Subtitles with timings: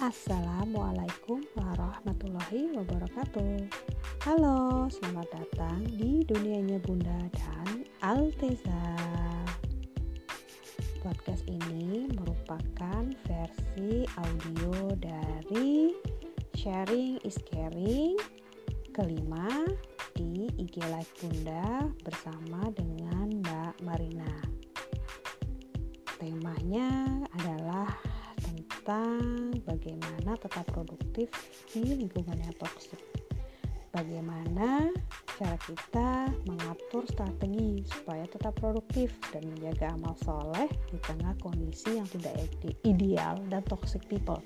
[0.00, 3.68] Assalamualaikum warahmatullahi wabarakatuh.
[4.24, 8.96] Halo, selamat datang di dunianya Bunda dan Alteza
[11.04, 15.92] Podcast ini merupakan versi audio dari
[16.56, 18.16] Sharing is Caring
[18.96, 19.68] kelima
[20.16, 24.32] di IG Live Bunda bersama dengan Mbak Marina.
[26.16, 28.09] Temanya adalah
[28.80, 31.28] tentang bagaimana tetap produktif
[31.68, 32.96] di lingkungan yang toksik.
[33.92, 34.88] Bagaimana
[35.36, 42.08] cara kita mengatur strategi supaya tetap produktif dan menjaga amal soleh di tengah kondisi yang
[42.08, 42.40] tidak
[42.88, 44.40] ideal dan toxic people.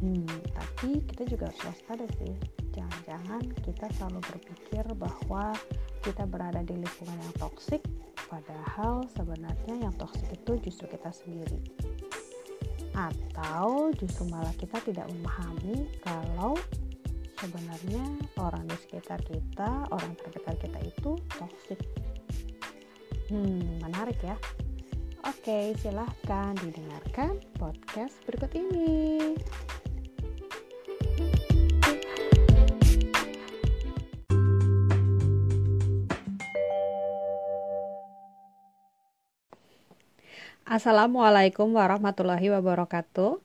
[0.00, 0.24] Hmm,
[0.56, 2.32] tapi kita juga harus waspada sih.
[2.72, 5.52] Jangan-jangan kita selalu berpikir bahwa
[6.00, 7.84] kita berada di lingkungan yang toksik,
[8.32, 11.60] padahal sebenarnya yang toksik itu justru kita sendiri
[12.96, 16.56] atau justru malah kita tidak memahami kalau
[17.38, 18.02] sebenarnya
[18.42, 21.80] orang di sekitar kita, orang terdekat kita itu toxic.
[23.30, 24.34] Hmm, menarik ya.
[25.26, 29.34] Oke, silahkan didengarkan podcast berikut ini.
[40.68, 43.40] Assalamualaikum warahmatullahi wabarakatuh.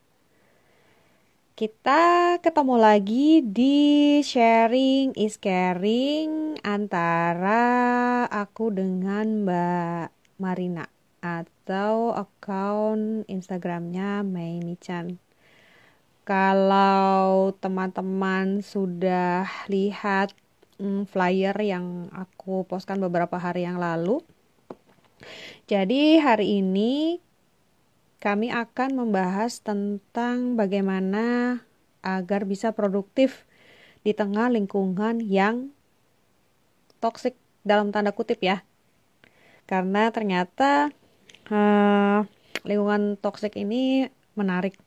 [1.55, 7.63] Kita ketemu lagi di sharing is caring antara
[8.27, 10.83] aku dengan Mbak Marina
[11.23, 14.19] atau account Instagramnya
[14.83, 15.15] Chan.
[16.27, 20.35] Kalau teman-teman sudah lihat
[20.75, 24.19] hmm, flyer yang aku postkan beberapa hari yang lalu,
[25.69, 27.19] jadi hari ini
[28.23, 31.59] kami akan membahas tentang bagaimana
[31.99, 33.43] agar bisa produktif
[34.03, 35.71] di tengah lingkungan yang
[37.03, 37.35] toksik
[37.67, 38.63] dalam tanda kutip ya.
[39.67, 40.91] Karena ternyata
[41.51, 42.23] uh,
[42.63, 44.07] lingkungan toksik ini
[44.39, 44.79] menarik.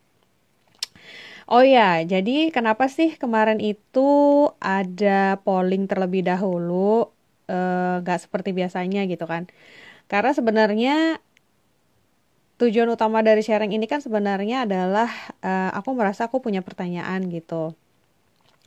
[1.47, 4.11] Oh ya, jadi kenapa sih kemarin itu
[4.59, 7.15] ada polling terlebih dahulu,
[7.47, 9.47] eh, nggak uh, seperti biasanya gitu kan?
[10.06, 11.19] Karena sebenarnya
[12.56, 15.11] tujuan utama dari sharing ini kan sebenarnya adalah
[15.44, 17.77] uh, aku merasa aku punya pertanyaan gitu.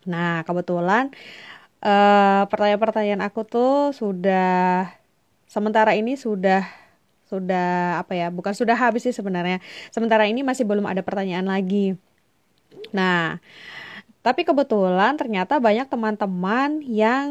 [0.05, 1.11] Nah, kebetulan
[1.79, 4.91] pertanyaan pertanyaan-pertanyaan aku tuh sudah
[5.47, 6.67] sementara ini sudah
[7.31, 8.28] sudah apa ya?
[8.29, 9.63] Bukan sudah habis sih sebenarnya.
[9.89, 11.95] Sementara ini masih belum ada pertanyaan lagi.
[12.91, 13.39] Nah,
[14.19, 17.28] tapi kebetulan ternyata banyak teman-teman yang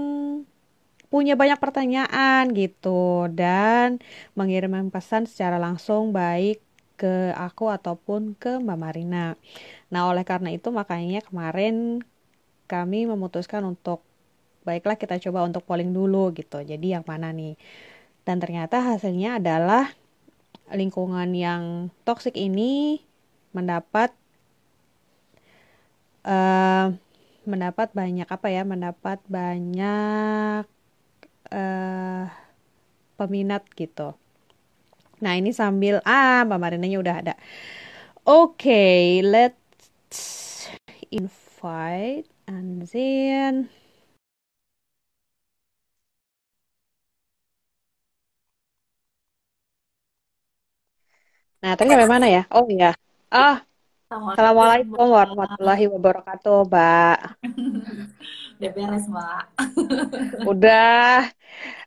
[1.09, 3.97] punya banyak pertanyaan gitu dan
[4.37, 6.61] mengirim pesan secara langsung baik
[6.99, 9.39] ke aku ataupun ke Mbak Marina.
[9.89, 12.03] Nah, oleh karena itu makanya kemarin
[12.69, 14.05] kami memutuskan untuk
[14.67, 16.61] baiklah kita coba untuk polling dulu gitu.
[16.61, 17.57] Jadi yang mana nih?
[18.27, 19.89] Dan ternyata hasilnya adalah
[20.69, 23.01] lingkungan yang toksik ini
[23.57, 24.13] mendapat
[26.29, 26.93] uh,
[27.49, 28.63] mendapat banyak apa ya?
[28.69, 30.78] Mendapat banyak
[31.53, 32.25] uh,
[33.19, 34.15] peminat gitu.
[35.19, 37.35] Nah ini sambil ah Mbak Marinanya udah ada.
[38.29, 40.69] Oke, okay, let's
[41.11, 43.73] invite and then
[51.59, 52.43] Nah, tadi sampai mana ya?
[52.55, 52.95] Oh iya.
[53.35, 53.67] Ah,
[54.09, 57.19] Assalamualaikum warahmatullahi wabarakatuh, Mbak.
[58.57, 59.45] Udah beres, Mbak.
[60.57, 61.29] Udah.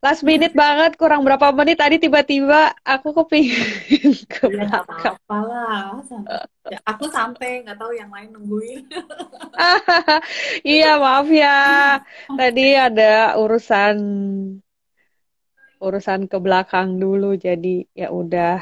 [0.05, 5.17] Last minute banget, kurang berapa menit tadi tiba-tiba aku kepingin ke ya, belakang.
[5.17, 5.97] apa lah.
[6.93, 8.85] Aku sampai, nggak tahu yang lain nungguin.
[10.61, 11.57] iya, maaf ya.
[12.37, 13.97] Tadi ada urusan
[15.81, 18.61] urusan ke belakang dulu, jadi ya udah.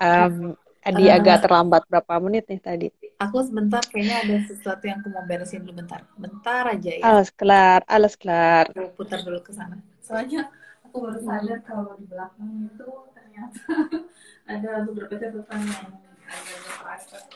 [0.00, 2.88] Um, Adi uh, agak terlambat berapa menit nih tadi?
[3.16, 6.04] Aku sebentar kayaknya ada sesuatu yang aku mau beresin dulu bentar.
[6.20, 7.02] Bentar aja ya.
[7.08, 8.68] Alas kelar, alas kelar.
[8.68, 9.80] Aku putar dulu ke sana.
[10.04, 10.52] Soalnya
[10.84, 13.64] aku baru sadar kalau di belakang itu ternyata
[14.52, 15.88] ada beberapa catatan yang
[16.28, 17.26] ada private.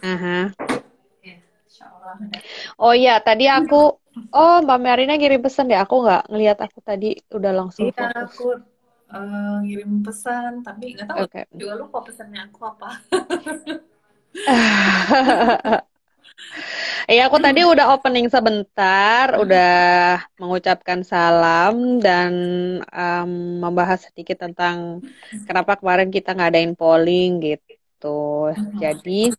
[0.00, 0.38] Aha.
[1.22, 1.36] Ya,
[2.80, 4.00] oh iya, tadi aku
[4.30, 5.78] Oh, Mbak Marina ngirim pesan deh.
[5.78, 8.58] Aku nggak ngelihat aku tadi udah langsung iya, aku
[9.10, 11.44] uh, ngirim pesan tapi nggak tahu okay.
[11.54, 12.90] juga lupa pesannya aku apa.
[17.10, 22.32] Iya, aku tadi udah opening sebentar, udah mengucapkan salam dan
[22.86, 25.04] um, membahas sedikit tentang
[25.44, 28.54] kenapa kemarin kita ngadain polling gitu.
[28.78, 29.34] Jadi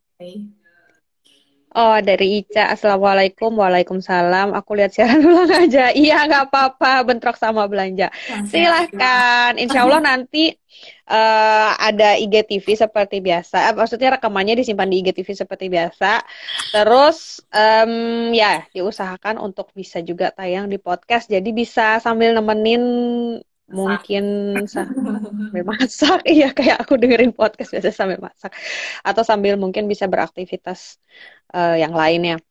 [1.72, 2.76] Oh, dari Ica.
[2.76, 3.56] Assalamualaikum.
[3.56, 4.52] Waalaikumsalam.
[4.60, 5.96] Aku lihat siaran ulang aja.
[5.96, 7.08] Iya, nggak apa-apa.
[7.08, 8.12] Bentrok sama belanja.
[8.52, 9.56] Silahkan.
[9.56, 10.52] Insya Allah nanti
[11.08, 13.72] uh, ada IGTV seperti biasa.
[13.72, 16.28] Eh, maksudnya rekamannya disimpan di IGTV seperti biasa.
[16.76, 21.32] Terus, um, ya, diusahakan untuk bisa juga tayang di podcast.
[21.32, 22.84] Jadi bisa sambil nemenin
[23.70, 24.24] mungkin
[24.68, 28.52] sambil masak iya kayak aku dengerin podcast biasa sambil masak.
[29.06, 30.98] Atau sambil mungkin bisa beraktivitas
[31.54, 32.42] uh, yang lainnya.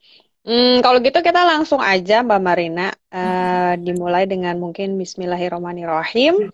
[0.40, 2.88] Hmm, kalau gitu kita langsung aja Mbak Marina.
[3.10, 6.48] Uh, dimulai dengan mungkin Bismillahirrahmanirrahim.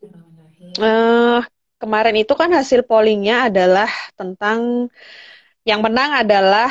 [0.76, 1.40] Uh,
[1.78, 3.88] kemarin itu kan hasil pollingnya adalah
[4.18, 4.90] tentang
[5.62, 6.70] yang menang adalah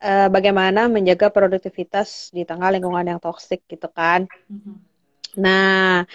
[0.00, 4.24] uh, bagaimana menjaga produktivitas di tengah lingkungan yang toksik gitu kan.
[4.48, 4.76] Mm-hmm.
[5.36, 6.08] nah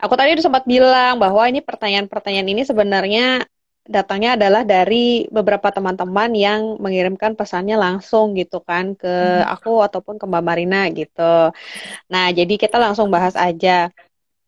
[0.00, 3.44] Aku tadi udah sempat bilang bahwa ini pertanyaan-pertanyaan ini sebenarnya
[3.84, 9.50] datangnya adalah dari beberapa teman-teman yang mengirimkan pesannya langsung gitu kan ke hmm.
[9.50, 11.52] aku ataupun ke Mbak Marina gitu.
[12.08, 13.90] Nah, jadi kita langsung bahas aja.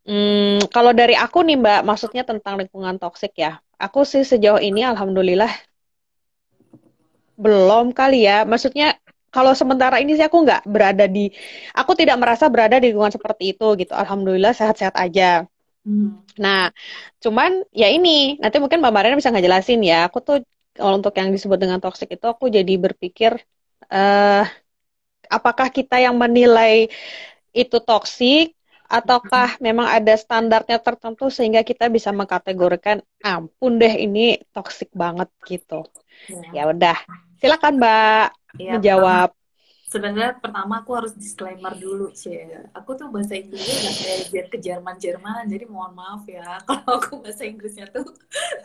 [0.06, 3.58] Hmm, kalau dari aku nih Mbak, maksudnya tentang lingkungan toksik ya.
[3.76, 5.50] Aku sih sejauh ini alhamdulillah
[7.36, 8.46] belum kali ya.
[8.46, 9.01] Maksudnya
[9.32, 11.32] kalau sementara ini sih aku nggak berada di,
[11.72, 13.96] aku tidak merasa berada di lingkungan seperti itu gitu.
[13.96, 15.48] Alhamdulillah sehat-sehat aja.
[15.88, 16.20] Hmm.
[16.36, 16.68] Nah,
[17.18, 20.06] cuman ya ini nanti mungkin Mbak Mariana bisa ngejelasin ya.
[20.06, 20.44] Aku tuh
[20.76, 23.40] kalau untuk yang disebut dengan toxic itu aku jadi berpikir,
[23.88, 24.44] uh,
[25.32, 26.92] apakah kita yang menilai
[27.56, 28.52] itu toxic
[28.92, 29.64] ataukah hmm.
[29.64, 35.88] memang ada standarnya tertentu sehingga kita bisa mengkategorikan ampun deh ini toxic banget gitu.
[36.28, 36.96] Ya, ya udah,
[37.40, 39.30] silakan Mbak ya, menjawab.
[39.92, 42.48] Sebenarnya pertama aku harus disclaimer dulu, sih.
[42.72, 47.20] Aku tuh bahasa Inggrisnya nggak kayak ke Jerman Jerman, jadi mohon maaf ya kalau aku
[47.20, 48.08] bahasa Inggrisnya tuh.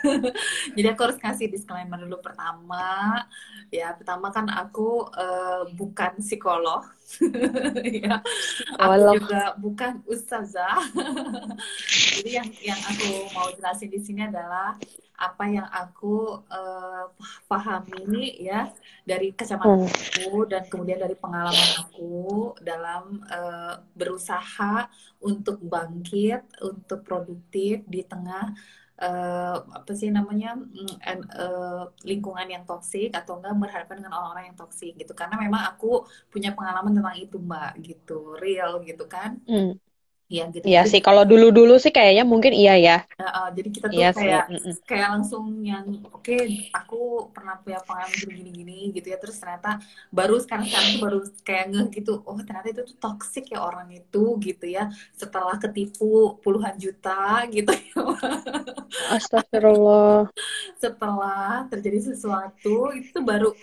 [0.79, 3.27] jadi aku harus kasih disclaimer dulu pertama.
[3.67, 6.87] Ya pertama kan aku uh, bukan psikolog,
[8.07, 8.23] ya.
[8.79, 10.79] Aku juga bukan ustazah.
[12.23, 14.79] jadi yang yang aku mau jelasin di sini adalah
[15.17, 17.09] apa yang aku uh,
[17.49, 18.69] pahami ya
[19.01, 19.89] dari kacamata hmm.
[19.89, 24.85] aku dan kemudian dari pengalaman aku dalam uh, berusaha
[25.17, 28.53] untuk bangkit, untuk produktif di tengah
[29.01, 34.57] uh, apa sih namanya uh, uh, lingkungan yang toksik atau enggak berhadapan dengan orang-orang yang
[34.57, 39.77] toksik gitu karena memang aku punya pengalaman tentang itu mbak gitu real gitu kan hmm.
[40.27, 40.65] Iya gitu.
[40.67, 42.97] Iya sih kalau dulu-dulu sih kayaknya mungkin iya ya.
[43.15, 44.83] Uh, uh, jadi kita tuh iya kayak sih.
[44.83, 49.79] kayak langsung yang oke okay, aku pernah punya pengalaman gini-gini gitu ya terus ternyata
[50.11, 53.87] baru sekarang sekarang tuh baru kayak ngeh gitu oh ternyata itu tuh toxic ya orang
[53.87, 58.03] itu gitu ya setelah ketipu puluhan juta gitu ya.
[59.15, 60.27] Astagfirullah.
[60.83, 63.55] setelah terjadi sesuatu itu baru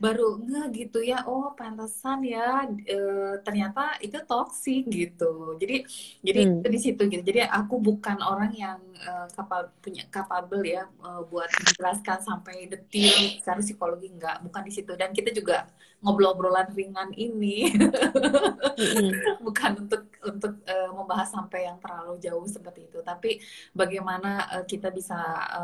[0.00, 1.28] baru nggak gitu ya.
[1.28, 2.98] Oh pantesan ya e,
[3.44, 5.60] ternyata itu toksik gitu.
[5.60, 5.84] Jadi
[6.24, 6.64] jadi hmm.
[6.64, 7.20] di situ gitu.
[7.20, 13.36] Jadi aku bukan orang yang e, kapal punya kapabel ya e, buat menjelaskan sampai detail
[13.44, 14.92] secara psikologi nggak bukan di situ.
[14.96, 15.68] Dan kita juga
[16.00, 19.12] ngobrol-ngobrolan ringan ini hmm.
[19.46, 23.40] bukan untuk untuk e, membahas sampai yang terlalu jauh seperti itu tapi
[23.76, 25.16] bagaimana e, kita bisa
[25.48, 25.62] e,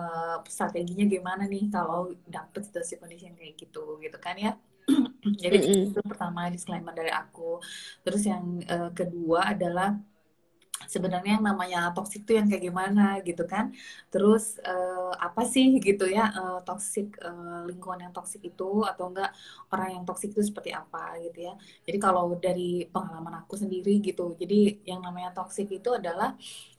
[0.48, 4.52] strateginya gimana nih kalau dapet situasi kondisi yang kayak gitu gitu kan ya
[5.42, 5.84] jadi mm -hmm.
[5.90, 7.58] itu pertama disclaimer dari aku
[8.06, 9.98] terus yang uh, kedua adalah
[10.84, 13.72] sebenarnya yang namanya toxic itu yang kayak gimana gitu kan
[14.12, 19.32] terus uh, apa sih gitu ya uh, toxic uh, lingkungan yang toxic itu atau enggak
[19.72, 21.54] orang yang toxic itu seperti apa gitu ya
[21.88, 26.36] jadi kalau dari pengalaman aku sendiri gitu jadi yang namanya toxic itu adalah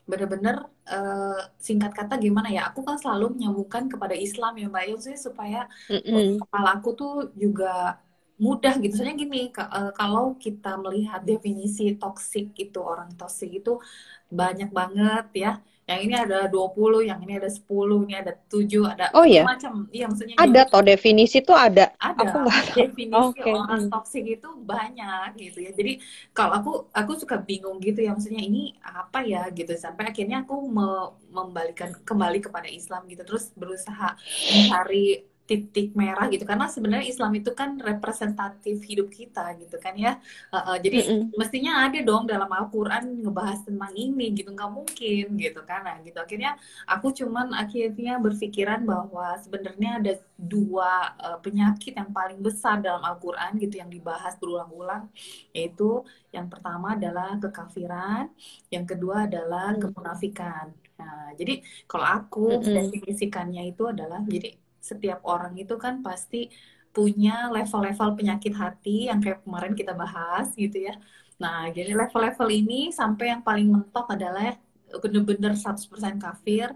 [0.07, 5.19] bener-bener uh, singkat kata gimana ya aku kan selalu menyambungkan kepada Islam ya mbak Yossi
[5.19, 6.27] supaya mm -hmm.
[6.47, 7.99] kepala aku tuh juga
[8.37, 8.93] mudah gitu.
[8.93, 13.81] Soalnya gini, uh, kalau kita melihat definisi toksik itu orang toksik itu
[14.29, 15.53] banyak banget ya.
[15.87, 17.63] Yang ini ada 20, yang ini ada 10,
[18.03, 19.47] ini ada 7, ada oh, iya?
[19.47, 19.87] macam.
[19.87, 20.71] Iya, maksudnya ada gitu.
[20.75, 21.95] toh definisi itu ada.
[21.95, 22.27] Ada.
[22.27, 23.55] Aku nggak definisi okay.
[23.55, 25.71] orang toksik itu banyak gitu ya.
[25.71, 25.93] Jadi
[26.35, 30.59] kalau aku aku suka bingung gitu ya maksudnya ini apa ya gitu sampai akhirnya aku
[30.67, 34.19] me membalikan kembali kepada Islam gitu terus berusaha
[34.51, 40.19] mencari titik merah gitu karena sebenarnya Islam itu kan representatif hidup kita gitu kan ya
[40.51, 41.21] uh, uh, jadi mm -hmm.
[41.39, 46.19] mestinya ada dong dalam Al-Quran ngebahas tentang ini gitu nggak mungkin gitu kan nah gitu
[46.19, 52.99] akhirnya aku cuman akhirnya berpikiran bahwa sebenarnya ada dua uh, penyakit yang paling besar dalam
[52.99, 55.07] Al-Quran gitu yang dibahas berulang-ulang
[55.55, 56.03] yaitu
[56.35, 58.27] yang pertama adalah kekafiran
[58.67, 59.79] yang kedua adalah mm.
[59.79, 62.73] kemunafikan nah jadi kalau aku mm -hmm.
[62.91, 66.47] definisikannya itu adalah jadi setiap orang itu kan pasti
[66.95, 70.95] punya level-level penyakit hati yang kayak kemarin kita bahas gitu ya.
[71.37, 76.71] Nah, jadi level-level ini sampai yang paling mentok adalah bener-bener 100% kafir,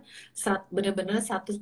[0.67, 1.57] bener-bener 100%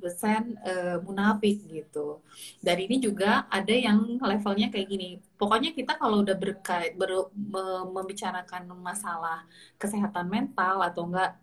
[0.65, 2.25] uh, munafik gitu.
[2.59, 5.21] Dan ini juga ada yang levelnya kayak gini.
[5.37, 7.29] Pokoknya kita kalau udah berkait ber,
[7.93, 9.45] membicarakan masalah
[9.77, 11.37] kesehatan mental atau enggak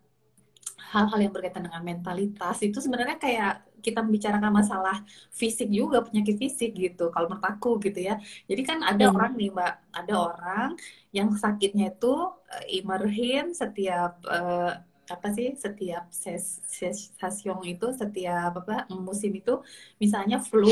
[0.76, 4.96] hal-hal yang berkaitan dengan mentalitas itu sebenarnya kayak kita membicarakan masalah
[5.30, 8.18] fisik juga penyakit fisik gitu kalau menurut aku gitu ya.
[8.50, 9.14] Jadi kan ada hmm.
[9.14, 10.68] orang nih mbak ada orang
[11.14, 14.74] yang sakitnya itu uh, imerhin setiap uh,
[15.06, 16.66] apa sih setiap ses,
[17.14, 19.62] session itu setiap apa musim itu
[20.02, 20.70] misalnya flu.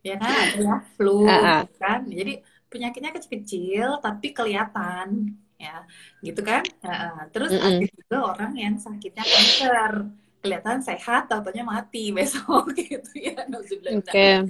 [0.00, 2.08] Ya kan ada ya flu uh kan.
[2.08, 2.40] Jadi
[2.72, 5.84] penyakitnya kecil-kecil tapi kelihatan ya
[6.24, 6.64] gitu kan?
[6.80, 7.76] Uh, terus uh -uh.
[7.76, 10.08] ada juga orang yang sakitnya kanker
[10.40, 14.48] kelihatan sehat tahunya mati besok gitu ya okay.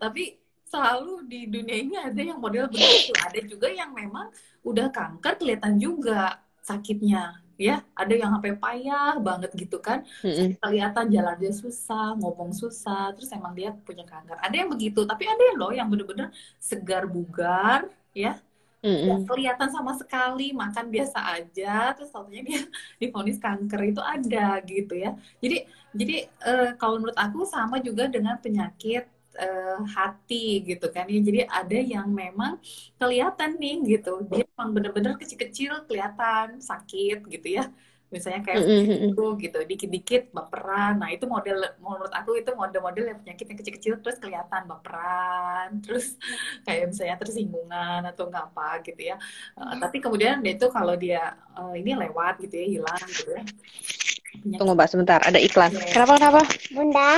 [0.00, 0.40] tapi
[0.74, 3.14] selalu di dunia ini ada yang model begitu.
[3.22, 4.34] Ada juga yang memang
[4.66, 7.78] udah kanker kelihatan juga sakitnya ya.
[7.94, 10.02] Ada yang sampai payah banget gitu kan.
[10.26, 10.58] Mm-hmm.
[10.58, 14.34] kelihatan jalannya susah ngomong susah terus emang dia punya kanker.
[14.42, 18.42] Ada yang begitu tapi ada yang loh yang bener-bener segar bugar ya
[18.84, 19.24] mm-hmm.
[19.24, 22.60] kelihatan sama sekali makan biasa aja terus satunya dia
[23.00, 25.16] difonis kanker itu ada gitu ya.
[25.40, 25.64] Jadi
[25.96, 29.08] jadi uh, kalau menurut aku sama juga dengan penyakit
[29.40, 31.20] uh, hati gitu kan ya.
[31.24, 32.60] Jadi ada yang memang
[33.00, 34.28] kelihatan nih gitu.
[34.28, 37.72] Dia memang bener-bener kecil-kecil kelihatan sakit gitu ya
[38.14, 39.10] misalnya kayak mm -hmm.
[39.10, 43.94] itu gitu dikit-dikit baperan nah itu model menurut aku itu model-model yang penyakit yang kecil-kecil
[43.98, 46.14] terus kelihatan baperan terus
[46.62, 49.16] kayak misalnya tersinggungan atau nggak apa gitu ya
[49.58, 53.42] uh, tapi kemudian dia itu kalau dia uh, ini lewat gitu ya hilang gitu ya
[53.42, 54.58] penyakit.
[54.62, 55.90] tunggu mbak sebentar ada iklan yeah.
[55.90, 57.10] kenapa kenapa bunda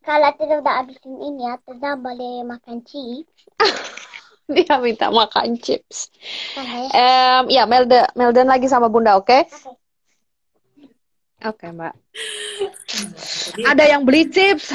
[0.00, 3.46] kalau tidak udah habisin ini ya, tidak boleh makan chips.
[4.56, 6.10] Dia minta makan chips.
[6.58, 6.86] Okay.
[6.90, 9.30] Um, ya, Melda, Meldan lagi sama Bunda, oke?
[9.30, 9.42] Okay?
[11.40, 11.70] Oke, okay.
[11.70, 11.94] okay, Mbak.
[12.90, 14.68] Jadi, ada yang beli chips.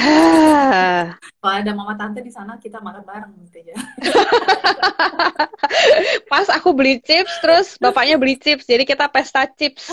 [1.43, 3.77] Kalau ada mama tante di sana, kita makan bareng gitu ya.
[6.31, 9.91] Pas aku beli chips, terus bapaknya beli chips, jadi kita pesta chips.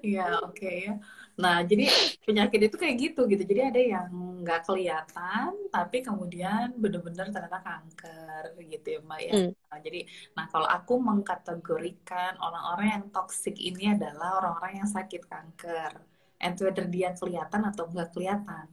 [0.00, 0.94] Iya, oke okay, ya.
[1.38, 1.86] Nah, jadi
[2.26, 3.46] penyakit itu kayak gitu gitu.
[3.46, 4.10] Jadi ada yang
[4.42, 9.32] nggak kelihatan, tapi kemudian benar-benar ternyata kanker gitu ya Mbak ya.
[9.38, 9.50] Mm.
[9.54, 10.00] Nah, jadi,
[10.34, 16.02] nah kalau aku mengkategorikan orang-orang yang toksik ini adalah orang-orang yang sakit kanker.
[16.42, 18.66] And whether dia kelihatan atau nggak kelihatan.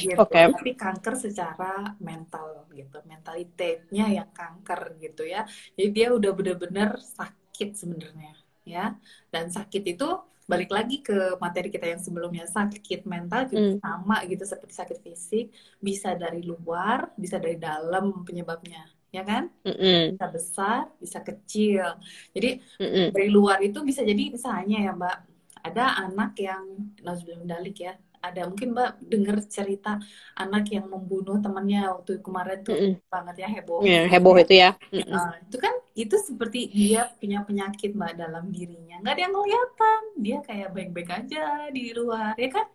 [0.00, 0.16] Gitu.
[0.16, 0.48] Okay.
[0.50, 2.98] Tapi kanker secara mental gitu.
[3.06, 5.46] Mentalitasnya yang kanker gitu ya.
[5.78, 8.94] Jadi dia udah benar-benar sakit sebenarnya ya.
[9.28, 10.08] Dan sakit itu
[10.50, 13.78] balik lagi ke materi kita yang sebelumnya sakit mental juga mm.
[13.78, 15.46] sama gitu seperti sakit fisik
[15.78, 18.82] bisa dari luar bisa dari dalam penyebabnya
[19.14, 20.02] ya kan mm -mm.
[20.18, 21.86] bisa besar bisa kecil
[22.34, 23.06] jadi mm -mm.
[23.14, 25.16] dari luar itu bisa jadi misalnya ya mbak
[25.60, 26.64] ada anak yang
[27.04, 29.96] nauzubillah dalik ya ada mungkin mbak dengar cerita
[30.36, 32.94] anak yang membunuh temannya waktu kemarin tuh mm -mm.
[33.08, 33.80] banget ya heboh.
[33.80, 34.70] Yeah, heboh itu ya.
[34.92, 35.16] Mm -mm.
[35.16, 39.00] Uh, itu kan itu seperti dia punya penyakit mbak dalam dirinya.
[39.00, 40.00] Nggak ada yang kelihatan.
[40.20, 42.66] Dia kayak baik-baik aja di luar ya kan?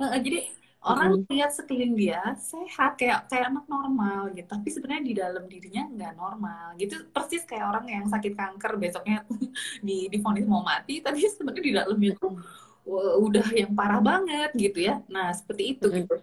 [0.00, 0.48] Uh, jadi
[0.84, 1.32] orang mm.
[1.32, 4.48] lihat sekeliling dia sehat kayak kayak anak normal gitu.
[4.48, 6.96] Tapi sebenarnya di dalam dirinya nggak normal gitu.
[7.12, 9.20] Persis kayak orang yang sakit kanker besoknya
[9.86, 12.40] di difonis mau mati tapi sebenarnya di dalamnya tuh
[12.86, 15.00] udah yang parah banget gitu ya.
[15.08, 16.14] Nah, seperti itu gitu.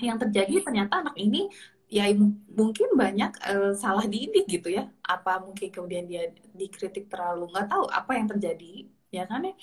[0.00, 1.50] Yang terjadi ternyata anak ini
[1.90, 2.06] ya
[2.54, 4.88] mungkin banyak uh, salah didik gitu ya.
[5.02, 9.54] Apa mungkin kemudian dia dikritik terlalu nggak tahu apa yang terjadi ya kan ya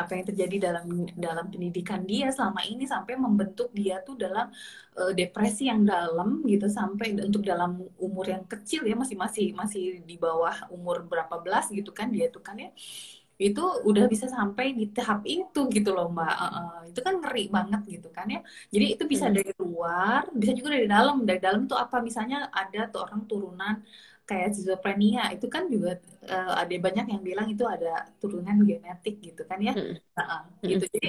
[0.00, 4.48] apa yang terjadi dalam dalam pendidikan dia selama ini sampai membentuk dia tuh dalam
[4.96, 10.00] uh, depresi yang dalam gitu sampai untuk dalam umur yang kecil ya masih masih masih
[10.08, 12.72] di bawah umur berapa belas gitu kan dia tuh kan ya
[13.34, 16.34] itu udah bisa sampai di tahap itu gitu loh mbak.
[16.38, 18.40] Uh, uh, itu kan ngeri banget gitu kan ya.
[18.70, 19.34] Jadi itu bisa hmm.
[19.34, 21.16] dari luar bisa juga dari dalam.
[21.26, 21.98] Dari dalam tuh apa?
[21.98, 23.74] Misalnya ada tuh orang turunan
[24.24, 25.34] kayak schizophrenia.
[25.34, 25.98] Itu kan juga
[26.30, 29.74] uh, ada banyak yang bilang itu ada turunan genetik gitu kan ya.
[29.74, 29.98] Hmm.
[29.98, 30.86] uh, uh, gitu.
[30.94, 31.08] Jadi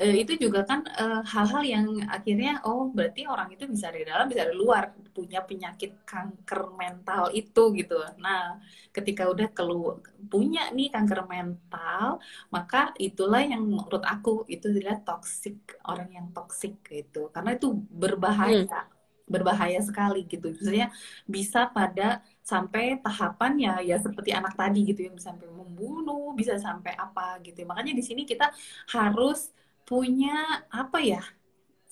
[0.00, 4.04] uh, itu juga kan eh, hal-hal uh, yang akhirnya oh berarti orang itu bisa dari
[4.08, 4.82] dalam bisa dari luar
[5.16, 7.94] punya penyakit kanker mental itu gitu.
[8.20, 8.56] Nah,
[8.96, 10.00] ketika udah keluar
[10.32, 12.22] punya nih kanker mental,
[12.54, 17.28] maka itulah yang menurut aku itu adalah toksik orang yang toksik gitu.
[17.34, 17.68] Karena itu
[18.02, 18.64] berbahaya.
[18.64, 19.00] Hmm
[19.32, 20.52] berbahaya sekali gitu.
[20.52, 20.92] Misalnya
[21.24, 26.92] bisa pada sampai tahapan ya ya seperti anak tadi gitu yang sampai membunuh, bisa sampai
[26.98, 27.64] apa gitu.
[27.64, 28.52] Makanya di sini kita
[28.92, 29.48] harus
[29.92, 31.22] punya apa ya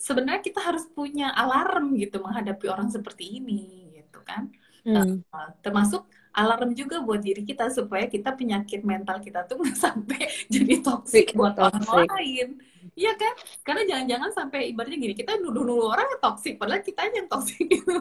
[0.06, 3.60] sebenarnya kita harus punya alarm gitu menghadapi orang seperti ini
[4.00, 4.48] gitu kan
[4.80, 5.20] Hmm.
[5.28, 10.24] Uh, termasuk alarm juga buat diri kita supaya kita penyakit mental kita tuh nggak sampai
[10.48, 12.08] jadi toksik buat orang toxic.
[12.08, 12.48] lain
[12.96, 13.34] Iya kan?
[13.60, 17.96] Karena jangan-jangan sampai ibaratnya gini, kita nuduh-nuduh orang yang toksik, padahal kita yang toksik gitu.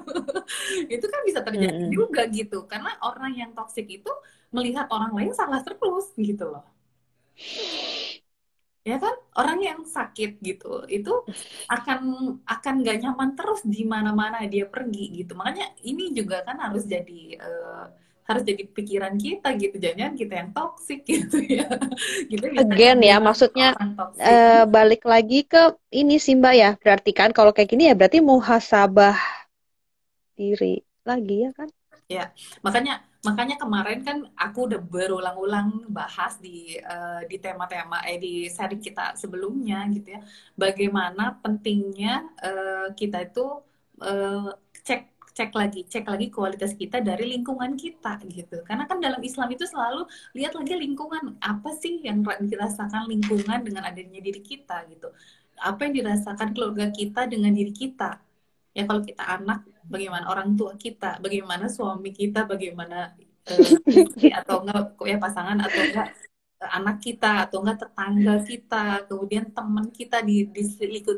[0.88, 1.92] itu kan bisa terjadi Mm-mm.
[1.92, 2.64] juga gitu.
[2.64, 4.12] Karena orang yang toksik itu
[4.56, 6.64] melihat orang lain salah terus gitu loh.
[8.88, 9.16] Ya kan?
[9.36, 11.14] Orang yang sakit gitu, itu
[11.68, 12.00] akan
[12.48, 15.36] akan gak nyaman terus di mana-mana dia pergi gitu.
[15.36, 17.86] Makanya ini juga kan harus jadi eh,
[18.26, 19.76] harus jadi pikiran kita gitu.
[19.78, 21.68] Jangan kita yang toksik gitu ya.
[22.32, 23.76] Bisa Again ya, maksudnya
[24.18, 26.72] eh, balik lagi ke ini sih Mbak ya.
[26.80, 29.18] Berarti kan kalau kayak gini ya berarti muhasabah
[30.40, 31.68] diri lagi ya kan?
[32.66, 38.78] makanya makanya kemarin kan aku udah berulang-ulang bahas di eh, di tema-tema eh di seri
[38.80, 40.22] kita sebelumnya gitu ya.
[40.56, 42.12] Bagaimana pentingnya
[42.48, 43.46] eh, kita itu
[44.08, 44.50] eh,
[44.88, 45.02] cek
[45.38, 48.56] cek lagi cek lagi kualitas kita dari lingkungan kita gitu.
[48.68, 50.02] Karena kan dalam Islam itu selalu
[50.38, 51.24] lihat lagi lingkungan.
[51.44, 55.08] Apa sih yang dirasakan lingkungan dengan adanya diri kita gitu?
[55.60, 58.20] Apa yang dirasakan keluarga kita dengan diri kita?
[58.78, 59.60] Ya kalau kita anak
[59.94, 62.96] bagaimana orang tua kita bagaimana suami kita bagaimana
[64.00, 64.78] istri atau enggak
[65.12, 66.08] ya pasangan atau enggak
[66.64, 68.76] eh, anak kita atau enggak tetangga kita
[69.08, 70.62] kemudian teman kita di di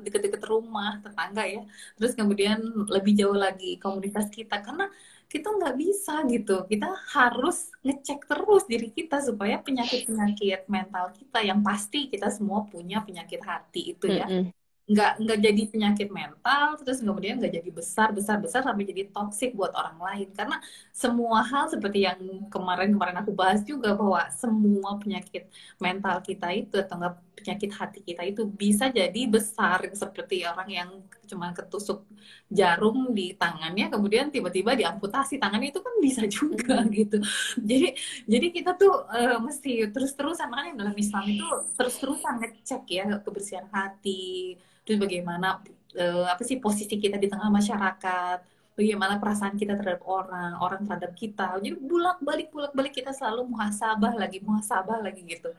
[0.05, 1.59] deket-deket rumah tetangga ya.
[1.97, 2.57] Terus kemudian
[2.95, 4.85] lebih jauh lagi komunitas kita karena
[5.31, 6.51] kita nggak bisa gitu.
[6.71, 12.97] Kita harus ngecek terus diri kita supaya penyakit-penyakit mental kita yang pasti kita semua punya
[13.07, 14.27] penyakit hati itu ya.
[14.27, 14.60] Mm-mm.
[14.91, 19.55] Nggak nggak jadi penyakit mental terus kemudian nggak jadi besar besar besar sampai jadi toksik
[19.55, 20.27] buat orang lain.
[20.35, 20.57] Karena
[20.91, 22.19] semua hal seperti yang
[22.51, 25.47] kemarin-kemarin aku bahas juga bahwa semua penyakit
[25.79, 30.89] mental kita itu atau enggak penyakit hati kita itu bisa jadi besar seperti orang yang
[31.25, 32.05] cuma ketusuk
[32.51, 37.17] jarum di tangannya kemudian tiba-tiba diamputasi tangannya itu kan bisa juga gitu.
[37.57, 37.95] Jadi
[38.27, 41.47] jadi kita tuh eh, mesti terus-terusan makanya dalam Islam itu
[41.79, 45.61] terus-terusan ngecek ya kebersihan hati terus bagaimana
[45.95, 48.37] eh, apa sih posisi kita di tengah masyarakat?
[48.71, 51.59] Bagaimana perasaan kita terhadap orang orang terhadap kita?
[51.59, 55.51] Jadi bulak balik bulak balik kita selalu muhasabah lagi muhasabah lagi gitu.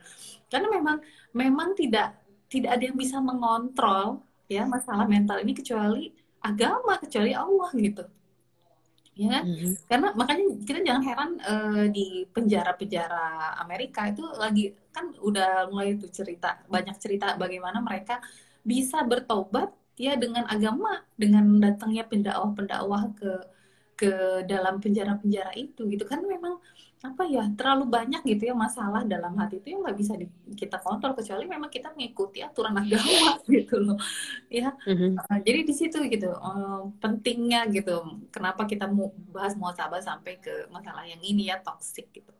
[0.48, 0.96] Karena memang
[1.36, 2.16] memang tidak
[2.48, 8.04] tidak ada yang bisa mengontrol ya masalah mental ini kecuali agama kecuali Allah gitu.
[9.12, 9.44] Ya kan?
[9.44, 9.76] Mm-mm.
[9.92, 16.08] karena makanya kita jangan heran eh, di penjara-penjara Amerika itu lagi kan udah mulai tuh
[16.08, 18.24] cerita banyak cerita bagaimana mereka
[18.70, 19.68] bisa bertobat
[20.04, 20.88] ya dengan agama
[21.20, 23.30] dengan datangnya pendakwah-pendakwah ke
[24.00, 24.10] ke
[24.50, 26.04] dalam penjara-penjara itu gitu.
[26.10, 26.58] Kan memang
[27.02, 30.78] apa ya terlalu banyak gitu ya masalah dalam hati itu yang nggak bisa di- kita
[30.78, 33.98] kontrol kecuali memang kita mengikuti aturan agama gitu loh.
[34.50, 35.18] Ya Mhm.
[35.18, 37.90] Uh, jadi di situ gitu uh, pentingnya gitu
[38.34, 42.32] kenapa kita mau bahas muhasabah sampai ke masalah yang ini ya toksik gitu.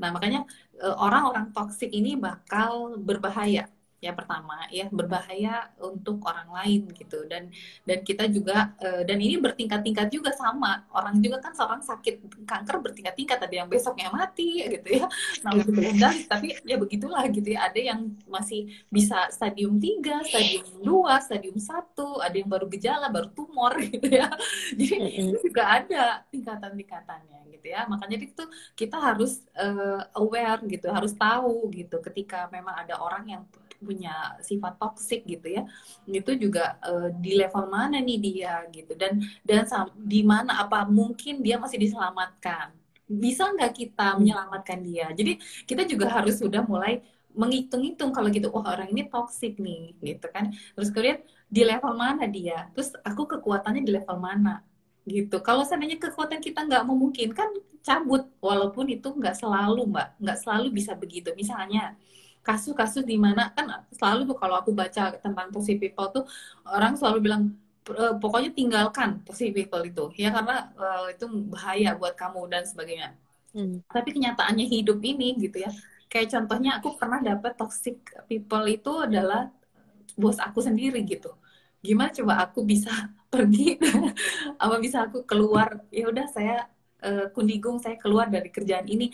[0.00, 0.44] Nah makanya
[0.82, 3.70] uh, orang-orang toksik ini bakal berbahaya
[4.04, 7.24] ya pertama ya berbahaya untuk orang lain gitu.
[7.24, 7.48] Dan
[7.88, 10.84] dan kita juga uh, dan ini bertingkat-tingkat juga sama.
[10.92, 13.40] Orang juga kan seorang sakit kanker bertingkat-tingkat.
[13.40, 15.06] Ada yang besoknya mati gitu ya.
[15.40, 17.72] Nah tapi ya begitulah gitu ya.
[17.72, 23.32] Ada yang masih bisa stadium 3, stadium 2, stadium 1, ada yang baru gejala, baru
[23.32, 24.28] tumor gitu ya.
[24.76, 24.96] Jadi
[25.32, 27.88] itu juga ada tingkatan-tingkatannya gitu ya.
[27.88, 28.44] Makanya itu
[28.76, 31.96] kita harus eh, aware gitu, harus tahu gitu.
[32.04, 33.42] Ketika memang ada orang yang
[33.88, 35.62] punya sifat toksik gitu ya.
[36.08, 39.62] Itu juga eh, di level mana nih dia gitu dan dan
[40.00, 42.72] di mana apa mungkin dia masih diselamatkan.
[43.04, 45.12] Bisa nggak kita menyelamatkan dia?
[45.18, 45.32] Jadi
[45.68, 50.54] kita juga harus sudah mulai menghitung-hitung kalau gitu, wah orang ini toksik nih, gitu kan.
[50.78, 51.18] Terus kemudian
[51.50, 52.70] di level mana dia?
[52.72, 54.62] Terus aku kekuatannya di level mana?
[55.04, 55.36] Gitu.
[55.44, 57.48] Kalau seandainya kekuatan kita nggak memungkinkan,
[57.84, 58.22] cabut.
[58.40, 60.08] Walaupun itu nggak selalu, Mbak.
[60.22, 61.28] Nggak selalu bisa begitu.
[61.36, 61.98] Misalnya,
[62.46, 63.66] kasus-kasus di mana kan
[63.98, 66.22] selalu tuh kalau aku baca tentang toxic people tuh
[66.76, 67.42] orang selalu bilang
[67.88, 70.02] "E, pokoknya tinggalkan toxic people itu.
[70.22, 73.08] Ya karena e, itu bahaya buat kamu dan sebagainya.
[73.54, 73.86] Mm.
[73.86, 75.70] tapi kenyataannya hidup ini gitu ya
[76.10, 79.46] kayak contohnya aku pernah dapat toxic people itu adalah
[80.20, 81.30] bos aku sendiri gitu.
[81.86, 82.90] Gimana coba aku bisa
[83.32, 83.78] pergi?
[84.62, 85.68] Apa bisa aku keluar?
[85.90, 86.66] Ya udah saya
[87.04, 89.10] eh, kundigung saya keluar dari kerjaan ini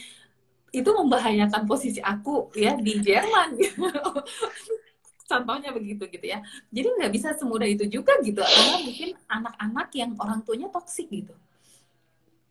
[0.71, 3.59] itu membahayakan posisi aku ya di Jerman.
[5.31, 6.43] Contohnya begitu gitu ya.
[6.75, 8.43] Jadi nggak bisa semudah itu juga gitu.
[8.43, 11.35] Karena mungkin anak-anak yang orang tuanya toksik gitu.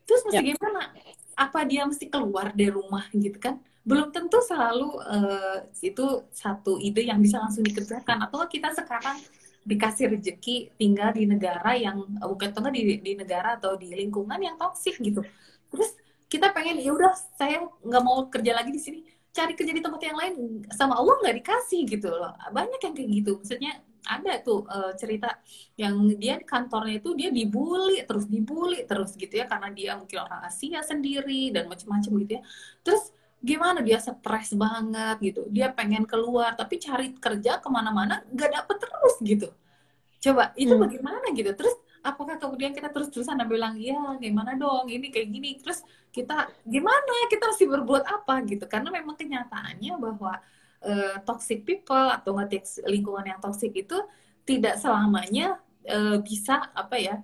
[0.08, 0.55] Terus mesti Ya.
[0.55, 0.95] gimana?
[1.36, 3.60] Apa dia mesti keluar dari rumah gitu kan?
[3.84, 8.23] Belum tentu selalu eh, itu satu ide yang bisa langsung dikerjakan.
[8.27, 9.19] Atau kita sekarang
[9.67, 14.55] dikasih rezeki tinggal di negara yang bukan tuh di di negara atau di lingkungan yang
[14.55, 15.19] toksik gitu.
[15.67, 15.91] Terus
[16.29, 18.99] kita pengen ya udah saya nggak mau kerja lagi di sini.
[19.33, 20.33] Cari kerja di tempat yang lain
[20.73, 22.33] sama Allah nggak dikasih gitu loh.
[22.53, 23.31] Banyak yang kayak gitu.
[23.41, 25.41] Maksudnya ada tuh uh, cerita
[25.75, 30.23] yang dia di kantornya itu dia dibully terus dibully terus gitu ya karena dia mungkin
[30.23, 32.41] orang Asia sendiri dan macam-macam gitu ya.
[32.85, 33.03] Terus
[33.41, 33.81] gimana?
[33.81, 35.41] Dia stres banget gitu.
[35.49, 39.49] Dia pengen keluar tapi cari kerja ke mana-mana nggak dapet terus gitu.
[40.19, 40.83] Coba itu hmm.
[40.83, 41.25] bagaimana?
[41.33, 41.51] gitu.
[41.53, 44.88] Terus apakah kemudian kita terus-terusan bilang ya gimana dong?
[44.88, 45.49] Ini kayak gini.
[45.59, 47.15] Terus kita gimana?
[47.27, 48.41] Kita harus berbuat apa?
[48.45, 48.65] Gitu.
[48.65, 50.39] Karena memang kenyataannya bahwa
[50.83, 52.35] uh, toxic people atau
[52.88, 53.97] lingkungan yang toxic itu
[54.47, 57.15] tidak selamanya uh, bisa apa ya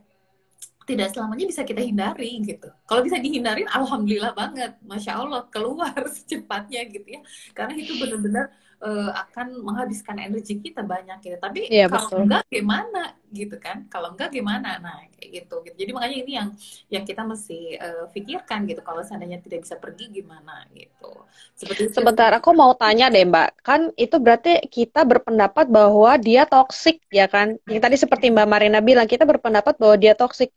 [0.86, 2.70] tidak selamanya bisa kita hindari gitu.
[2.86, 7.22] Kalau bisa dihindarin, alhamdulillah banget, masya Allah keluar secepatnya gitu ya.
[7.58, 8.54] Karena itu benar-benar
[8.86, 11.38] uh, akan menghabiskan energi kita banyak gitu.
[11.42, 12.22] Tapi ya, kalau betul.
[12.30, 13.90] enggak gimana gitu kan?
[13.90, 14.78] Kalau enggak gimana?
[14.78, 15.66] Nah kayak gitu.
[15.66, 15.76] gitu.
[15.82, 16.50] Jadi makanya ini yang
[16.94, 18.82] yang kita mesti uh, pikirkan gitu.
[18.86, 21.12] Kalau seandainya tidak bisa pergi gimana gitu.
[21.58, 23.66] Seperti sebentar, aku mau tanya deh Mbak.
[23.66, 27.58] Kan itu berarti kita berpendapat bahwa dia toksik ya kan?
[27.66, 30.54] Yang tadi seperti Mbak Marina bilang kita berpendapat bahwa dia toksik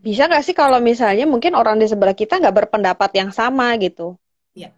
[0.00, 4.16] bisa nggak sih kalau misalnya mungkin orang di sebelah kita nggak berpendapat yang sama gitu?
[4.56, 4.72] Ya,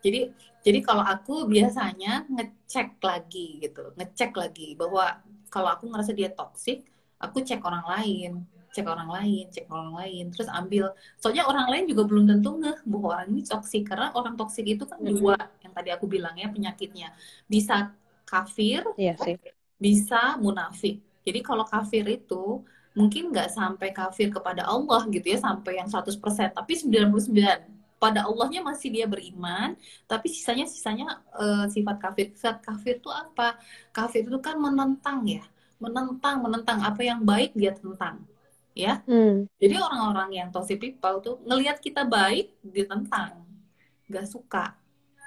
[0.00, 6.30] jadi jadi kalau aku biasanya ngecek lagi gitu, ngecek lagi bahwa kalau aku ngerasa dia
[6.32, 6.84] toksik,
[7.18, 8.30] aku cek orang lain,
[8.74, 10.92] cek orang lain, cek orang lain, terus ambil.
[11.18, 14.84] Soalnya orang lain juga belum tentu ngeh bahwa orang ini toksik karena orang toksik itu
[14.84, 17.10] kan dua yang tadi aku bilangnya penyakitnya
[17.48, 17.90] bisa
[18.28, 19.34] kafir, iya sih.
[19.80, 21.00] bisa munafik.
[21.24, 22.64] Jadi kalau kafir itu
[22.98, 26.18] mungkin nggak sampai kafir kepada Allah gitu ya sampai yang 100%
[26.58, 29.78] tapi 99 pada Allahnya masih dia beriman
[30.10, 32.34] tapi sisanya sisanya uh, sifat kafir.
[32.34, 33.58] Sifat kafir itu apa?
[33.94, 35.42] Kafir itu kan menentang ya
[35.78, 38.26] menentang menentang apa yang baik dia tentang
[38.74, 39.02] ya.
[39.06, 39.46] Hmm.
[39.58, 43.46] jadi orang-orang yang toxic people tuh ngelihat kita baik ditentang
[44.10, 44.74] nggak suka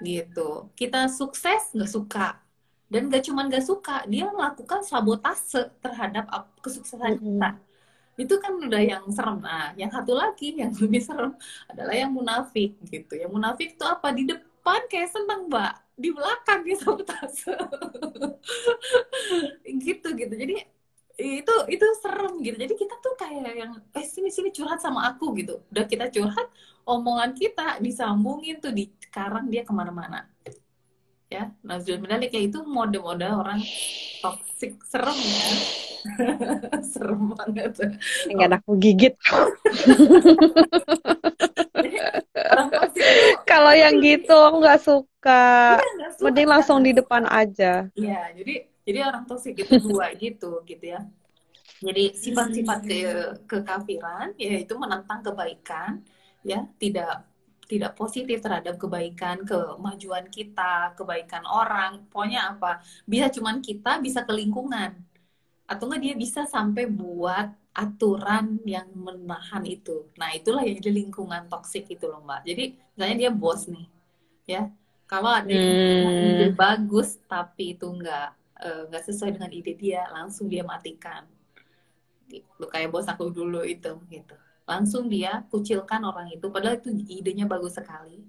[0.03, 0.71] gitu.
[0.75, 2.40] Kita sukses nggak suka
[2.91, 6.25] dan gak cuman gak suka dia melakukan sabotase terhadap
[6.63, 7.49] kesuksesan kita.
[8.19, 9.39] Itu kan udah yang serem.
[9.41, 11.31] Nah yang satu lagi yang lebih serem
[11.71, 13.13] adalah yang munafik gitu.
[13.21, 14.07] Yang munafik itu apa?
[14.17, 15.71] Di depan kayak seneng mbak.
[16.01, 17.53] Di belakang dia sabotase.
[19.85, 20.33] Gitu gitu.
[20.33, 20.53] Jadi
[21.21, 22.55] itu itu serem gitu.
[22.57, 25.61] Jadi kita tuh kayak yang eh sini sini curhat sama aku gitu.
[25.71, 26.47] Udah kita curhat
[26.87, 30.30] omongan kita disambungin tuh di sekarang dia ke mana-mana
[31.31, 31.49] ya.
[31.63, 33.63] Nazrul Medalik ya itu mode-mode orang
[34.19, 34.75] toxic.
[34.83, 35.51] Serem ya.
[36.91, 37.79] Serem banget.
[38.27, 39.15] Enggak aku gigit
[43.45, 45.77] kalau yang gitu aku nggak suka.
[45.77, 47.87] Ya, suka mending langsung di depan aja.
[47.93, 51.01] Ya jadi jadi orang toxic itu dua gitu gitu ya.
[51.81, 53.01] Jadi sifat-sifat ke
[53.49, 56.01] kekafiran yaitu menentang kebaikan
[56.41, 56.65] ya.
[56.77, 57.30] Tidak
[57.71, 62.03] tidak positif terhadap kebaikan, kemajuan kita, kebaikan orang.
[62.11, 62.83] Pokoknya apa?
[63.07, 64.99] Bisa cuman kita, bisa ke lingkungan.
[65.63, 70.11] Atau enggak dia bisa sampai buat aturan yang menahan itu.
[70.19, 72.41] Nah, itulah yang jadi lingkungan toksik itu loh, Mbak.
[72.43, 73.87] Jadi, misalnya dia bos nih.
[74.43, 74.63] Ya.
[75.07, 76.27] Kalau ada hmm.
[76.39, 78.31] ide bagus tapi itu enggak
[78.63, 81.23] enggak uh, sesuai dengan ide dia, langsung dia matikan.
[82.27, 82.63] Gitu.
[82.67, 84.35] Kayak bos aku dulu itu gitu
[84.71, 88.23] langsung dia kucilkan orang itu padahal itu idenya bagus sekali.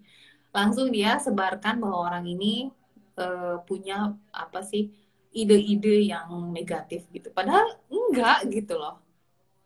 [0.51, 2.69] Langsung dia sebarkan bahwa orang ini
[3.17, 4.91] uh, punya apa sih
[5.33, 7.31] ide-ide yang negatif gitu.
[7.31, 8.99] Padahal enggak gitu loh.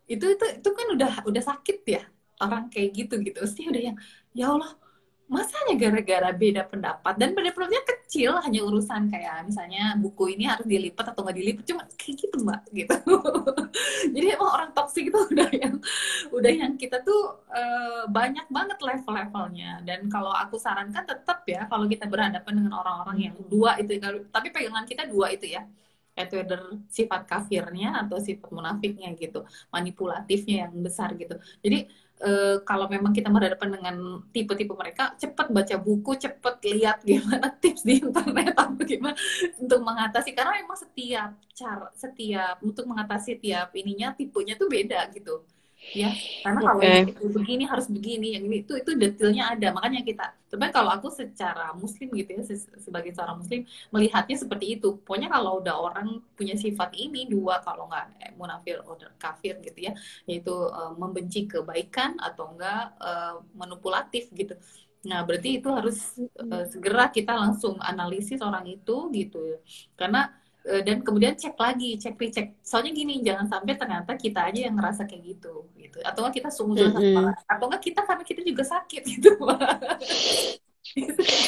[0.05, 2.03] Itu itu itu kan udah udah sakit ya
[2.37, 3.37] orang kayak gitu gitu.
[3.41, 3.97] Pasti udah yang
[4.37, 4.71] ya Allah
[5.27, 10.63] masanya gara-gara beda pendapat dan beda pendapatnya kecil hanya urusan kayak misalnya buku ini harus
[10.63, 12.95] dilipat atau nggak dilipat cuma kayak gitu mbak gitu.
[14.15, 15.75] Jadi emang orang toksik itu udah yang
[16.31, 19.83] udah yang kita tuh uh, banyak banget level-levelnya.
[19.83, 23.99] Dan kalau aku sarankan tetap ya kalau kita berhadapan dengan orang-orang yang dua itu
[24.31, 25.67] tapi pegangan kita dua itu ya.
[26.17, 29.43] Itu whether sifat kafirnya atau sifat munafiknya gitu
[29.75, 31.35] manipulatifnya yang besar gitu.
[31.59, 33.95] Jadi Uh, kalau memang kita berhadapan dengan
[34.33, 39.17] tipe-tipe mereka, cepat baca buku, cepat lihat gimana tips di internet atau gimana
[39.61, 40.33] untuk mengatasi.
[40.33, 45.45] Karena memang setiap cara, setiap untuk mengatasi tiap ininya tipenya tuh beda gitu
[45.95, 46.11] ya
[46.43, 47.15] karena kalau okay.
[47.31, 49.71] begini harus begini yang ini itu itu detailnya ada.
[49.71, 52.43] Makanya kita sebenarnya kalau aku secara muslim gitu ya
[52.79, 54.99] sebagai seorang muslim melihatnya seperti itu.
[55.03, 59.91] Pokoknya kalau udah orang punya sifat ini dua kalau nggak eh, munafir atau kafir gitu
[59.91, 59.93] ya
[60.27, 64.55] yaitu uh, membenci kebaikan atau enggak uh, manipulatif gitu.
[65.07, 65.97] Nah berarti itu harus
[66.41, 69.61] uh, segera kita langsung analisis orang itu gitu.
[69.95, 70.46] Karena eh,
[70.83, 75.07] dan kemudian cek lagi cek recek soalnya gini jangan sampai ternyata kita aja yang ngerasa
[75.07, 77.15] kayak gitu gitu atau nggak kita sungguh Mm-mm.
[77.23, 79.31] orang atau nggak kita karena kita juga sakit gitu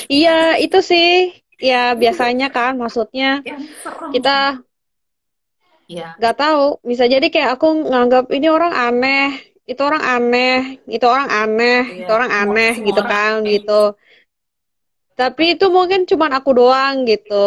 [0.10, 1.10] Iya, itu sih.
[1.60, 3.44] Ya, biasanya kan maksudnya
[3.84, 4.64] serem kita
[5.90, 6.64] ya nggak tahu.
[6.90, 9.26] Bisa jadi kayak aku nganggap ini orang aneh,
[9.68, 10.56] itu orang aneh,
[10.88, 13.52] itu orang aneh, Iya, itu orang aneh semua gitu orang kan aneh.
[13.54, 13.82] gitu.
[15.20, 17.44] Tapi itu mungkin cuman aku doang gitu.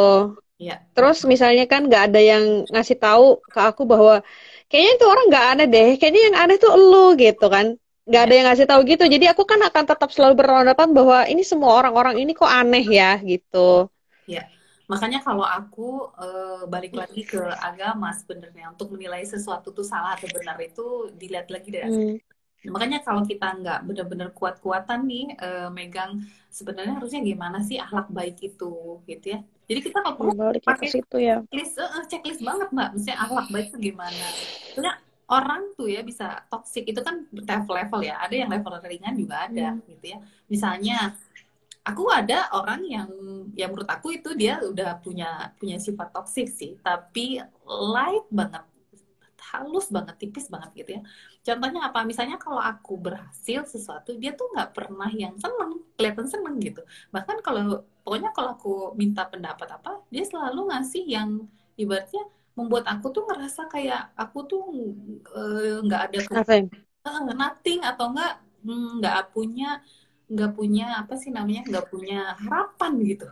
[0.69, 4.15] Ya Terus misalnya kan nggak ada yang ngasih tahu ke aku bahwa
[4.69, 7.67] kayaknya itu orang nggak aneh deh, kayaknya yang aneh tuh elu gitu kan.
[8.09, 9.05] Nggak ada yang ngasih tahu gitu.
[9.15, 13.17] Jadi aku kan akan tetap selalu beranggapan bahwa ini semua orang-orang ini kok aneh ya
[13.25, 13.89] gitu.
[14.91, 15.83] makanya kalau aku
[16.21, 21.49] eh, balik lagi ke agama sebenarnya untuk menilai sesuatu tuh salah atau benar itu dilihat
[21.55, 22.17] lagi deh Hmm.
[22.63, 28.39] Makanya kalau kita nggak benar-benar kuat-kuatan nih eh, megang sebenarnya harusnya gimana sih akhlak baik
[28.39, 29.41] itu gitu ya.
[29.67, 31.43] Jadi kita kalau perlu pakai situ ya.
[31.49, 32.89] checklist, eh, checklist banget mbak.
[32.95, 34.27] Maksudnya akhlak baik itu gimana.
[34.75, 34.95] Soalnya
[35.33, 38.21] orang tuh ya bisa toxic itu kan level-level ya.
[38.23, 40.19] Ada yang level ringan juga ada gitu ya.
[40.47, 41.17] Misalnya
[41.83, 43.11] aku ada orang yang
[43.59, 48.63] yang menurut aku itu dia udah punya punya sifat toksik sih, tapi light banget,
[49.51, 51.01] halus banget, tipis banget gitu ya.
[51.47, 51.99] Contohnya apa?
[52.11, 56.81] Misalnya kalau aku berhasil sesuatu, dia tuh nggak pernah yang seneng, kelihatan seneng gitu.
[57.15, 61.31] Bahkan kalau pokoknya kalau aku minta pendapat apa, dia selalu ngasih yang
[61.81, 62.23] ibaratnya
[62.59, 64.63] membuat aku tuh ngerasa kayak aku tuh
[65.37, 66.71] eh, nggak ada ke- Nothing.
[67.09, 68.33] eh, nothing atau enggak
[68.67, 69.69] mm, nggak punya
[70.33, 73.27] nggak punya apa sih namanya nggak punya harapan gitu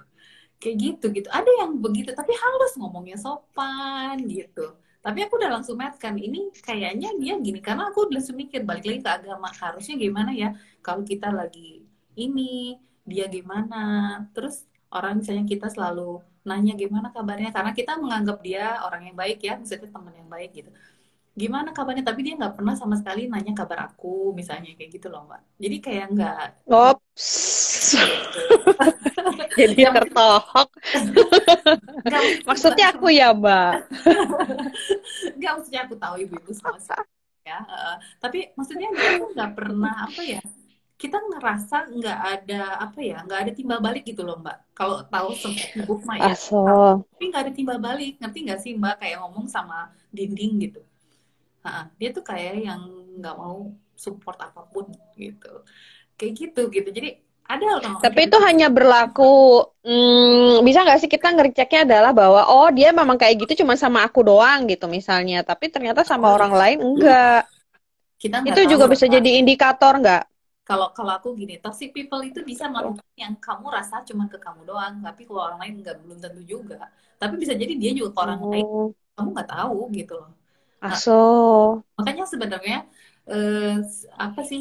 [0.60, 5.80] kayak gitu gitu ada yang begitu tapi halus ngomongnya sopan gitu tapi aku udah langsung
[5.80, 9.96] match kan ini kayaknya dia gini karena aku udah mikir balik lagi ke agama harusnya
[9.96, 10.52] gimana ya
[10.84, 11.88] kalau kita lagi
[12.20, 13.82] ini dia gimana.
[14.30, 17.50] Terus orang misalnya kita selalu nanya gimana kabarnya?
[17.50, 20.70] Karena kita menganggap dia orang yang baik ya misalnya teman yang baik gitu.
[21.34, 22.04] Gimana kabarnya?
[22.04, 25.42] Tapi dia nggak pernah sama sekali nanya kabar aku misalnya kayak gitu loh mbak.
[25.56, 26.36] Jadi kayak nggak
[26.70, 27.26] Ops.
[29.60, 30.68] Jadi Yang- tertohok.
[32.48, 33.72] Maksudnya aku ya, Mbak.
[35.40, 36.92] nggak maksudnya aku tahu ibu-ibu sama sih
[37.44, 40.40] ya eh, tapi maksudnya tuh nggak pernah apa ya
[41.00, 45.32] kita ngerasa nggak ada apa ya nggak ada timbal balik gitu loh mbak kalau tahu
[45.32, 47.00] sibuk mah ya Aso.
[47.16, 50.80] tapi nggak ada timbal balik ngerti nggak sih mbak kayak ngomong sama dinding gitu
[51.60, 52.80] Ha, dia tuh kayak yang
[53.20, 55.60] nggak mau support apa pun gitu
[56.16, 57.20] kayak gitu gitu jadi
[57.52, 59.24] ada orang Tapi itu hanya berlaku,
[59.84, 64.00] hmm, bisa nggak sih kita ngeceknya adalah bahwa, oh dia memang kayak gitu cuma sama
[64.08, 65.36] aku doang gitu misalnya.
[65.44, 67.44] Tapi ternyata sama Oh, orang lain enggak.
[68.20, 69.14] kita Itu juga bisa Mbak.
[69.14, 70.22] jadi indikator nggak?
[70.68, 74.60] kalau kalau aku gini toxic people itu bisa melakukan yang kamu rasa cuma ke kamu
[74.70, 76.76] doang tapi kalau orang lain nggak belum tentu juga
[77.20, 80.30] tapi bisa jadi dia juga ke orang lain Oh, kamu nggak tahu gitu loh
[80.80, 81.82] aso.
[81.98, 82.76] makanya sebenarnya
[83.30, 83.76] eh,
[84.24, 84.60] apa sih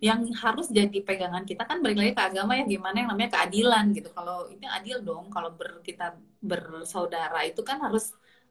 [0.00, 3.84] yang harus jadi pegangan kita kan balik lagi ke agama ya gimana yang namanya keadilan
[3.96, 4.08] gitu.
[4.16, 6.04] Kalau ini adil dong kalau ber, kita
[6.50, 8.04] bersaudara itu kan harus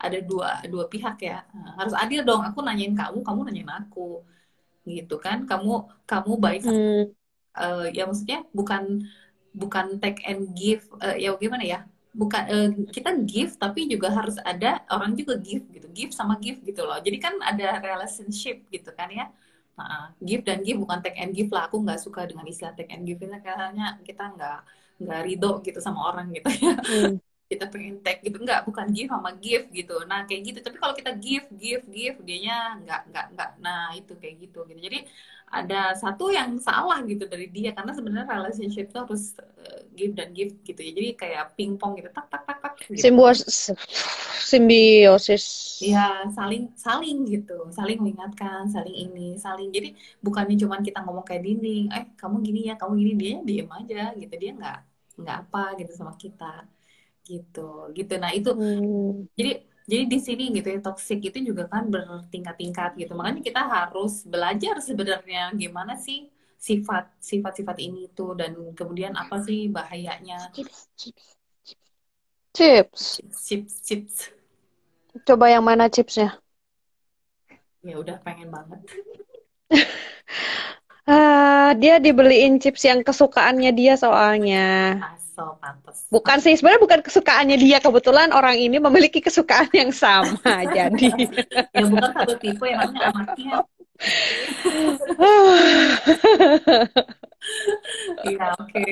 [0.03, 1.37] ada dua dua pihak ya.
[1.57, 4.21] Nah, harus adil dong aku nanyain kamu kamu nanyain aku.
[4.87, 5.69] Gitu kan kamu
[6.09, 7.13] kamu baik Hmm,
[7.59, 8.83] eh, ya maksudnya bukan
[9.61, 11.79] bukan take and give eh, ya gimana ya
[12.21, 16.59] bukan eh, kita give tapi juga harus ada orang juga give gitu give sama give
[16.67, 16.97] gitu loh.
[17.05, 19.25] Jadi kan ada relationship gitu kan ya
[19.79, 21.71] Nah, give dan give bukan take and give lah.
[21.71, 23.19] Aku nggak suka dengan istilah take and give.
[23.23, 24.59] Ini kayaknya kita nggak
[24.99, 26.75] nggak ridho gitu sama orang gitu ya.
[26.83, 27.15] Hmm.
[27.49, 28.37] Kita pengen take gitu.
[28.45, 30.05] Nggak bukan give sama give gitu.
[30.05, 30.59] Nah kayak gitu.
[30.61, 33.49] Tapi kalau kita give give give dianya nggak nggak nggak.
[33.57, 34.77] Nah itu kayak gitu gitu.
[34.77, 34.99] Jadi
[35.49, 37.73] ada satu yang salah gitu dari dia.
[37.73, 40.91] Karena sebenarnya relationship itu harus uh, give dan give gitu ya.
[40.93, 42.13] Jadi kayak pingpong gitu.
[42.13, 43.01] Tak tak tak tak gitu.
[43.01, 43.73] Simbiosis,
[44.45, 45.45] simbiosis.
[45.81, 47.65] ya saling saling gitu.
[47.73, 49.73] Saling mengingatkan saling ini saling.
[49.73, 51.89] Jadi bukannya cuman kita ngomong kayak dinding.
[51.97, 53.11] Eh kamu gini ya kamu gini.
[53.17, 54.33] Dia diem aja gitu.
[54.37, 54.77] Dia nggak
[55.19, 56.77] nggak apa gitu sama kita
[57.29, 57.59] gitu
[57.97, 59.27] gitu nah itu Hmm.
[59.39, 59.51] jadi
[59.91, 64.75] jadi di sini gitu ya toxic itu juga kan bertingkat-tingkat gitu makanya kita harus belajar
[64.87, 66.29] sebenarnya gimana sih
[66.67, 71.35] sifat sifat-sifat ini tuh dan kemudian apa sih bahayanya Chips, chips.
[72.53, 73.23] Chips.
[73.45, 74.29] chips chips
[75.27, 76.27] Coba yang mana chipsnya?
[77.87, 78.79] ya udah pengen banget
[81.07, 84.99] Ah, dia dibeliin chips yang kesukaannya dia soalnya.
[85.15, 87.77] aso pantes Bukan sih, sebenarnya bukan kesukaannya dia.
[87.79, 90.35] Kebetulan orang ini memiliki kesukaan yang sama.
[90.75, 91.09] Jadi,
[91.71, 93.57] ya bukan satu tipe yang namanya anaknya
[98.23, 98.83] Iya, oke.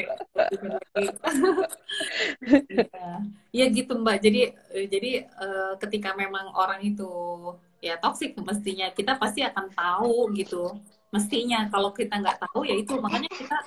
[2.67, 3.13] Iya.
[3.55, 4.41] ya gitu mbak jadi
[4.75, 7.07] eh, jadi uh, ketika memang orang itu
[7.79, 10.75] ya toksik mestinya kita pasti akan tahu gitu
[11.13, 13.57] mestinya kalau kita nggak tahu ya itu makanya kita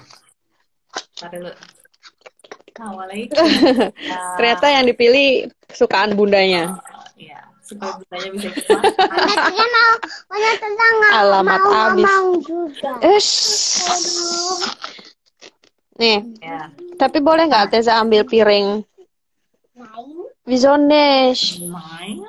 [2.80, 3.36] Assalamualaikum.
[4.40, 6.80] Ternyata yang dipilih kesukaan bundanya.
[6.80, 8.48] Uh, ya, supaya bundanya bisa
[9.20, 9.92] Anaknya mau
[10.32, 12.06] mau tentang Alamat mau, habis.
[12.08, 12.92] mau juga.
[16.00, 18.84] Nih, ya tapi boleh nggak Teza ambil piring?
[20.44, 21.64] Visionesh.
[21.64, 22.20] main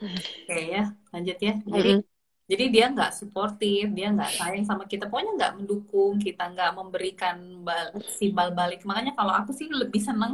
[0.00, 2.15] oke ya lanjut ya jadi Mm-mm.
[2.50, 5.04] Jadi dia nggak suportif dia nggak sayang sama kita.
[5.10, 7.86] Pokoknya nggak mendukung kita nggak memberikan bal
[8.18, 8.80] simbal balik.
[8.88, 10.32] Makanya kalau aku sih lebih seneng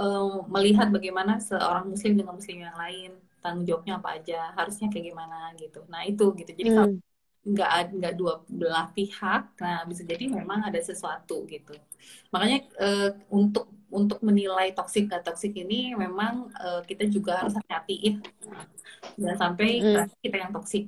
[0.00, 3.10] eh, melihat bagaimana seorang muslim dengan muslim yang lain.
[3.42, 5.78] Tanggung jawabnya apa aja harusnya kayak gimana gitu.
[5.92, 6.50] Nah itu gitu.
[6.60, 7.00] Jadi kalau Hmm.
[7.52, 11.72] nggak ad- nggak dua belah pihak nah bisa jadi memang ada sesuatu gitu.
[12.32, 13.64] Makanya eh, untuk
[13.98, 17.94] untuk menilai toksik nggak toksik ini memang eh, kita juga harus hati-hati.
[18.04, 18.12] Ya
[19.20, 20.10] jangan sampai Mm.
[20.24, 20.84] kita yang toksik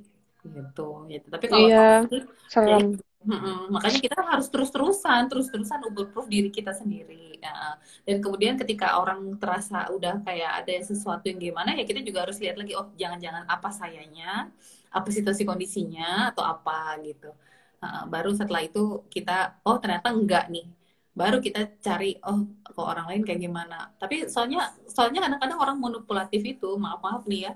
[0.47, 2.07] gitu gitu tapi kalau Iya,
[2.51, 2.99] serem.
[3.23, 3.71] Mm-mm.
[3.71, 7.39] Makanya kita harus terus-terusan, terus-terusan ubah-proof diri kita sendiri.
[7.39, 7.79] Ya.
[8.03, 12.35] Dan kemudian ketika orang terasa udah kayak ada sesuatu yang gimana, ya kita juga harus
[12.43, 14.51] lihat lagi, oh jangan-jangan apa sayanya,
[14.91, 17.31] apa situasi kondisinya, atau apa gitu.
[17.79, 20.67] Nah, baru setelah itu kita, oh ternyata enggak nih.
[21.15, 23.87] Baru kita cari, oh kok orang lain kayak gimana.
[24.01, 27.53] Tapi soalnya, soalnya kadang-kadang orang manipulatif itu, maaf-maaf nih ya,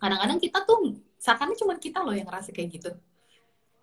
[0.00, 2.90] kadang-kadang kita tuh, seakan cuma kita loh yang ngerasa kayak gitu.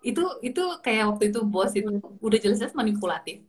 [0.04, 3.40] Itu itu kayak waktu itu bos itu udah jelas-jelas manipulatif.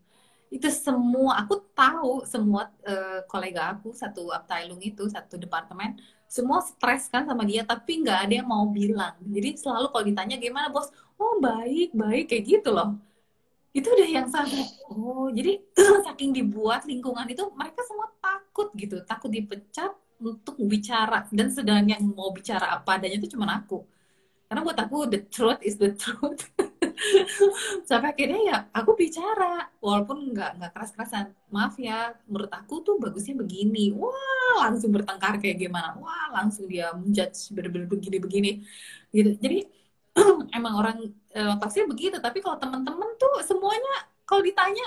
[0.48, 6.00] Itu semua aku tahu semua eh, kolega aku satu uptailung itu satu departemen
[6.36, 9.16] semua stres kan sama dia tapi nggak ada yang mau bilang.
[9.22, 10.88] Jadi selalu kalau ditanya gimana bos?
[11.20, 12.96] Oh baik baik kayak gitu loh.
[13.76, 15.60] Itu udah yang sampai oh jadi
[16.08, 19.04] saking dibuat lingkungan itu mereka semua takut gitu.
[19.04, 21.28] Takut dipecat untuk bicara.
[21.32, 23.84] Dan sedang yang mau bicara apa adanya itu cuma aku.
[24.46, 26.46] Karena buat aku the truth is the truth.
[27.90, 29.68] Sampai akhirnya ya aku bicara.
[29.82, 33.92] Walaupun nggak nggak keras kerasan maaf ya menurut aku tuh bagusnya begini.
[33.98, 35.98] Wah langsung bertengkar kayak gimana.
[35.98, 38.52] Wah langsung dia menjudge bener-bener begini begini
[39.10, 39.32] gitu.
[39.42, 39.58] Jadi
[40.58, 40.98] emang orang
[41.34, 42.18] eh, toksik begitu.
[42.22, 44.86] Tapi kalau teman-teman tuh semuanya kalau ditanya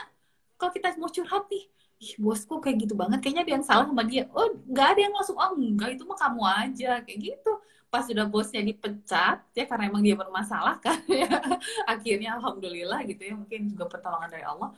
[0.58, 1.64] kalau kita mau curhat nih
[1.98, 3.18] ih bosku kayak gitu banget.
[3.22, 4.22] Kayaknya ada yang salah sama dia.
[4.34, 6.90] Oh nggak ada yang langsung oh enggak itu mah kamu aja.
[7.04, 7.50] Kayak gitu.
[7.88, 11.28] Pas sudah bosnya dipecat ya karena emang dia bermasalah kan ya.
[11.92, 14.70] Akhirnya alhamdulillah gitu ya mungkin juga pertolongan dari Allah.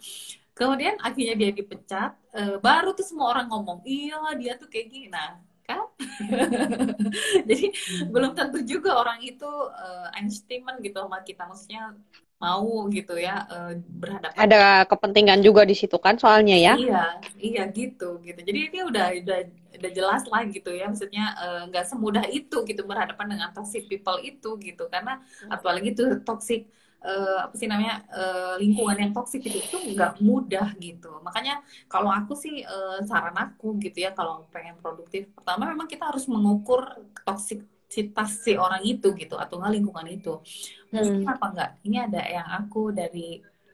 [0.54, 5.08] Kemudian akhirnya dia dipecat eh, baru tuh semua orang ngomong iya dia tuh kayak gini.
[5.08, 5.86] Nah kan?
[7.48, 7.66] Jadi
[8.10, 11.46] belum tentu juga orang itu eh, Einstein gitu sama kita.
[11.46, 11.94] Maksudnya
[12.42, 13.70] mau gitu ya eh,
[14.02, 16.74] berhadapan Ada kepentingan juga di situ kan soalnya ya.
[16.76, 16.94] Iya,
[17.44, 18.38] iya gitu gitu.
[18.48, 19.36] Jadi ini udah udah
[19.80, 20.82] udah jelas lah gitu ya.
[20.90, 24.82] Maksudnya eh, nggak semudah itu gitu berhadapan dengan toxic people itu gitu.
[24.92, 25.12] Karena
[25.54, 26.60] apalagi tuh toxic
[27.06, 31.06] eh, apa sih namanya eh, lingkungan yang toxic itu itu nggak mudah gitu.
[31.26, 31.52] Makanya
[31.90, 36.24] kalau aku sih eh, saran aku gitu ya kalau pengen produktif, pertama memang kita harus
[36.30, 36.80] mengukur
[37.90, 40.30] toksisitas si orang itu gitu atau nggak lingkungan itu.
[40.94, 41.26] Mungkin Hmm.
[41.32, 41.70] apa enggak?
[41.86, 43.20] Ini ada yang aku dari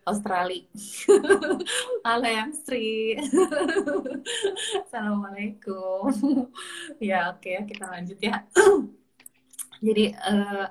[0.08, 0.64] Australia.
[2.06, 3.16] Halo yang Sri.
[4.86, 6.08] Assalamualaikum.
[7.08, 8.34] ya oke ya kita lanjut ya.
[9.86, 10.66] jadi eh,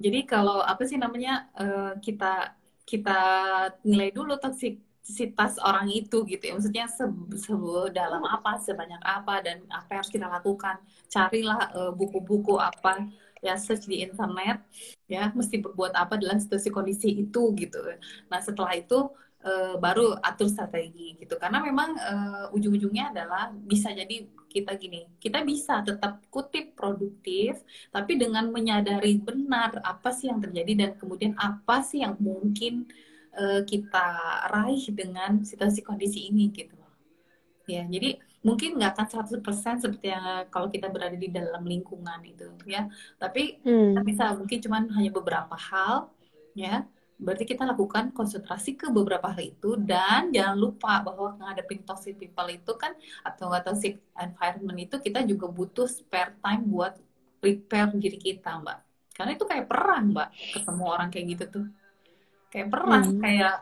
[0.00, 2.56] jadi kalau apa sih namanya eh, kita
[2.90, 3.10] kita
[3.86, 4.32] nilai dulu
[5.10, 6.52] toksisitas orang itu gitu ya.
[6.56, 7.10] Maksudnya se-
[7.46, 10.76] sedalam apa, sebanyak apa dan apa yang harus kita lakukan.
[11.10, 13.10] Carilah eh, buku-buku apa
[13.42, 14.60] ya search di internet
[15.08, 17.78] ya mesti berbuat apa dalam situasi kondisi itu gitu.
[18.30, 19.10] Nah setelah itu
[19.44, 25.46] eh, baru atur strategi gitu karena memang eh, ujung-ujungnya adalah bisa jadi kita gini kita
[25.46, 27.62] bisa tetap kutip produktif
[27.94, 32.90] tapi dengan menyadari benar apa sih yang terjadi dan kemudian apa sih yang mungkin
[33.40, 33.98] eh, kita
[34.52, 36.74] raih dengan situasi kondisi ini gitu.
[36.80, 36.88] Loh
[37.74, 38.06] ya jadi
[38.46, 40.24] mungkin nggak akan 100% seperti yang
[40.54, 42.80] kalau kita berada di dalam lingkungan itu ya.
[43.22, 43.94] Tapi Hmm.
[43.94, 45.94] kita bisa mungkin cuman hanya beberapa hal
[46.62, 46.68] ya.
[47.20, 52.48] Berarti kita lakukan konsentrasi ke beberapa hal itu dan jangan lupa bahwa ngadepin toxic people
[52.48, 52.92] itu kan
[53.28, 56.92] atau toxic environment itu kita juga butuh spare time buat
[57.40, 58.78] prepare diri kita mbak.
[59.16, 61.64] Karena itu kayak perang mbak ketemu orang kayak gitu tuh
[62.50, 63.20] kayak perang Hmm.
[63.22, 63.54] kayak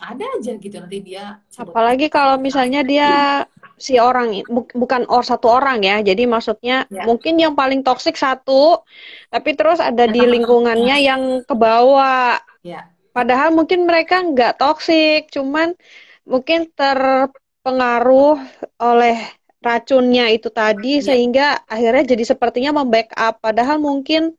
[0.00, 3.44] ada aja gitu nanti dia Apalagi kalau misalnya dia
[3.76, 6.00] si orang bu- bukan or satu orang ya.
[6.00, 7.04] Jadi maksudnya Ya.
[7.04, 8.80] mungkin yang paling toksik satu,
[9.28, 12.40] tapi terus ada di lingkungannya yang ke bawah.
[12.64, 15.76] ya Padahal mungkin mereka nggak toksik, cuman
[16.24, 17.28] mungkin ter
[17.60, 18.40] terpengaruh
[18.80, 19.20] oleh
[19.60, 21.12] racunnya itu tadi Iya.
[21.12, 24.32] sehingga akhirnya jadi sepertinya membackup padahal mungkin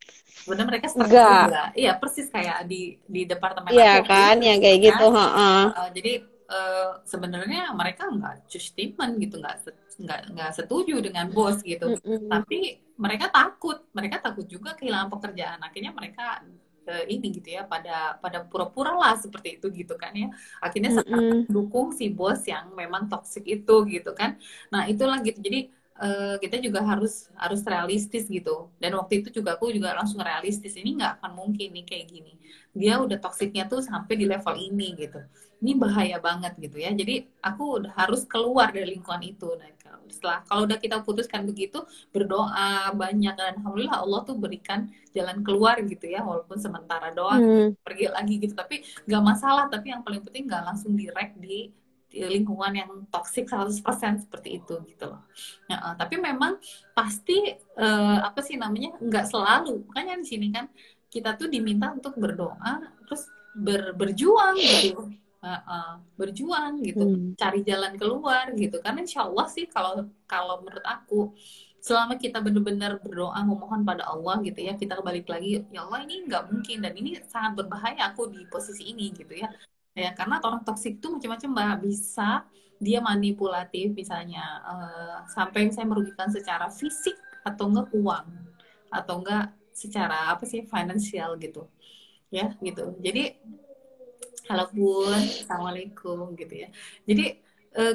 [0.47, 1.69] Bener mereka stres juga.
[1.77, 4.87] Iya, persis kayak di di departemen iya kan gitu yang kayak kan.
[4.89, 5.63] gitu heeh.
[5.71, 6.13] Uh, jadi
[6.49, 9.55] uh, sebenarnya mereka nggak statement gitu, nggak
[10.01, 11.93] nggak nggak setuju dengan bos gitu.
[11.93, 12.29] Mm-mm.
[12.29, 15.59] Tapi mereka takut, mereka takut juga kehilangan pekerjaan.
[15.61, 16.41] Akhirnya mereka
[16.89, 20.29] uh, ini gitu ya, pada pada pura-pura lah seperti itu gitu kan ya.
[20.57, 21.45] Akhirnya sangat Mm-mm.
[21.45, 24.41] mendukung si bos yang memang toksik itu gitu kan.
[24.73, 25.37] Nah itulah gitu.
[25.37, 28.69] Jadi eh, kita juga harus harus realistis gitu.
[28.81, 30.73] Dan waktu itu juga aku juga langsung realistis.
[30.81, 32.33] Ini nggak akan mungkin nih kayak gini.
[32.73, 35.19] Dia udah toksiknya tuh sampai di level ini gitu.
[35.61, 36.89] Ini bahaya banget gitu ya.
[36.99, 37.13] Jadi
[37.45, 39.45] aku udah harus keluar dari lingkungan itu.
[39.59, 41.77] Nah, kalau- setelah kalau udah kita putuskan begitu,
[42.13, 46.19] berdoa banyak dan alhamdulillah Allah tuh berikan jalan keluar gitu ya.
[46.25, 47.67] Walaupun sementara doang Hmm.
[47.85, 48.53] pergi lagi gitu.
[48.57, 48.75] Tapi
[49.05, 49.63] nggak masalah.
[49.69, 51.80] Tapi yang paling penting nggak langsung direct di di
[52.11, 55.21] lingkungan yang toksik 100% seperti itu gitu loh.
[55.71, 56.59] Ya, tapi memang
[56.97, 59.87] pasti eh, apa sih namanya nggak selalu.
[59.89, 60.65] Makanya di sini kan
[61.11, 63.23] kita tuh diminta untuk berdoa terus
[63.55, 65.11] ber- berjuang gitu.
[65.41, 67.01] Eh, eh, berjuang gitu.
[67.07, 67.33] Hmm.
[67.41, 68.77] cari jalan keluar gitu.
[68.83, 71.33] Karena insya Allah sih kalau kalau menurut aku
[71.81, 76.29] selama kita benar-benar berdoa memohon pada Allah gitu ya kita balik lagi ya Allah ini
[76.29, 79.49] nggak mungkin dan ini sangat berbahaya aku di posisi ini gitu ya
[79.95, 81.73] ya karena orang toksik itu macam-macam mbak.
[81.85, 82.29] Bisa
[82.81, 87.15] dia manipulatif misalnya eh, sampai saya merugikan secara fisik
[87.45, 88.27] atau enggak uang
[88.91, 91.67] atau enggak secara apa sih finansial gitu.
[92.31, 92.95] Ya gitu.
[93.03, 93.35] Jadi
[94.49, 94.63] halo
[95.15, 96.67] assalamualaikum gitu ya.
[97.07, 97.23] Jadi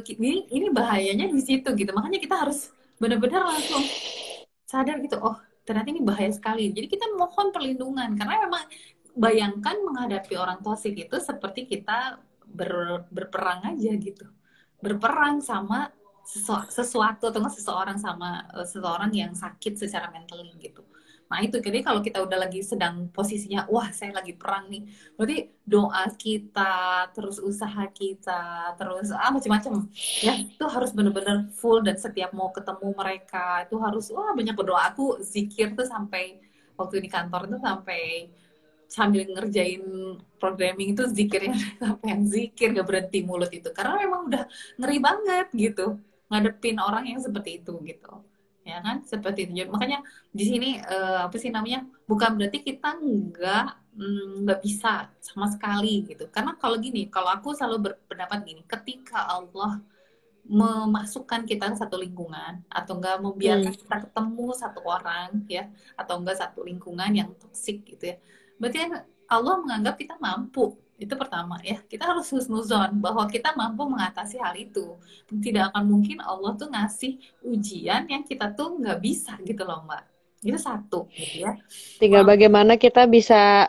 [0.06, 1.90] ki- ini ini bahayanya di situ gitu.
[1.92, 3.82] Makanya kita harus benar-benar langsung
[4.66, 5.36] sadar gitu oh
[5.66, 6.72] ternyata ini bahaya sekali.
[6.72, 8.64] Jadi kita mohon perlindungan karena memang
[9.16, 12.20] bayangkan menghadapi orang toksik itu seperti kita
[12.58, 14.26] ber- berperang aja gitu.
[14.84, 15.90] Berperang sama
[16.22, 20.84] sesu- sesuatu atau seseorang sama eh, seseorang yang sakit secara mentally gitu.
[21.26, 24.82] Nah itu jadi kalau kita udah lagi sedang posisinya wah saya lagi perang nih.
[25.18, 25.36] Berarti
[25.66, 29.90] doa kita terus usaha kita terus ah macam-macam.
[30.22, 34.94] Ya itu harus benar-benar full dan setiap mau ketemu mereka itu harus wah banyak berdoa.
[34.94, 36.38] Aku zikir tuh sampai
[36.78, 38.30] waktu di kantor tuh sampai
[38.96, 39.82] sambil ngerjain
[40.40, 43.68] programming itu zikirnya sampai yang zikir gak berhenti mulut itu.
[43.76, 44.42] Karena memang udah
[44.78, 45.82] ngeri banget gitu
[46.30, 48.08] ngadepin orang yang seperti itu gitu.
[48.66, 48.96] Ya kan?
[49.06, 49.52] Seperti itu.
[49.74, 49.98] Makanya
[50.38, 51.86] di sini eh, apa sih namanya?
[52.10, 53.64] Bukan berarti kita nggak
[53.98, 54.88] mm, nggak bisa
[55.22, 56.22] sama sekali gitu.
[56.34, 59.70] Karena kalau gini kalau aku selalu berpendapat gini ketika Allah
[60.46, 63.80] memasukkan kita ke satu lingkungan atau enggak membiarkan Hmm.
[63.82, 65.66] kita ketemu satu orang ya
[65.98, 68.16] atau enggak satu lingkungan yang toksik gitu ya
[68.60, 68.92] berarti kan
[69.26, 70.76] Allah menganggap kita mampu.
[70.96, 71.76] Itu pertama ya.
[71.84, 74.96] Kita harus husnuzon bahwa kita mampu mengatasi hal itu.
[75.28, 80.02] Tidak akan mungkin Allah tuh ngasih ujian yang kita tuh nggak bisa gitu loh mbak.
[80.40, 81.52] Itu satu gitu ya.
[82.00, 82.32] Tinggal Wow.
[82.32, 83.68] bagaimana kita bisa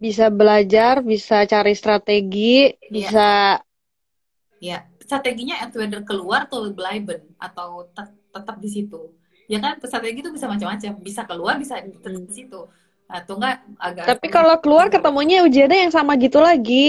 [0.00, 2.88] bisa belajar, bisa cari strategi, Iya.
[2.88, 3.28] bisa
[4.60, 9.12] ya strateginya either keluar atau bleiben atau tet- tetap di situ.
[9.50, 9.76] Ya kan?
[9.82, 10.92] Strategi itu bisa macam-macam.
[11.02, 12.60] Bisa keluar bisa tetap di situ
[13.16, 13.54] atau enggak
[13.86, 16.84] agak Tapi kalau keluar ketemunya ujiannya yang sama gitu lagi.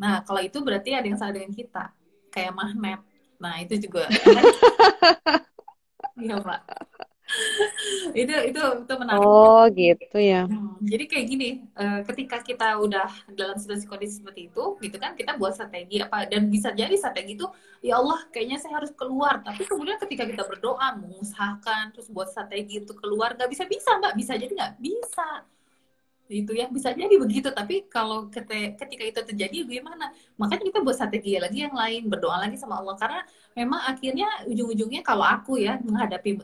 [0.00, 1.84] nah kalau itu berarti ada yang salah dengan kita
[2.34, 2.98] kayak magnet
[3.38, 4.10] nah itu juga
[6.22, 6.60] iya pak
[8.20, 10.40] itu itu itu menarik Oh, gitu ya.
[10.44, 15.16] Hmm, jadi kayak gini, eh, ketika kita udah dalam situasi kondisi seperti itu, gitu kan,
[15.16, 17.48] kita buat strategi apa dan bisa jadi strategi itu,
[17.80, 19.40] ya Allah, kayaknya saya harus keluar.
[19.40, 24.14] Tapi kemudian ketika kita berdoa, mengusahakan, terus buat strategi untuk keluar, nggak bisa bisa, nggak
[24.20, 25.28] bisa jadi nggak bisa.
[26.28, 27.52] Itu ya bisa jadi begitu.
[27.52, 30.12] Tapi kalau ketika itu terjadi, gimana?
[30.40, 32.96] Makanya kita buat strategi lagi yang lain, berdoa lagi sama Allah.
[32.96, 33.20] Karena
[33.52, 36.40] memang akhirnya ujung-ujungnya kalau aku ya menghadapi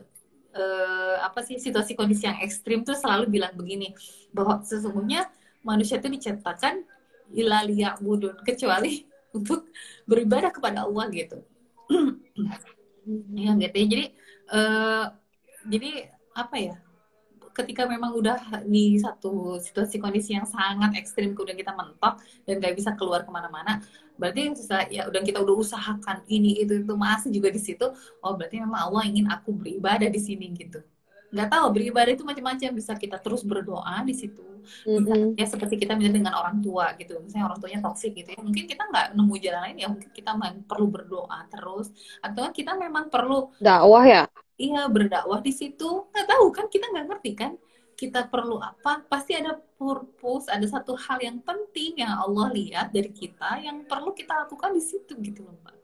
[0.55, 3.95] eh, apa sih situasi kondisi yang ekstrim tuh selalu bilang begini
[4.35, 5.27] bahwa sesungguhnya
[5.63, 6.83] manusia itu diciptakan
[7.31, 9.07] ilalia budun kecuali
[9.37, 9.71] untuk
[10.03, 11.39] beribadah kepada Allah gitu
[12.35, 13.85] ya gitu ya.
[13.87, 14.05] jadi
[14.51, 15.05] eh,
[15.67, 15.91] jadi
[16.35, 16.75] apa ya
[17.57, 22.73] ketika memang udah di satu situasi kondisi yang sangat ekstrim kemudian kita mentok dan gak
[22.79, 23.83] bisa keluar ke mana-mana
[24.19, 24.53] berarti
[24.93, 27.85] ya udah kita udah usahakan ini itu itu masih juga di situ
[28.21, 30.79] oh berarti memang Allah ingin aku beribadah di sini gitu
[31.31, 34.43] nggak tahu beribadah itu macam-macam bisa kita terus berdoa di situ
[34.91, 35.39] bisa Mm-mm.
[35.39, 38.67] ya seperti kita misalnya dengan orang tua gitu misalnya orang tuanya toksik gitu ya mungkin
[38.67, 41.87] kita nggak nemu jalan lain ya mungkin kita memang perlu berdoa terus
[42.19, 44.23] atau kita memang perlu Dakwah ya?
[44.61, 47.51] Iya berdakwah di situ nggak tahu kan kita nggak ngerti kan
[47.93, 53.09] kita perlu apa pasti ada purpose ada satu hal yang penting yang Allah lihat dari
[53.09, 55.75] kita yang perlu kita lakukan di situ gitu loh mbak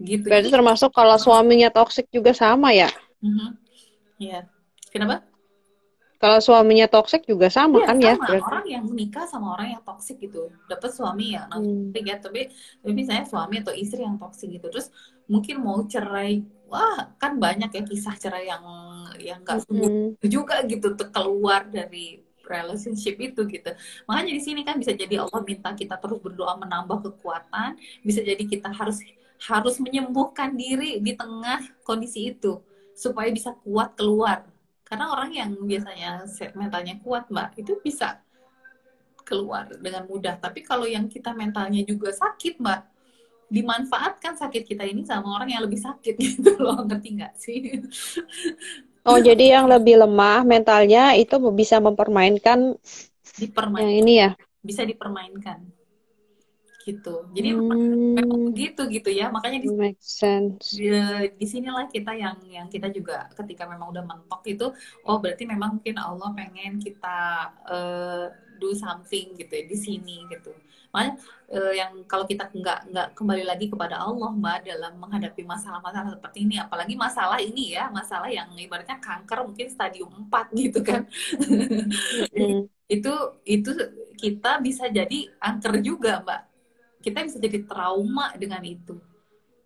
[0.00, 2.88] gitu Berarti Jadi- termasuk kalau suaminya toksik juga sama ya?
[3.20, 3.48] Mhm.
[4.16, 4.48] Iya.
[4.88, 5.28] Kenapa?
[6.16, 8.12] Kalau suaminya toksik juga sama Iya, kan ya?
[8.16, 8.24] sama.
[8.24, 8.44] Berarti.
[8.48, 10.48] Orang yang menikah sama orang yang toksik gitu.
[10.68, 11.92] Dapat suami yang Hmm.
[11.92, 12.48] ya, tapi
[12.80, 14.68] tapi saya suami atau istri yang toksik gitu.
[14.68, 14.88] Terus
[15.28, 16.44] mungkin mau cerai.
[16.70, 18.64] Wah, kan banyak ya kisah cerai yang
[19.18, 20.30] yang nggak sembuh Mm.
[20.30, 23.70] juga gitu tuh keluar dari relationship itu gitu.
[24.06, 28.42] Makanya di sini kan bisa jadi Allah minta kita terus berdoa menambah kekuatan, bisa jadi
[28.46, 29.02] kita harus
[29.40, 32.62] harus menyembuhkan diri di tengah kondisi itu
[32.94, 34.46] supaya bisa kuat keluar.
[34.86, 36.26] Karena orang yang biasanya
[36.58, 38.18] mentalnya kuat, Mbak, itu bisa
[39.22, 40.36] keluar dengan mudah.
[40.42, 42.80] Tapi kalau yang kita mentalnya juga sakit, Mbak,
[43.50, 47.58] dimanfaatkan sakit kita ini sama orang yang lebih sakit gitu loh, ngerti nggak sih?
[49.08, 52.76] Oh, jadi yang lebih lemah mentalnya itu bisa mempermainkan
[53.40, 54.30] Dipermain yang ini ya?
[54.68, 55.58] bisa dipermainkan
[56.86, 60.68] gitu jadi Hmm, memang begitu gitu ya makanya di, make sense.
[60.76, 60.86] di,
[61.40, 64.66] di sinilah kita yang yang kita juga ketika memang udah mentok itu
[65.06, 67.18] oh berarti memang mungkin Allah pengen kita
[67.66, 68.26] eh,
[68.60, 70.52] do something gitu ya di sini gitu.
[70.92, 71.12] Makanya
[71.48, 76.44] eh, yang kalau kita nggak nggak kembali lagi kepada Allah mbak dalam menghadapi masalah-masalah seperti
[76.44, 81.08] ini apalagi masalah ini ya masalah yang ibaratnya kanker mungkin stadium 4 gitu kan.
[82.36, 82.68] Mm.
[82.90, 83.14] itu
[83.46, 83.70] itu
[84.18, 86.40] kita bisa jadi angker juga mbak.
[87.00, 89.00] Kita bisa jadi trauma dengan itu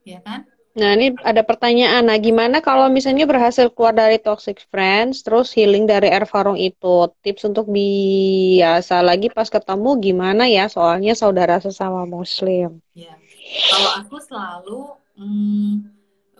[0.04, 0.44] ya kan
[0.80, 2.02] Nah, ini ada pertanyaan.
[2.10, 6.86] Nah, gimana kalau misalnya berhasil keluar dari toxic friends, terus healing dari air farong itu?
[7.22, 10.64] Tips untuk biasa lagi pas ketemu gimana ya?
[10.74, 12.82] Soalnya saudara sesama muslim.
[12.94, 13.14] ya
[13.70, 14.80] kalau aku selalu
[15.18, 15.72] hmm,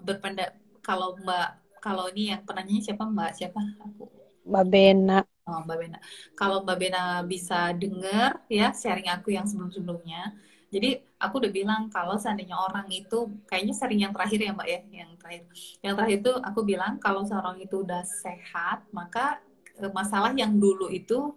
[0.06, 0.54] berpendapat
[0.86, 1.48] kalau mbak
[1.84, 4.04] kalau ini yang penanyanya siapa mbak siapa aku
[4.48, 5.18] Mbak Bena.
[5.48, 5.98] oh, mbak Bena
[6.38, 10.32] kalau mbak Bena bisa dengar ya sharing aku yang sebelum sebelumnya
[10.72, 14.80] jadi aku udah bilang kalau seandainya orang itu kayaknya sering yang terakhir ya mbak ya
[15.04, 15.42] yang terakhir
[15.84, 19.38] yang terakhir itu aku bilang kalau seorang itu udah sehat maka
[19.80, 21.34] eh, masalah yang dulu itu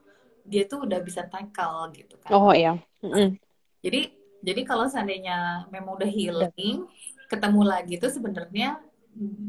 [0.48, 2.78] dia tuh udah bisa tackle gitu kan Oh ya.
[3.04, 3.38] Mm-mm.
[3.84, 4.12] jadi
[4.42, 6.86] jadi kalau seandainya memang udah healing
[7.28, 8.80] ketemu lagi tuh sebenarnya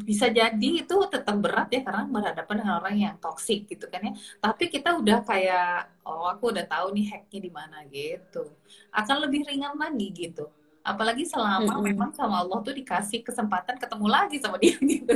[0.08, 4.12] bisa jadi itu tetap berat ya karena berhadapan dengan orang yang toksik gitu kan ya.
[4.40, 8.48] Tapi kita udah kayak oh aku udah tahu nih hacknya di mana gitu.
[8.88, 10.48] Akan lebih ringan lagi gitu.
[10.80, 11.84] Apalagi selama Mm-mm.
[11.84, 15.12] memang sama Allah tuh dikasih kesempatan ketemu lagi sama dia gitu.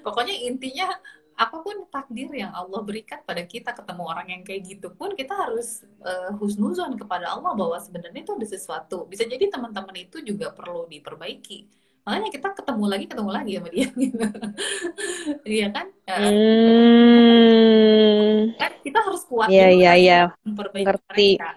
[0.00, 0.88] Pokoknya intinya
[1.36, 5.32] apa pun takdir yang Allah berikan pada kita ketemu orang yang kayak gitu pun kita
[5.32, 9.08] harus uh, husnuzon kepada Allah bahwa sebenarnya itu ada sesuatu.
[9.08, 13.86] Bisa jadi teman-teman itu juga perlu diperbaiki makanya kita ketemu lagi ketemu lagi sama dia
[13.94, 14.24] gitu
[15.56, 16.18] iya kan Hmm.
[18.58, 19.70] kan kita harus kuat iya, kan
[20.02, 20.20] iya.
[20.46, 21.06] memperbaiki Ngerti.
[21.06, 21.48] mereka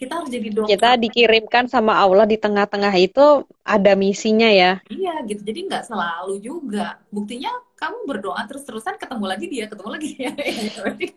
[0.00, 0.70] kita harus jadi dokter.
[0.76, 4.80] Kita dikirimkan sama Allah di tengah-tengah itu ada misinya ya.
[4.88, 5.42] iya gitu.
[5.44, 6.96] Jadi nggak selalu juga.
[7.12, 10.32] Buktinya kamu berdoa terus-terusan ketemu lagi dia ketemu lagi ya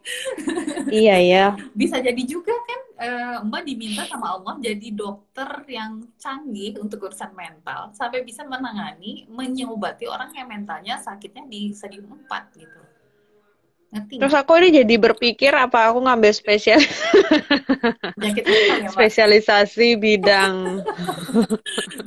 [1.08, 1.46] Iya ya.
[1.72, 7.32] bisa jadi juga kan eh, Mbak diminta sama Allah jadi dokter yang canggih untuk urusan
[7.32, 12.80] mental sampai bisa menangani menyobati orang yang mentalnya sakitnya di stadium 4 gitu
[13.90, 16.90] ngerti Terus aku ini jadi berpikir apa aku ngambil spesial ya
[18.94, 20.86] spesialisasi bidang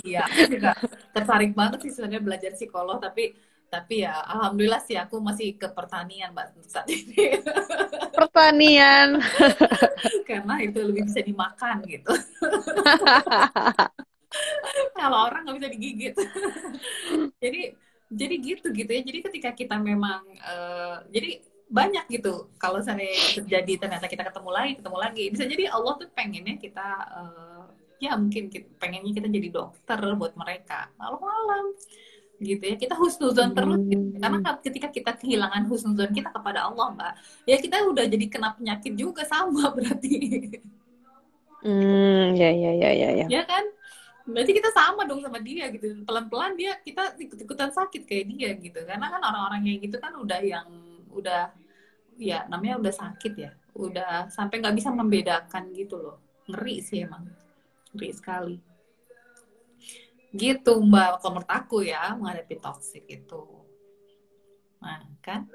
[0.03, 0.73] Iya, aku juga
[1.15, 3.35] tertarik banget sih sebenarnya belajar psikolog, tapi
[3.73, 7.41] tapi ya alhamdulillah sih aku masih ke pertanian mbak saat ini
[8.13, 9.17] pertanian.
[10.29, 12.13] karena itu lebih bisa dimakan gitu.
[14.93, 16.15] Kalau orang nggak bisa digigit.
[17.41, 17.73] jadi
[18.13, 19.01] jadi gitu gitu ya.
[19.01, 21.41] Jadi ketika kita memang eh, jadi
[21.73, 22.53] banyak gitu.
[22.61, 25.25] Kalau misalnya terjadi ternyata kita ketemu lagi ketemu lagi.
[25.33, 27.65] Bisa jadi Allah tuh pengennya kita eh,
[28.05, 30.93] ya mungkin kita, pengennya kita jadi dokter buat mereka.
[31.01, 31.73] Malam-malam
[32.45, 32.77] gitu ya.
[32.77, 34.05] Kita husnuzon terus gitu.
[34.05, 34.21] Hmm.
[34.21, 37.13] karena ketika kita kehilangan husnuzon kita kepada Allah mbak
[37.49, 40.15] ya kita udah jadi kena penyakit juga sama berarti.
[41.65, 43.27] Hmm, ya ya ya ya ya.
[43.33, 43.65] ya kan?
[44.23, 46.05] Berarti kita sama dong sama dia gitu.
[46.05, 48.81] Pelan-pelan dia kita ikut-ikutan sakit kayak dia gitu.
[48.85, 50.69] Karena kan orang-orang kayak gitu kan udah yang
[51.13, 51.62] udah
[52.19, 56.17] ya namanya udah sakit ya udah sampai nggak bisa membedakan gitu loh
[56.51, 57.25] ngeri sih emang
[57.97, 58.57] ngeri sekali
[60.33, 63.43] gitu mbak kalau menurut aku ya menghadapi toxic itu
[64.83, 65.47] nah kan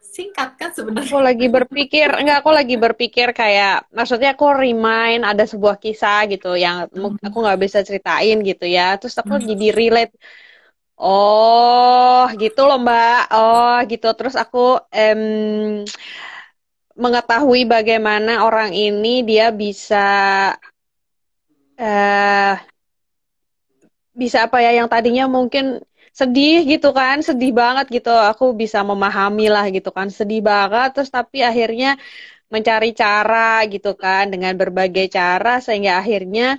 [0.00, 5.44] singkat kan sebenarnya Aku lagi berpikir, enggak aku lagi berpikir kayak, maksudnya aku remind ada
[5.46, 7.14] sebuah kisah gitu yang Hmm.
[7.22, 8.98] aku nggak bisa ceritain gitu ya.
[8.98, 9.46] Terus aku Hmm.
[9.54, 10.14] jadi relate.
[11.02, 13.18] Oh, gitu loh Mbak.
[13.34, 14.06] Oh, gitu.
[14.18, 14.58] Terus aku
[14.92, 15.20] em,
[17.02, 20.06] mengetahui bagaimana orang ini dia bisa
[21.78, 22.56] eh
[24.20, 25.64] bisa apa ya yang tadinya mungkin
[26.10, 31.10] sedih gitu kan sedih banget gitu aku bisa memahami lah gitu kan sedih banget terus
[31.14, 31.94] tapi akhirnya
[32.54, 36.58] mencari cara gitu kan dengan berbagai cara sehingga akhirnya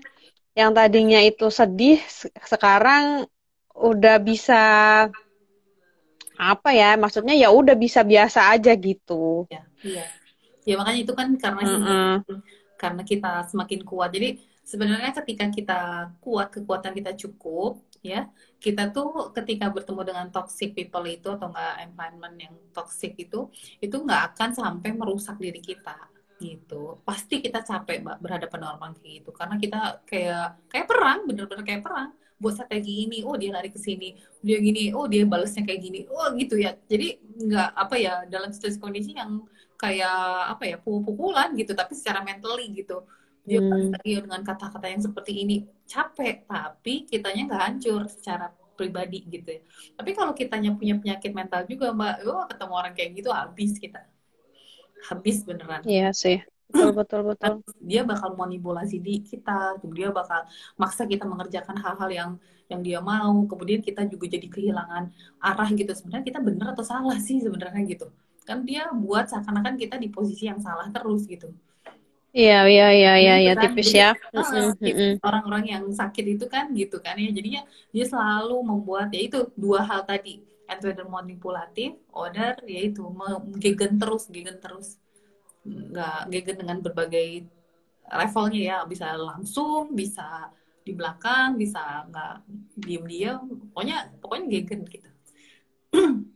[0.60, 1.98] yang tadinya itu sedih
[2.54, 3.04] sekarang
[3.82, 4.64] udah bisa
[6.42, 9.46] apa ya maksudnya ya udah bisa biasa aja gitu.
[9.50, 10.06] Ya iya.
[10.62, 12.38] Ya makanya itu kan karena mm -hmm.
[12.78, 14.10] karena kita semakin kuat.
[14.14, 15.82] Jadi sebenarnya ketika kita
[16.22, 21.76] kuat kekuatan kita cukup ya kita tuh ketika bertemu dengan toxic people itu atau enggak
[21.86, 25.98] environment yang toxic itu itu nggak akan sampai merusak diri kita
[26.42, 26.98] gitu.
[27.06, 29.30] Pasti kita capek mbak berhadapan dengan orang kayak gitu.
[29.30, 29.80] Karena kita
[30.10, 32.10] kayak kayak perang bener-bener kayak perang
[32.42, 36.00] buat strategi ini oh dia lari ke sini dia gini oh dia balesnya kayak gini.
[36.10, 36.74] Oh gitu ya.
[36.90, 39.46] Jadi nggak apa ya dalam situasi kondisi yang
[39.78, 43.06] kayak apa ya pukul-pukulan gitu tapi secara mentally gitu.
[43.46, 44.02] Dia hmm.
[44.02, 45.70] dengan kata-kata yang seperti ini.
[45.86, 49.62] Capek tapi kitanya nggak hancur secara pribadi gitu ya.
[49.94, 54.02] Tapi kalau kitanya punya penyakit mental juga mbak oh ketemu orang kayak gitu habis kita.
[55.06, 55.86] Habis beneran.
[55.86, 56.42] Iya sih
[56.72, 57.54] betul betul betul
[57.84, 60.48] dia bakal manipulasi di kita dia bakal
[60.80, 62.32] maksa kita mengerjakan hal-hal yang
[62.72, 65.12] yang dia mau kemudian kita juga jadi kehilangan
[65.44, 68.08] arah gitu sebenarnya kita bener atau salah sih sebenarnya gitu
[68.48, 71.52] kan dia buat seakan-akan kita di posisi yang salah terus gitu
[72.32, 74.16] Iya, iya, iya, iya, ya, tipis ya.
[75.20, 77.28] Orang-orang yang sakit itu kan gitu kan ya.
[77.28, 80.40] Jadinya dia selalu membuat ya itu dua hal tadi.
[80.72, 83.04] Either manipulatif, order yaitu
[83.60, 84.96] gegen terus, gegen terus.
[85.66, 87.46] Nggak gegen dengan berbagai
[88.08, 88.78] levelnya ya.
[88.88, 90.50] Bisa langsung, bisa
[90.82, 92.36] di belakang, bisa nggak
[92.82, 93.72] diem-diem.
[93.72, 95.10] Pokoknya pokoknya gegen gitu.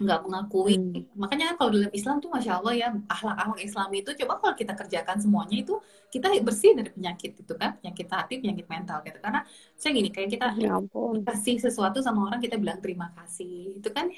[0.00, 0.74] nggak mengakui.
[0.80, 1.04] Hmm.
[1.12, 5.16] Makanya kalau dalam Islam tuh masya Allah ya akhlak-akhlak Islam itu coba kalau kita kerjakan
[5.20, 5.74] semuanya itu
[6.08, 9.18] kita bersih dari penyakit itu kan penyakit hati, penyakit mental gitu.
[9.20, 9.40] Karena
[9.76, 10.80] saya gini kayak kita ya
[11.28, 14.08] kasih sesuatu sama orang kita bilang terima kasih itu kan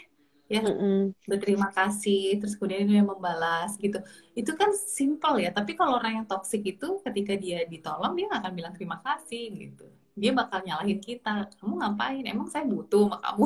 [0.52, 3.96] ya mm berterima kasih terus kemudian dia membalas gitu.
[4.36, 8.40] Itu kan simple ya tapi kalau orang yang toksik itu ketika dia ditolong dia nggak
[8.44, 9.88] akan bilang terima kasih gitu.
[10.12, 12.24] Dia bakal nyalahin kita kamu ngapain?
[12.28, 13.44] Emang saya butuh sama kamu.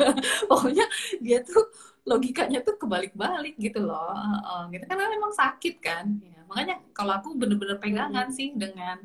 [0.48, 0.86] Pokoknya
[1.20, 1.68] dia tuh
[2.08, 4.88] logikanya tuh kebalik-balik gitu loh uh, gitu.
[4.88, 8.96] Kan memang sakit kan ya, makanya kalau aku bener-bener pegangan sih dengan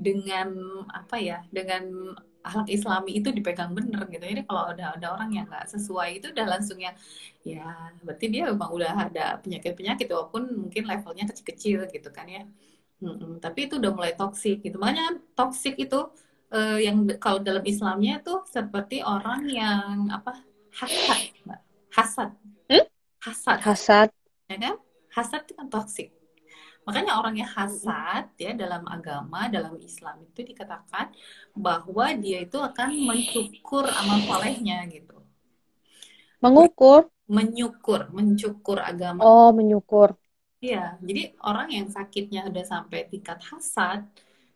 [0.00, 0.48] dengan
[0.88, 4.24] apa ya dengan akhlak islami itu dipegang bener gitu.
[4.24, 6.92] Jadi kalau ada ada orang yang nggak sesuai itu udah langsung ya
[7.44, 12.42] ya berarti dia memang udah ada penyakit penyakit walaupun mungkin levelnya kecil-kecil gitu kan ya.
[13.00, 14.76] Hmm, tapi itu udah mulai toksik gitu.
[14.76, 16.12] Makanya toksik itu
[16.52, 20.44] uh, yang kalau dalam Islamnya itu seperti orang yang apa
[20.76, 21.20] hasad,
[21.96, 22.30] hasad,
[22.68, 22.86] hmm?
[23.24, 24.08] hasad, hasad,
[24.46, 24.76] ya kan?
[25.10, 26.08] Hasad itu kan toksik.
[26.84, 31.12] Makanya orang yang hasad ya dalam agama, dalam Islam itu dikatakan
[31.52, 35.20] bahwa dia itu akan mencukur amal solehnya gitu.
[36.40, 37.12] Mengukur?
[37.30, 39.22] Menyukur, mencukur agama.
[39.22, 40.16] Oh, menyukur.
[40.60, 44.04] Iya, jadi orang yang sakitnya udah sampai tingkat hasad,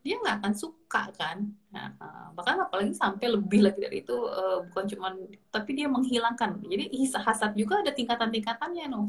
[0.05, 4.61] dia nggak akan suka kan nah, uh, bahkan apalagi sampai lebih lagi dari itu uh,
[4.69, 5.17] bukan cuma
[5.49, 6.93] tapi dia menghilangkan jadi
[7.25, 9.09] hasad juga ada tingkatan-tingkatannya no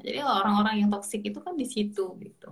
[0.00, 2.50] jadi orang-orang yang toksik itu kan di situ gitu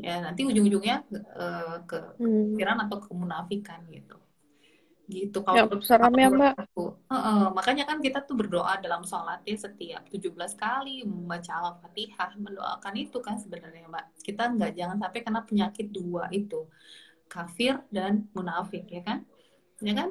[0.00, 1.04] ya nanti ujung-ujungnya
[1.36, 2.56] uh, ke hmm.
[2.56, 4.16] pikiran atau kemunafikan gitu
[5.10, 6.96] gitu kalau ya, seram ya mbak aku.
[7.10, 12.94] Uh, uh, makanya kan kita tuh berdoa dalam sholatnya setiap 17 kali membaca al-fatihah mendoakan
[12.96, 16.64] itu kan sebenarnya mbak kita nggak jangan sampai kena penyakit dua itu
[17.28, 19.26] kafir dan munafik ya kan
[19.82, 20.08] ya kan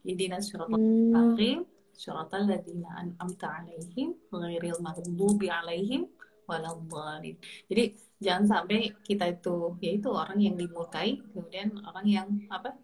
[0.00, 1.69] jadi mustaqim hmm.
[1.94, 6.08] Syuratal ladzina an'amta alaihim ghairil maghdubi alaihim
[6.50, 7.36] waladhdallin
[7.70, 7.84] jadi
[8.18, 12.74] jangan sampai kita itu yaitu orang yang dimurkai kemudian orang yang apa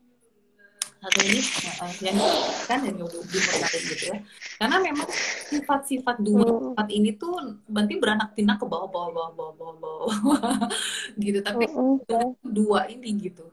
[0.96, 1.40] satu ini
[1.82, 2.16] uh, yang
[2.64, 4.18] kan yang dimurkai gitu ya
[4.56, 5.08] karena memang
[5.52, 6.62] sifat-sifat dua hmm.
[6.72, 7.34] sifat ini tuh
[7.68, 10.56] berarti beranak pinak ke bawah bawah bawah bawah bawah, bawah.
[11.20, 12.32] gitu tapi uh.
[12.42, 13.44] dua ini gitu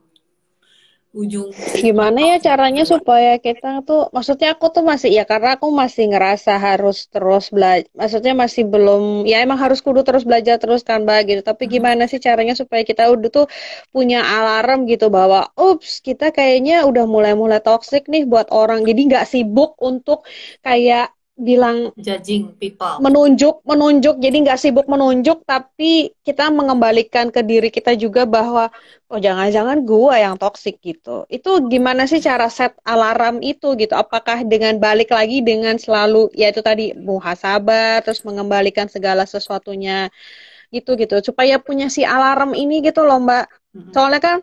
[1.14, 6.10] ujung gimana ya caranya supaya kita tuh maksudnya aku tuh masih ya karena aku masih
[6.10, 11.04] ngerasa harus terus belajar maksudnya masih belum ya emang harus kudu terus belajar terus kan
[11.04, 11.40] mbak gitu.
[11.44, 11.72] Tapi hmm.
[11.76, 13.46] gimana sih caranya supaya kita udah tuh
[13.94, 18.82] punya alarm gitu bahwa ups kita kayaknya udah mulai-mulai toxic nih buat orang.
[18.88, 20.24] Jadi nggak sibuk untuk
[20.64, 23.02] kayak bilang judging people.
[23.02, 24.22] menunjuk menunjuk.
[24.22, 28.70] Jadi nggak sibuk menunjuk tapi kita mengembalikan ke diri kita juga bahwa
[29.10, 31.26] oh jangan-jangan gua yang toksik gitu.
[31.26, 33.98] Itu gimana sih cara set alarm itu gitu?
[33.98, 40.14] Apakah dengan balik lagi dengan selalu ya itu tadi muhasabah terus mengembalikan segala sesuatunya
[40.70, 41.18] gitu gitu.
[41.18, 43.50] Supaya punya si alarm ini gitu loh mbak.
[43.90, 44.38] Soalnya kan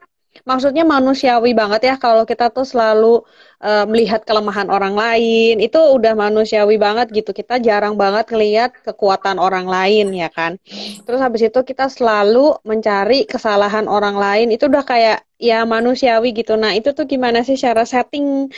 [0.47, 3.23] maksudnya manusiawi banget ya kalau kita tuh selalu
[3.61, 7.31] uh, melihat kelemahan orang lain itu udah manusiawi banget gitu.
[7.31, 10.57] Kita jarang banget ngelihat kekuatan orang lain ya kan?
[11.05, 14.47] Terus habis itu kita selalu mencari kesalahan orang lain.
[14.51, 16.57] Itu udah kayak ya manusiawi gitu.
[16.57, 18.49] Nah itu tuh gimana sih cara setting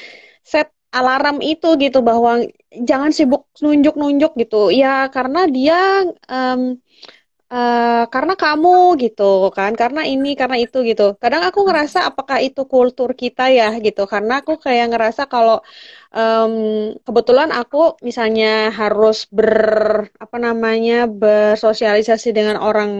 [0.44, 4.70] set alarm itu gitu bahwa jangan sibuk nunjuk-nunjuk gitu.
[4.72, 6.78] Ya karena dia um,
[7.54, 8.70] uh, karena kamu
[9.04, 9.24] gitu
[9.58, 11.04] kan karena ini karena itu gitu.
[11.22, 14.02] Kadang aku ngerasa apakah itu kultur kita ya gitu.
[14.14, 15.56] Karena aku kayak ngerasa kalau
[16.14, 16.54] um,
[17.06, 19.54] kebetulan aku misalnya harus ber
[20.24, 22.92] apa namanya bersosialisasi dengan orang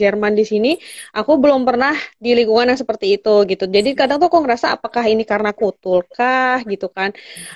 [0.00, 0.70] Jerman di sini,
[1.16, 3.64] aku belum pernah di lingkungan yang seperti itu gitu.
[3.66, 7.10] Jadi kadang tuh aku ngerasa apakah ini karena kutulkah gitu kan,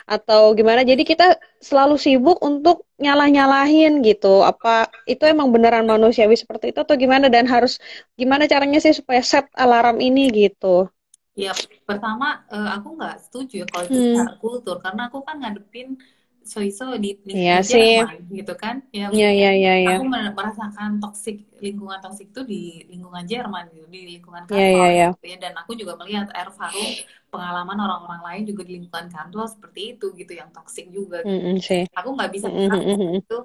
[0.08, 0.80] atau gimana?
[0.84, 4.44] Jadi kita selalu sibuk untuk nyalah-nyalahin gitu.
[4.44, 7.26] Apa itu emang beneran manusiawi seperti itu atau gimana?
[7.32, 7.78] Dan harus
[8.20, 10.88] gimana caranya sih supaya set alarm ini gitu?
[11.34, 11.50] Ya,
[11.82, 14.38] pertama uh, aku nggak setuju ya kalau itu hmm.
[14.38, 15.98] kultur karena aku kan ngadepin
[16.44, 18.84] so-so di lingkungan yeah, Jerman gitu kan.
[18.92, 19.96] Ya, yeah, yeah, yeah, yeah.
[19.96, 22.62] aku merasakan toksik lingkungan toksik itu di
[22.92, 25.10] lingkungan Jerman gitu, di lingkungan kantor yeah, yeah, yeah.
[25.16, 25.36] gitu ya.
[25.40, 26.92] Dan aku juga melihat Erfahrung
[27.32, 31.24] pengalaman orang-orang lain juga di lingkungan kantor seperti itu gitu yang toksik juga.
[31.24, 31.34] Gitu.
[31.34, 33.20] Mm -hmm, aku nggak bisa mm -hmm.
[33.24, 33.38] itu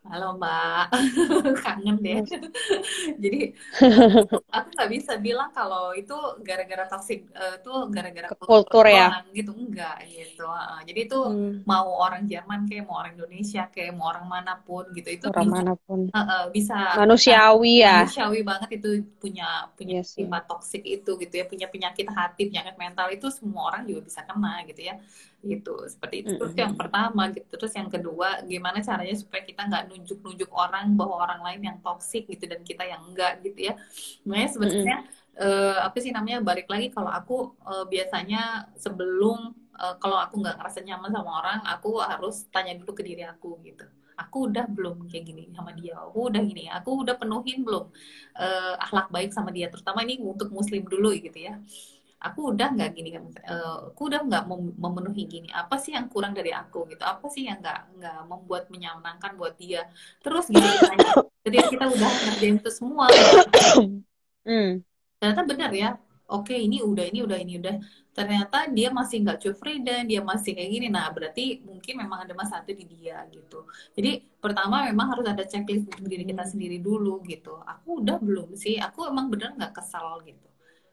[0.00, 0.96] Halo Mbak,
[1.64, 2.24] kangen deh.
[3.22, 3.52] Jadi
[4.48, 9.52] aku nggak bisa bilang kalau itu gara-gara toxic uh, tuh gara-gara kultur ya, gitu.
[9.52, 10.48] Enggak gitu.
[10.48, 11.68] Uh, jadi itu hmm.
[11.68, 15.44] mau orang Jerman kayak mau orang Indonesia kayak mau orang mana pun gitu itu orang
[15.44, 16.00] bisa, mana pun.
[16.08, 18.90] Uh, uh, bisa manusiawi ya, manusiawi banget itu
[19.20, 21.44] punya punya yes, sifat toksik itu gitu ya.
[21.44, 24.96] Punya penyakit hati penyakit mental itu semua orang juga bisa kena gitu ya
[25.42, 25.74] gitu.
[25.88, 26.32] Seperti itu.
[26.36, 27.48] Terus yang pertama gitu.
[27.56, 32.28] Terus yang kedua gimana caranya supaya kita nggak nunjuk-nunjuk orang bahwa orang lain yang toksik
[32.28, 33.74] gitu dan kita yang enggak gitu ya.
[34.28, 34.96] Makanya sebetulnya
[35.40, 40.60] uh, apa sih namanya balik lagi kalau aku uh, biasanya sebelum uh, kalau aku nggak
[40.60, 43.84] ngerasa nyaman sama orang aku harus tanya dulu ke diri aku gitu.
[44.20, 47.88] Aku udah belum kayak gini sama dia aku udah gini aku udah penuhin belum
[48.36, 51.56] uh, akhlak baik sama dia terutama ini untuk muslim dulu gitu ya
[52.20, 54.44] aku udah nggak gini kan uh, aku udah nggak
[54.76, 57.00] memenuhi gini apa sih yang kurang dari aku gitu?
[57.00, 59.88] Apa sih yang nggak nggak membuat menyenangkan buat dia?
[60.20, 60.68] Terus gitu
[61.44, 63.08] jadi kita udah ngerjain itu semua
[64.48, 64.84] hmm.
[65.16, 65.96] ternyata benar ya
[66.30, 67.76] oke ini udah ini udah ini udah.
[68.14, 69.38] Ternyata dia masih nggak
[69.82, 70.86] dan dia masih kayak gini.
[70.86, 73.66] Nah berarti mungkin memang ada masalah di dia gitu.
[73.96, 77.58] Jadi pertama memang harus ada checklist diri kita sendiri dulu gitu.
[77.66, 80.49] Aku udah belum sih aku emang bener nggak kesal gitu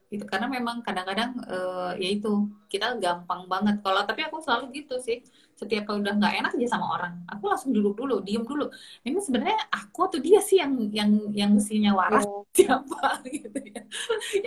[0.07, 3.83] gitu karena memang kadang-kadang uh, ya itu kita gampang banget.
[3.83, 5.19] Kalau tapi aku selalu gitu sih
[5.57, 8.71] setiap kalau udah nggak enak aja sama orang aku langsung duduk dulu diem dulu.
[9.03, 12.45] Ini sebenarnya aku atau dia sih yang yang yang mestinya waras oh.
[12.55, 13.81] siapa gitu ya.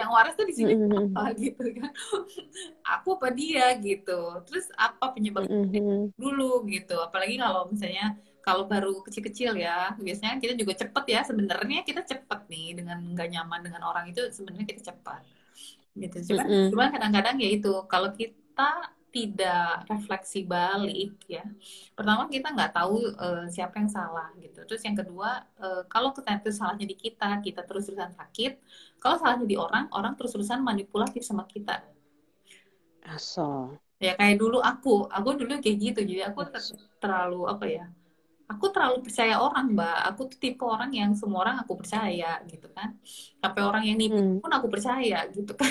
[0.01, 1.05] Yang waras tuh di sini mm -hmm.
[1.13, 1.91] apa gitu kan.
[2.97, 4.21] Aku apa dia gitu.
[4.49, 6.01] Terus apa penyebabnya mm -hmm.
[6.17, 6.97] dulu gitu.
[7.03, 11.21] Apalagi kalau misalnya kalau baru kecil-kecil ya biasanya kita juga cepet ya.
[11.27, 15.40] Sebenarnya kita cepet nih dengan nggak nyaman dengan orang itu sebenarnya kita cepat
[15.97, 16.33] gitu.
[16.33, 16.69] Cuman mm -hmm.
[16.75, 21.43] cuman kadang-kadang ya itu kalau kita tidak refleksi balik ya
[21.99, 24.63] pertama kita nggak tahu uh, siapa yang salah gitu.
[24.65, 28.63] Terus yang kedua uh, kalau ternyata salahnya di kita kita terus-terusan sakit
[29.03, 31.83] kalau salahnya di orang orang terus-terusan manipulatif sama kita.
[33.03, 33.75] Asal.
[33.99, 36.47] Ya kayak dulu aku aku dulu kayak gitu jadi aku
[37.03, 37.87] terlalu apa ya
[38.51, 39.99] aku terlalu percaya orang mbak.
[40.11, 42.99] Aku tuh tipe orang yang semua orang aku percaya gitu kan.
[43.39, 44.43] Sampai orang yang nipu hmm.
[44.43, 45.71] pun aku percaya gitu kan.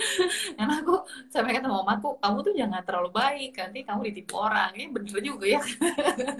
[0.58, 0.94] Karena aku
[1.30, 4.74] sampai kata mama aku kamu tuh jangan terlalu baik nanti kamu ditipu orang.
[4.74, 5.62] Ini bener juga ya.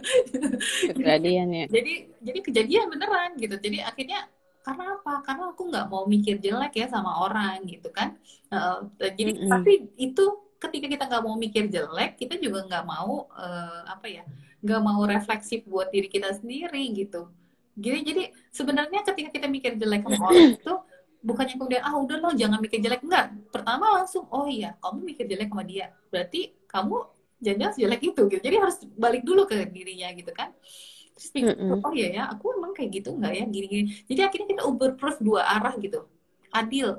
[0.99, 1.65] Kejadian ya.
[1.71, 1.93] jadi
[2.27, 3.55] jadi kejadian beneran gitu.
[3.57, 4.27] Jadi akhirnya
[4.67, 5.15] karena apa?
[5.25, 8.19] Karena aku nggak mau mikir jelek ya sama orang gitu kan.
[8.51, 9.51] Uh, jadi mm -hmm.
[9.55, 14.23] tapi itu ketika kita nggak mau mikir jelek kita juga nggak mau uh, apa ya
[14.59, 17.31] nggak mau refleksif buat diri kita sendiri gitu.
[17.79, 20.75] Jadi jadi sebenarnya ketika kita mikir jelek sama orang itu
[21.23, 23.07] bukannya kemudian ah udah lo jangan mikir jelek.
[23.07, 25.95] Enggak pertama langsung oh iya kamu mikir jelek sama dia.
[26.11, 26.97] Berarti kamu
[27.39, 28.43] jangan jelek itu gitu.
[28.43, 30.51] Jadi harus balik dulu ke dirinya gitu kan.
[31.15, 31.87] Terus pikir mm -hmm.
[31.87, 33.85] oh iya ya aku emang kayak gitu enggak ya gini-gini.
[34.11, 36.03] Jadi akhirnya kita uber proof dua arah gitu.
[36.51, 36.99] Adil.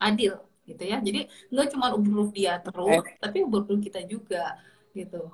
[0.00, 0.40] Adil
[0.70, 0.98] gitu ya.
[1.02, 3.16] Jadi nggak cuma proof dia terus eh.
[3.18, 4.56] tapi proof kita juga
[4.94, 5.30] gitu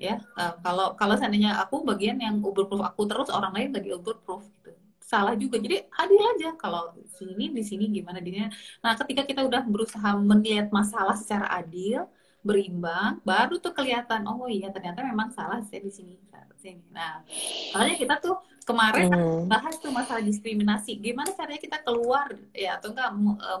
[0.00, 0.18] ya.
[0.34, 4.42] Uh, kalau kalau seandainya aku bagian yang overproof aku terus orang lain nggak di overproof
[4.60, 4.70] gitu.
[5.00, 5.58] Salah juga.
[5.58, 8.50] Jadi adil aja kalau sini di sini gimana dia.
[8.82, 12.06] Nah ketika kita udah berusaha melihat masalah secara adil
[12.40, 16.16] berimbang baru tuh kelihatan oh iya ternyata memang salah saya di sini
[16.60, 17.24] sini nah
[17.72, 19.48] soalnya kita tuh kemarin Hmm.
[19.50, 21.00] bahas tuh masalah diskriminasi.
[21.02, 23.10] Gimana caranya kita keluar ya atau enggak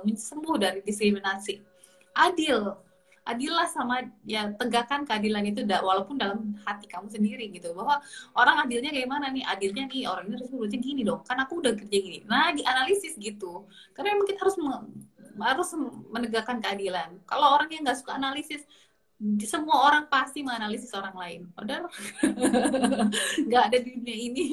[0.06, 1.58] eh, sembuh dari diskriminasi?
[2.14, 2.60] Adil.
[3.26, 7.74] Adillah sama ya tegakkan keadilan itu da- walaupun dalam hati kamu sendiri gitu.
[7.74, 7.98] Bahwa
[8.38, 9.42] orang adilnya kayak mana nih?
[9.44, 11.20] Adilnya nih orang ini harus gini dong.
[11.26, 12.18] Kan aku udah kerja gini.
[12.30, 13.66] Nah dianalisis gitu.
[13.96, 14.56] Karena memang kita harus
[15.40, 15.68] harus
[16.12, 17.18] menegakkan keadilan.
[17.26, 18.62] Kalau orang yang nggak suka analisis
[19.44, 21.92] semua orang pasti menganalisis orang lain padahal
[23.48, 24.44] nggak ada di dunia ini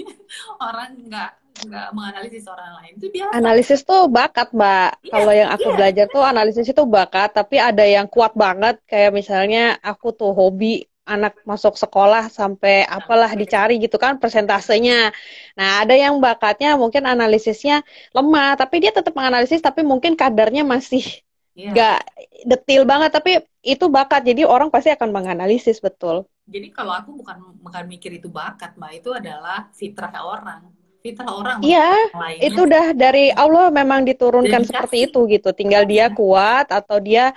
[0.60, 4.90] orang nggak nggak menganalisis orang lain itu biasa Analisis tuh bakat, Mbak.
[5.02, 5.76] Iya, Kalau yang aku iya.
[5.76, 8.78] belajar tuh analisis itu bakat, tapi ada yang kuat banget.
[8.86, 15.16] Kayak misalnya aku tuh hobi anak masuk sekolah sampai apalah dicari gitu kan persentasenya.
[15.58, 17.82] Nah, ada yang bakatnya mungkin analisisnya
[18.14, 21.26] lemah, tapi dia tetap menganalisis, tapi mungkin kadarnya masih
[21.58, 21.70] Iya.
[21.74, 21.98] nggak
[22.46, 23.10] detail banget.
[23.18, 23.32] Tapi
[23.66, 26.30] itu bakat, jadi orang pasti akan menganalisis betul.
[26.48, 30.70] Jadi kalau aku bukan bukan mikir itu bakat, Mbak, itu adalah fitrah orang.
[31.02, 32.40] Fitrah orang Iya, lain.
[32.46, 34.70] itu udah dari Allah memang diturunkan Dedikasi.
[34.70, 35.50] seperti itu gitu.
[35.52, 37.34] Tinggal dia kuat atau dia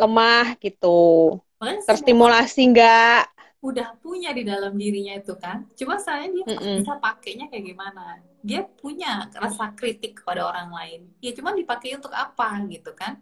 [0.00, 1.36] lemah gitu.
[1.60, 3.35] Terstimulasi nggak?
[3.66, 5.66] Udah punya di dalam dirinya itu kan.
[5.78, 6.78] Cuma saya dia Mm-mm.
[6.80, 8.00] bisa pakainya kayak gimana.
[8.46, 11.00] Dia punya rasa kritik kepada orang lain.
[11.24, 13.18] Ya cuma dipakai untuk apa gitu kan.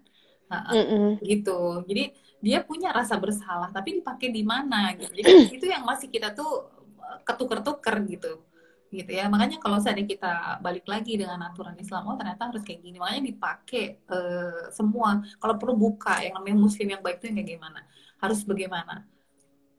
[0.51, 1.25] Nah, Mm-mm.
[1.25, 1.85] gitu.
[1.89, 2.03] Jadi
[2.45, 5.13] dia punya rasa bersalah, tapi dipakai di mana gitu.
[5.17, 6.51] Jadi itu yang masih kita tuh
[7.01, 8.33] eh, ketuker-tuker gitu.
[8.93, 9.25] Gitu ya.
[9.33, 12.97] Makanya kalau seandainya kita balik lagi dengan aturan Islam, oh ternyata harus kayak gini.
[13.01, 15.25] Makanya dipakai eh, semua.
[15.41, 17.81] Kalau perlu buka yang namanya muslim yang baik itu yang kayak gimana?
[18.21, 19.14] Harus bagaimana?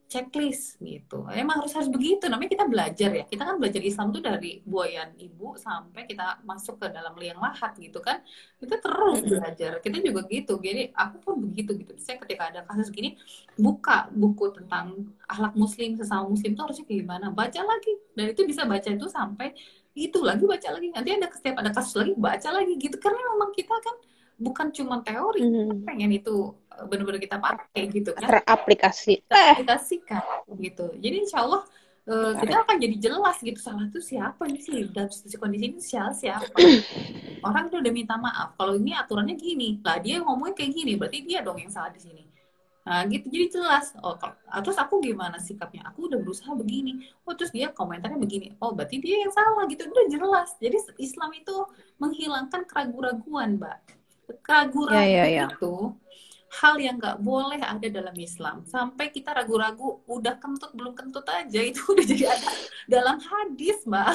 [0.06, 1.26] Checklist gitu.
[1.34, 2.30] Emang harus harus begitu.
[2.30, 3.26] Namanya kita belajar ya.
[3.26, 7.74] Kita kan belajar Islam tuh dari buayan ibu sampai kita masuk ke dalam liang lahat
[7.82, 8.22] gitu kan.
[8.62, 9.82] Kita terus belajar.
[9.82, 10.62] Kita juga gitu.
[10.62, 11.94] Jadi aku pun begitu gitu.
[11.98, 13.18] Saya ketika ada kasus gini
[13.58, 17.26] buka buku tentang akhlak muslim sesama muslim tuh harusnya kayak gimana.
[17.34, 17.94] Baca lagi.
[18.14, 19.58] Dan itu bisa baca itu sampai
[19.98, 20.94] itu lagi baca lagi.
[20.94, 22.96] Nanti ada setiap ada kasus lagi baca lagi gitu.
[23.02, 23.96] Karena memang kita kan
[24.36, 25.42] bukan cuma teori.
[25.82, 26.54] Pengen itu
[26.90, 29.14] benar-benar kita pakai gitu kan Teraplikasi.
[29.24, 30.22] kita aplikasikan
[30.60, 30.86] gitu.
[31.00, 31.62] Jadi insya Allah
[32.06, 35.80] eh, kita akan jadi jelas gitu salah itu siapa nih sih dalam situasi kondisi ini
[35.82, 36.48] siapa siapa.
[37.48, 38.58] Orang tuh udah minta maaf.
[38.58, 42.02] Kalau ini aturannya gini, lah dia ngomongnya kayak gini, berarti dia dong yang salah di
[42.02, 42.24] sini.
[42.86, 43.94] Nah gitu, jadi jelas.
[44.02, 45.86] Oh, kalau- ah, terus aku gimana sikapnya?
[45.90, 47.06] Aku udah berusaha begini.
[47.26, 48.54] Oh terus dia komentarnya begini.
[48.62, 49.86] Oh berarti dia yang salah gitu.
[49.90, 50.50] Udah jelas.
[50.62, 51.56] Jadi Islam itu
[52.02, 53.78] menghilangkan keraguan-raguan, Mbak.
[54.42, 55.46] Keraguan Ya, ya, ya.
[55.54, 55.74] itu
[56.62, 58.64] hal yang nggak boleh ada dalam Islam.
[58.64, 62.50] Sampai kita ragu-ragu, udah kentut belum kentut aja itu udah jadi ada
[62.88, 64.14] dalam hadis, Mbak.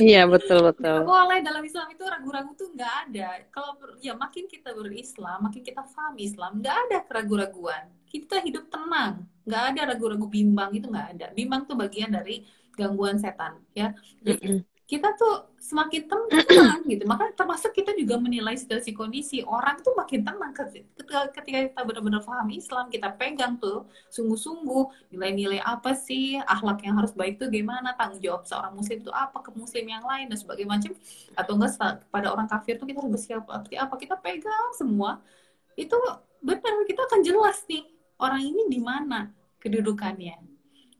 [0.00, 1.04] Iya, betul, betul.
[1.04, 3.44] boleh dalam Islam itu ragu-ragu tuh nggak ada.
[3.52, 7.92] Kalau ya makin kita berislam, makin kita paham Islam, nggak ada keraguan-raguan.
[8.08, 11.26] Kita hidup tenang, nggak ada ragu-ragu bimbang itu nggak ada.
[11.36, 13.92] Bimbang tuh bagian dari gangguan setan, ya.
[14.24, 14.71] Jadi.
[14.92, 17.08] Kita tuh semakin tenang gitu.
[17.08, 22.20] Maka termasuk kita juga menilai situasi kondisi orang tuh makin tenang ketika, ketika kita benar-benar
[22.20, 27.96] paham Islam, kita pegang tuh sungguh-sungguh nilai-nilai apa sih akhlak yang harus baik tuh gimana,
[27.96, 30.92] tanggung jawab seorang muslim itu apa ke muslim yang lain dan sebagainya macam.
[31.40, 31.72] Atau enggak
[32.12, 33.94] pada orang kafir tuh kita harus bersikap seperti apa.
[33.96, 35.24] Kita pegang semua.
[35.72, 35.96] Itu
[36.44, 37.88] benar kita akan jelas nih
[38.20, 40.36] orang ini di mana kedudukannya.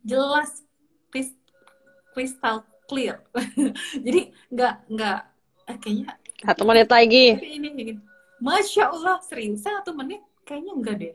[0.01, 0.64] Jelas
[1.12, 1.36] kris-
[2.16, 3.22] kristal clear
[4.07, 4.20] jadi
[4.51, 5.18] nggak nggak
[5.68, 7.39] eh, kayaknya Satu menit lagi.
[7.39, 7.95] ini ini
[8.43, 11.14] masya allah serius satu menit kayaknya enggak deh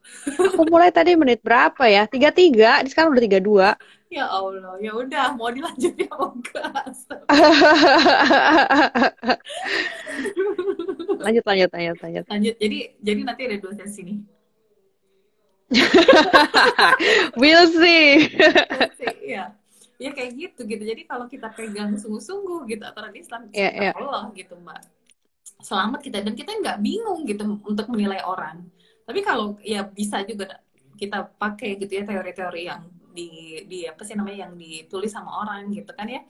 [0.56, 2.08] Aku mulai tadi menit berapa ya?
[2.08, 2.80] Tiga tiga.
[2.88, 3.76] Sekarang udah tiga dua.
[4.08, 6.66] ya allah ya udah mau dilanjutin apa enggak
[11.22, 12.24] lanjut, lanjut, lanjut, lanjut.
[12.26, 14.18] lanjut jadi jadi nanti ada dua sesi nih
[17.38, 18.26] We'll see.
[19.22, 19.22] Iya.
[19.22, 19.44] Ya
[20.08, 20.80] kayak gitu gitu.
[20.80, 23.68] Jadi kalau kita pegang sungguh-sungguh gitu aturan Islam, iya.
[23.68, 24.80] insya Allah gitu Mbak.
[25.60, 28.64] Selamat kita dan kita nggak bingung gitu untuk menilai orang.
[29.04, 30.64] Tapi kalau ya bisa juga
[30.96, 35.68] kita pakai gitu ya teori-teori yang di di apa sih namanya yang ditulis sama orang
[35.74, 36.22] gitu kan ya.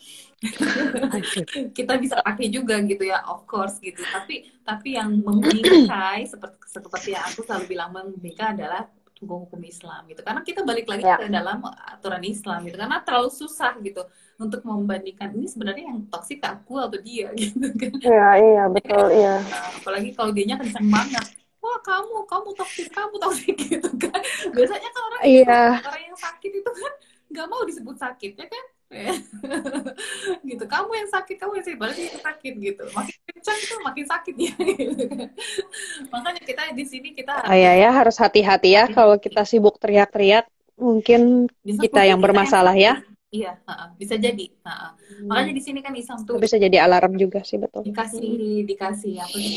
[1.78, 4.02] kita bisa pakai juga gitu ya of course gitu.
[4.02, 8.90] Tapi tapi yang membingkai seperti seperti yang aku selalu bilang membingkai adalah
[9.20, 11.20] hukum-hukum Islam gitu karena kita balik lagi Ya.
[11.20, 14.00] ke dalam aturan Islam gitu karena terlalu susah gitu
[14.40, 19.34] untuk membandingkan ini sebenarnya yang toksik aku atau dia gitu kan Iya, iya, betul, iya.
[19.76, 21.26] Apalagi kalau dianya kenceng banget
[21.60, 25.60] wah kamu kamu toksik kamu toksik gitu kan biasanya kan orang Iya.
[25.84, 26.92] orang yang sakit itu kan
[27.30, 28.64] nggak mau disebut sakit ya kan
[30.50, 34.04] gitu kamu yang sakit kamu yang sakit berarti yang sakit gitu makin kencang itu makin
[34.10, 35.04] sakit ya gitu
[36.12, 40.46] makanya kita di sini kita Oh iya ya, harus hati-hati ya kalau kita sibuk teriak-teriak.
[40.80, 43.02] Mungkin Bisa kita yang bermasalah ya.
[43.30, 43.58] Iya,
[43.94, 44.50] bisa jadi.
[44.64, 44.90] Uh-uh.
[45.28, 49.36] Makanya di sini kan Islam tuh bisa jadi alarm juga sih betul dikasih dikasih apa
[49.38, 49.54] sih?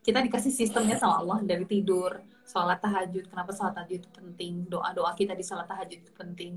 [0.00, 3.28] Kita dikasih sistemnya sama Allah dari tidur, sholat tahajud.
[3.28, 4.52] Kenapa sholat tahajud itu penting?
[4.64, 6.56] Doa doa kita di sholat tahajud itu penting.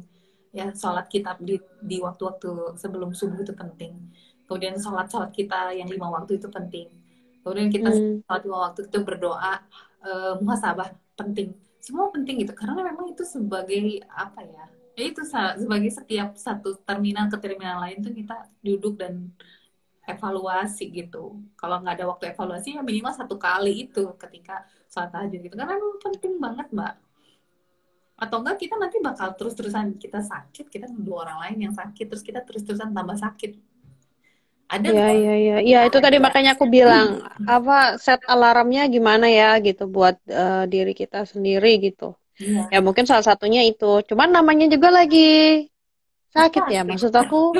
[0.56, 1.56] Ya, sholat kita di
[1.90, 2.50] di waktu-waktu
[2.82, 3.94] sebelum subuh itu penting.
[4.48, 6.88] Kemudian sholat sholat kita yang lima waktu itu penting.
[7.44, 8.24] Kemudian kita Hmm.
[8.26, 9.54] sholat lima waktu itu berdoa,
[10.08, 10.90] eh, muhasabah
[11.20, 11.50] penting.
[11.86, 14.64] Semua penting gitu karena memang itu sebagai apa ya?
[14.96, 19.14] Ya itu sebagai setiap satu terminal ke terminal lain tuh kita duduk dan
[20.06, 21.42] evaluasi gitu.
[21.60, 24.54] Kalau nggak ada waktu evaluasi ya minimal satu kali itu ketika
[24.92, 25.56] sholat tahajud gitu.
[25.60, 26.94] Karena memang penting banget mbak.
[28.16, 32.24] Atau enggak kita nanti bakal terus-terusan kita sakit, kita dua orang lain yang sakit, terus
[32.24, 33.52] kita terus-terusan tambah sakit.
[34.66, 35.56] Ada Iya, kok iya, iya.
[35.62, 40.96] Iya, itu tadi makanya aku bilang, apa, set alarmnya gimana ya, gitu, buat eh, diri
[40.96, 42.16] kita sendiri, gitu.
[42.40, 42.72] Iya.
[42.72, 44.02] Ya, mungkin salah satunya itu.
[44.10, 45.68] Cuman namanya juga lagi
[46.32, 47.52] sakit ya, maksud aku.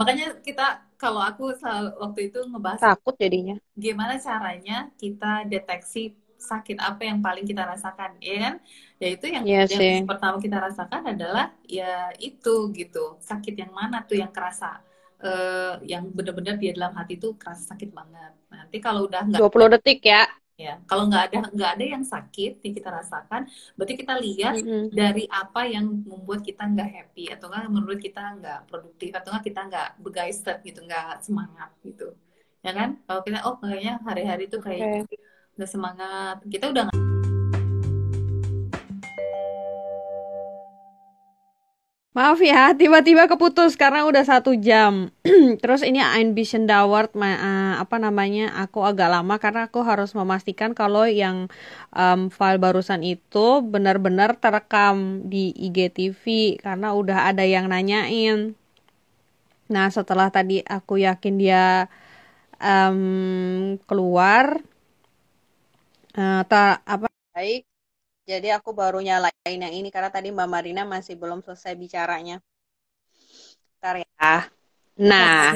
[0.00, 1.52] Makanya kita kalau aku
[2.00, 3.56] waktu itu ngebahas Takut jadinya.
[3.76, 8.54] gimana caranya kita deteksi sakit apa yang paling kita rasakan, ya kan?
[9.02, 9.60] Ya itu yang Iya
[9.98, 12.98] yang pertama kita rasakan adalah ya itu gitu.
[13.20, 14.80] Sakit yang mana tuh yang kerasa
[15.22, 18.32] eh, yang benar-benar di dalam hati tuh kerasa sakit banget.
[18.52, 20.22] Nanti kalau udah nggak 20 detik ya.
[20.56, 23.42] ya, kalau nggak ada nggak ada yang sakit yang kita rasakan,
[23.76, 24.88] berarti kita lihat Mm-mm.
[24.88, 29.44] dari apa yang membuat kita nggak happy atau nggak menurut kita nggak produktif atau nggak
[29.48, 32.04] kita nggak begeister gitu nggak semangat gitu
[32.64, 35.16] ya kan kalau kita oh kayaknya hari-hari itu kayak Oke.
[35.56, 37.04] Nggak semangat kita udah nggak
[42.16, 45.12] Maaf ya, tiba-tiba keputus karena udah satu jam.
[45.60, 46.00] Terus ini
[46.64, 51.52] dauert, ma- eh, apa namanya, aku agak lama karena aku harus memastikan kalau yang
[51.92, 58.56] em, file barusan itu benar-benar terekam di IGTV karena udah ada yang nanyain.
[59.68, 61.92] Nah, setelah tadi aku yakin dia
[62.56, 64.64] em, keluar,
[66.16, 67.06] eh, ta- apa
[67.36, 67.62] baik.
[68.26, 72.42] Jadi aku baru nyalain yang ini karena tadi Mbak Marina masih belum selesai bicaranya.
[73.78, 74.36] Bentar ya.
[74.96, 75.52] Nah,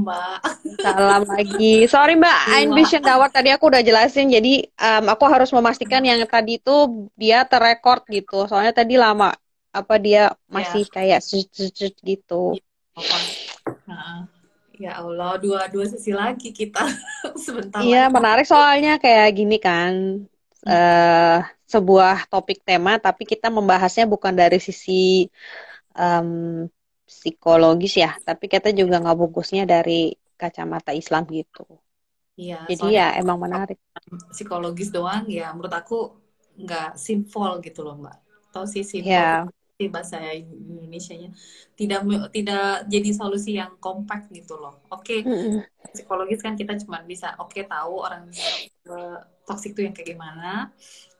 [0.00, 0.40] mbak
[0.80, 1.84] salam lagi.
[1.86, 2.38] Sorry Mbak,
[2.72, 4.32] bisschen dauert tadi aku udah jelasin.
[4.32, 8.48] Jadi em, aku harus memastikan yang tadi itu dia terrekord gitu.
[8.48, 9.30] Soalnya tadi lama.
[9.70, 12.58] Apa dia masih kayak zut, zut, zut gitu.
[14.84, 16.80] Ya Allah dua dua sesi lagi kita
[17.44, 19.94] sebentar Iya, lagi menarik soalnya kayak gini kan.
[20.68, 21.36] eh
[21.72, 24.90] sebuah topik tema, tapi kita membahasnya bukan dari sisi
[25.98, 26.30] em,
[27.10, 29.92] psikologis ya, tapi kita juga nggak bungkusnya dari
[30.40, 31.60] kacamata Islam gitu.
[32.40, 33.78] iya Jadi ya emang menarik.
[34.34, 35.96] psikologis doang ya menurut aku
[36.62, 38.16] nggak simple gitu loh mbak
[38.52, 41.32] tahu sih simple Ya, sih bahasa Indonesia-nya.
[41.78, 42.00] Tidak
[42.34, 44.84] tidak jadi solusi yang kompak gitu loh.
[44.92, 45.64] Oke Mm-mm.
[45.96, 48.28] psikologis kan kita cuma bisa oke tahu orang
[49.48, 50.68] toksik itu yang kayak gimana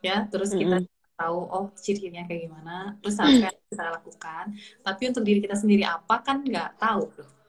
[0.05, 0.29] ya.
[0.29, 0.85] Terus kita
[1.17, 3.01] tahu oh cirinya kayak gimana.
[3.01, 4.45] Terus apa yang kita lakukan.
[4.85, 7.40] Tapi untuk diri kita sendiri apa kan nggak tahu tuh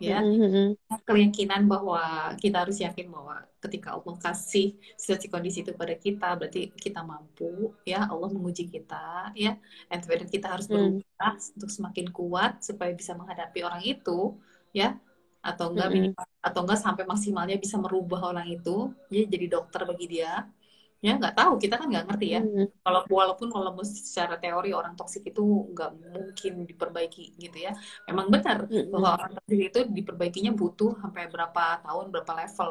[0.00, 0.18] ya.
[0.24, 0.74] Mm-mm.
[1.06, 2.00] keyakinan bahwa
[2.42, 7.76] kita harus yakin bahwa ketika Allah kasih situasi kondisi itu pada kita berarti kita mampu
[7.84, 8.08] ya.
[8.12, 9.52] Allah menguji kita ya.
[9.92, 11.04] And then kita harus Mm.
[11.04, 14.34] berubah untuk semakin kuat supaya bisa menghadapi orang itu
[14.72, 14.96] ya.
[15.40, 20.06] Atau enggak minimal atau enggak sampai maksimalnya bisa merubah orang itu ya jadi dokter bagi
[20.08, 20.44] dia
[21.06, 22.72] ya nggak tahu kita kan nggak ngerti ya Mm-mm.
[22.84, 25.40] kalau walaupun kalau secara teori orang toksik itu
[25.72, 27.72] nggak mungkin diperbaiki gitu ya
[28.08, 28.90] memang benar Mm-mm.
[28.92, 32.70] bahwa orang toksik itu diperbaikinya butuh sampai berapa tahun berapa level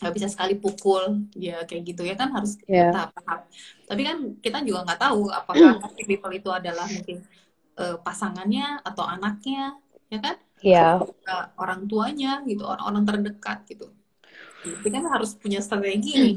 [0.00, 1.02] nggak bisa sekali pukul
[1.38, 2.84] ya kayak gitu ya kan harus Ya.
[2.90, 3.40] bertahap
[3.88, 7.16] tapi kan kita juga nggak tahu apakah toxic people itu adalah mungkin
[7.80, 9.58] eh, pasangannya atau anaknya
[10.12, 10.36] ya kan.
[11.22, 13.84] Nggak orang tuanya gitu orang-orang terdekat gitu
[14.66, 16.34] itu kan harus punya strategi nih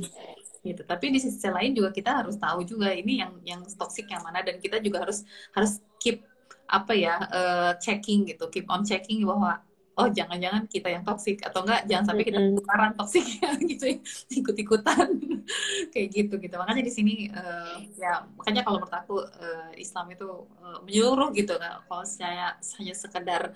[0.66, 0.82] gitu.
[0.84, 4.42] Tapi di sisi lain juga kita harus tahu juga ini yang yang toxic yang mana
[4.42, 5.22] dan kita juga harus
[5.54, 6.26] harus keep
[6.66, 8.50] apa ya eh, checking gitu.
[8.54, 9.62] Keep on checking bahwa
[9.96, 13.98] oh jangan-jangan kita yang toxic atau enggak jangan sampai kita tukaran toksiknya gitu ya
[14.42, 15.08] ikut-ikutan.
[15.94, 16.56] Kayak gitu gitu.
[16.58, 20.28] Makanya di sini eh, ya makanya kalau menurut aku eh, Islam itu
[20.66, 23.54] eh, menyuruh gitu kan kalau saya hanya sekedar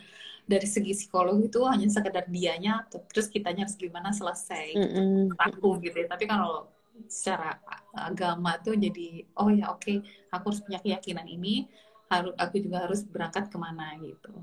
[0.49, 5.38] dari segi psikologi itu hanya sekedar dianya terus kitanya harus gimana selesai Mm-mm.
[5.38, 6.07] aku gitu ya.
[6.10, 6.72] Tapi kalau
[7.08, 7.62] secara
[7.95, 11.70] agama tuh jadi oh ya oke aku harus punya keyakinan ini
[12.10, 14.34] harus aku juga harus berangkat ke mana gitu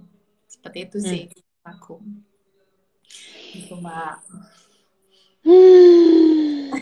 [0.46, 1.22] seperti itu sih
[1.66, 2.00] aku
[3.54, 4.22] itu mbak
[5.46, 6.74] Hmm.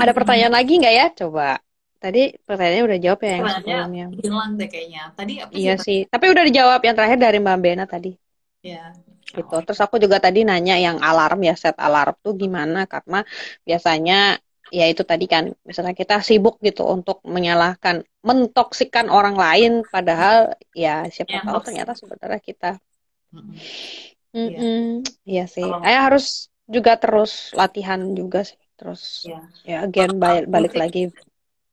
[0.00, 1.06] Ada pertanyaan lagi nggak ya?
[1.12, 1.60] Coba.
[1.96, 4.06] tadi pertanyaannya udah jawab ya yang sebelumnya.
[4.20, 5.02] hilang deh kayaknya.
[5.16, 5.58] Tadi apa sih?
[5.64, 8.12] Iya sih, tapi udah dijawab yang terakhir dari Mbak Bena tadi.
[8.60, 8.92] Ya.
[9.26, 9.56] gitu.
[9.64, 13.24] Terus aku juga tadi nanya yang alarm ya set alarm tuh gimana karena
[13.64, 14.38] biasanya
[14.74, 21.06] ya itu tadi kan misalnya kita sibuk gitu untuk menyalahkan mentoksikan orang lain padahal ya
[21.06, 21.66] siapa Yang tahu toksik.
[21.70, 22.70] ternyata sebenarnya kita
[23.34, 23.54] Mm-mm.
[24.34, 24.86] Mm-mm.
[25.26, 25.64] Iya sih.
[25.64, 26.26] Kalau- Saya harus
[26.66, 28.58] juga terus latihan juga sih.
[28.76, 29.40] Terus Iya.
[29.64, 31.02] ya again balik, balik lagi.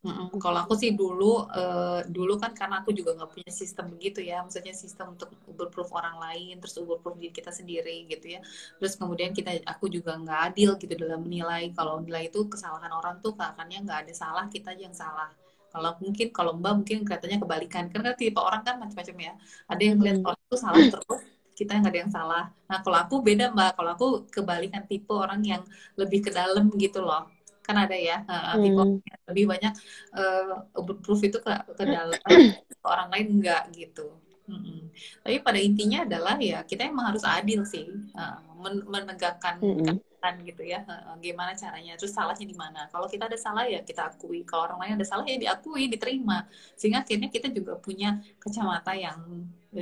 [0.04, 0.36] Mm-mm.
[0.44, 4.44] Kalau aku sih dulu, eh, dulu kan karena aku juga nggak punya sistem begitu ya,
[4.44, 8.40] maksudnya sistem untuk uber-proof orang lain, terus uber-proof diri kita sendiri gitu ya.
[8.84, 11.72] Terus kemudian kita, aku juga nggak adil gitu dalam menilai.
[11.72, 15.32] Kalau nilai itu kesalahan orang tuh kakaknya nggak ada salah, kita yang salah.
[15.72, 19.34] Kalau mungkin kalau Mbak mungkin kelihatannya kebalikan, karena tipe orang kan macam-macam ya.
[19.72, 20.28] Ada yang lihat Mhm.
[20.28, 21.20] orang itu salah terus,
[21.56, 22.44] kita nggak ada yang salah.
[22.70, 25.64] Nah kalau aku beda Mbak, kalau aku kebalikan tipe orang yang
[25.96, 27.24] lebih ke dalam gitu loh.
[27.66, 28.16] Kan ada ya,
[28.64, 29.00] tipe Hmm.
[29.30, 29.74] lebih banyak
[30.20, 30.68] uh,
[31.04, 32.20] proof itu ke, ke dalam
[32.82, 34.02] ke orang lain enggak gitu
[34.44, 34.92] Mm-mm.
[35.24, 40.62] tapi pada intinya adalah ya kita emang harus adil sih uh, men- menegakkan keadilan gitu
[40.68, 44.44] ya Uh, gimana caranya terus salahnya di mana kalau kita ada salah ya kita akui
[44.44, 46.44] kalau orang lain ada salah ya diakui diterima
[46.76, 49.20] sehingga akhirnya kita juga punya kacamata yang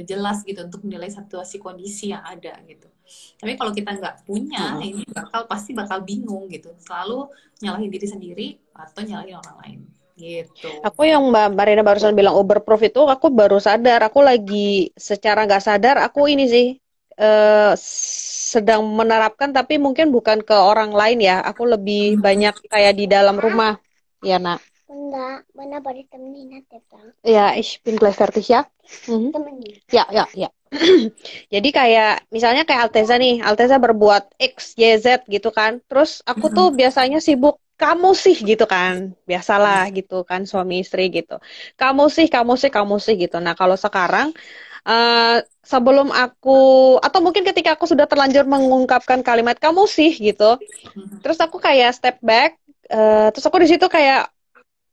[0.08, 2.88] jelas gitu untuk menilai situasi kondisi yang ada gitu
[3.42, 4.88] tapi kalau kita nggak punya Mm.
[4.88, 7.28] ini bakal pasti bakal bingung gitu selalu
[7.60, 9.80] nyalahin diri sendiri atau nyalahin orang lain
[10.16, 14.00] gitu Aku yang Mbak Marina barusan bilang overproof itu aku baru sadar.
[14.08, 16.68] Aku lagi secara nggak sadar aku ini sih
[17.18, 17.74] eh,
[18.52, 21.42] sedang menerapkan tapi mungkin bukan ke orang lain ya.
[21.50, 23.80] Aku lebih banyak kayak di dalam rumah.
[24.22, 24.62] Ya, nak.
[25.92, 27.08] Baru temenin nanti bang.
[27.26, 28.64] Ya, ich bin gleich fertig ya.
[29.10, 29.34] Mhm.
[29.34, 29.76] Temenin.
[29.92, 30.50] Ya, ya, ya.
[31.54, 35.84] Jadi kayak misalnya kayak Alteza nih, Alteza berbuat X, Y, Z gitu kan.
[35.90, 39.12] Terus aku tuh biasanya sibuk kamu sih gitu kan.
[39.28, 41.44] Biasalah gitu kan suami istri gitu.
[41.76, 43.42] Kamu sih, kamu sih, kamu sih gitu.
[43.44, 44.32] Nah, kalau sekarang
[44.82, 50.58] eh sebelum aku atau mungkin ketika aku sudah terlanjur mengungkapkan kalimat kamu sih gitu,
[50.98, 51.22] Mhm.
[51.22, 52.58] terus aku kayak step back,
[52.90, 54.32] eh, terus aku di situ kayak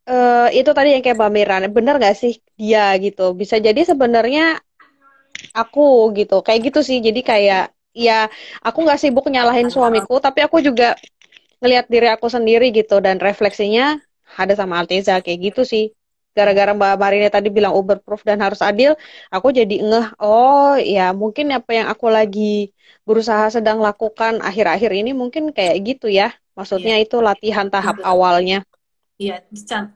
[0.09, 3.37] eh, itu tadi yang kayak Mbak Miran, bener gak sih dia gitu?
[3.41, 4.59] Bisa jadi sebenarnya
[5.55, 6.99] aku gitu, kayak gitu sih.
[7.07, 8.31] Jadi kayak ya
[8.63, 10.95] aku nggak sibuk nyalahin suamiku, tapi aku juga
[11.61, 13.99] ngelihat diri aku sendiri gitu dan refleksinya
[14.39, 15.85] ada sama Alteza kayak gitu sih.
[16.37, 18.95] Gara-gara Mbak Marina tadi bilang overproof dan harus adil,
[19.35, 22.71] aku jadi ngeh, oh ya mungkin apa yang aku lagi
[23.03, 26.31] berusaha sedang lakukan akhir-akhir ini mungkin kayak gitu ya.
[26.55, 28.07] Maksudnya itu latihan tahap Betul.
[28.07, 28.63] awalnya.
[29.19, 29.43] Iya,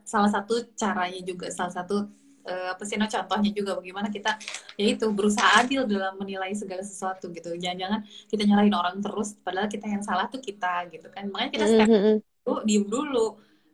[0.03, 1.95] salah satu caranya juga, salah satu
[2.43, 4.35] eh, apa sih no, contohnya juga bagaimana kita
[4.75, 7.55] yaitu berusaha adil dalam menilai segala sesuatu gitu.
[7.55, 11.23] Jangan-jangan kita nyalahin orang terus, padahal kita yang salah tuh kita gitu kan.
[11.31, 12.21] Makanya kita step Mhm.
[12.43, 13.25] dulu, diem dulu.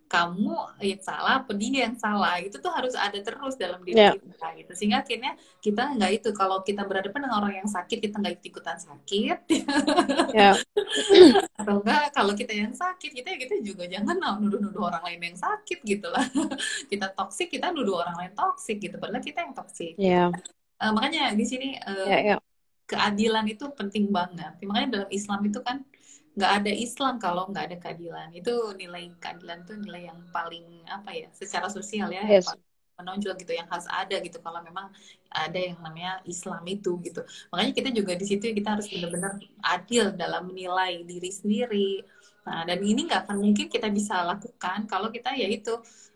[0.09, 2.41] Kamu yang salah, apa dia yang salah?
[2.41, 4.11] Itu tuh harus ada terus dalam diri Ya.
[4.17, 4.71] kita gitu.
[4.73, 8.77] Sehingga akhirnya kita nggak itu kalau kita berhadapan dengan orang yang sakit, kita nggak ikutan
[8.81, 9.37] sakit.
[10.33, 10.57] Ya.
[11.59, 15.83] atau enggak kalau kita yang sakit kita kita juga jangan nuduh-nuduh orang lain yang sakit
[15.83, 16.23] gitu lah
[16.91, 20.31] kita toksik kita nuduh orang lain toksik gitu padahal kita yang toksik Ya,
[20.79, 22.35] Eh, makanya di sini eh, ya, ya.
[22.87, 25.83] keadilan itu penting banget makanya dalam Islam itu kan
[26.39, 28.27] nggak ada Islam kalau nggak ada keadilan.
[28.39, 32.55] Itu nilai keadilan itu nilai yang paling apa ya secara sosial ya Yes.
[32.99, 34.37] menonjol gitu yang harus ada gitu.
[34.43, 34.91] Kalau memang
[35.31, 37.23] ada yang namanya Islam itu gitu.
[37.51, 42.03] Makanya kita juga di situ kita harus benar-benar adil dalam menilai diri sendiri.
[42.47, 45.71] Nah dan ini nggak akan mungkin kita bisa lakukan kalau kita yaitu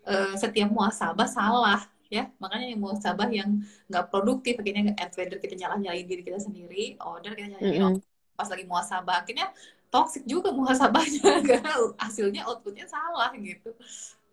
[0.08, 1.80] eh, setiap muasabah salah
[2.12, 2.28] ya.
[2.42, 3.50] Makanya yang muasabah yang
[3.88, 8.02] nggak produktif akhirnya whether kita nyalah nyalahin diri kita sendiri order kita nyalahin Mm-mm.
[8.02, 8.04] orang
[8.34, 9.46] pas lagi muasabah akhirnya
[9.94, 11.72] toxic juga muhasabahnya karena
[12.02, 13.70] hasilnya outputnya salah gitu.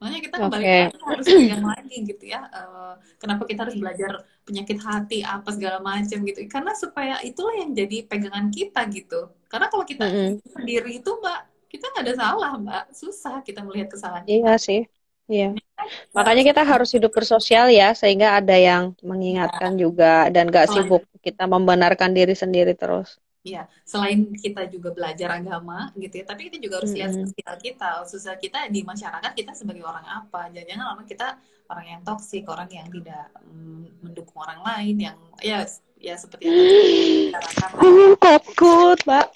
[0.02, 2.42] Makanya kita kembali lagi harus pegang lagi gitu ya.
[2.50, 4.12] Eh, kenapa kita harus belajar
[4.42, 6.40] penyakit hati apa segala macam gitu.
[6.50, 9.30] Karena supaya itulah yang jadi pegangan kita gitu.
[9.46, 10.42] Karena kalau kita Mm-mm.
[10.50, 11.40] sendiri itu mbak
[11.70, 12.84] kita nggak ada salah mbak.
[12.98, 14.34] Susah kita melihat kesalahan kita.
[14.42, 14.82] Iya sih.
[15.32, 15.56] Iya.
[16.18, 21.48] Makanya kita harus hidup bersosial ya, sehingga ada yang mengingatkan juga dan gak sibuk kita
[21.48, 23.16] membenarkan diri sendiri terus.
[23.42, 27.26] Iya, selain kita juga belajar agama gitu ya, tapi kita juga harus lihat Mm-mm.
[27.26, 30.54] sosial kita, sosial kita di masyarakat kita sebagai orang apa.
[30.54, 31.28] Jangan-jangan orang kita
[31.66, 35.66] orang yang toksik, orang yang tidak mm, mendukung orang lain, yang ya
[35.98, 36.58] ya seperti yang
[37.34, 37.70] dikatakan,
[38.30, 39.28] takut, Mbak.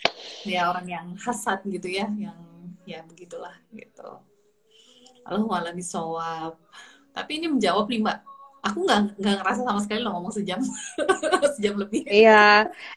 [0.45, 2.38] ya orang yang hasad gitu ya, yang
[2.86, 4.22] ya begitulah gitu.
[5.26, 6.61] Lalu malah disowab.
[7.10, 8.18] Tapi ini menjawab nih Mbak,
[8.66, 10.60] aku nggak nggak ngerasa sama sekali lo ngomong sejam
[11.56, 12.32] sejam lebih Iya,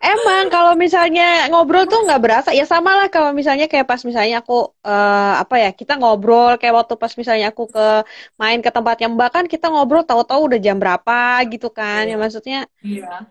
[0.04, 2.48] emang kalau misalnya ngobrol tuh nggak berasa.
[2.58, 4.52] Ya sama lah kalau misalnya kayak pas misalnya aku
[4.88, 7.80] eh, apa ya kita ngobrol kayak waktu pas misalnya aku ke
[8.40, 11.12] main ke tempatnya Mbak kan kita ngobrol tahu-tahu udah jam berapa
[11.52, 12.02] gitu kan.
[12.10, 13.30] Ya maksudnya iya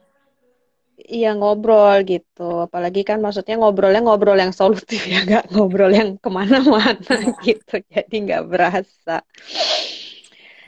[1.13, 2.41] iya ngobrol gitu.
[2.65, 7.73] Apalagi kan maksudnya ngobrolnya ngobrol yang solutif ya, nggak ngobrol yang ke mana-mana iya gitu.
[7.93, 9.11] Jadi nggak berasa.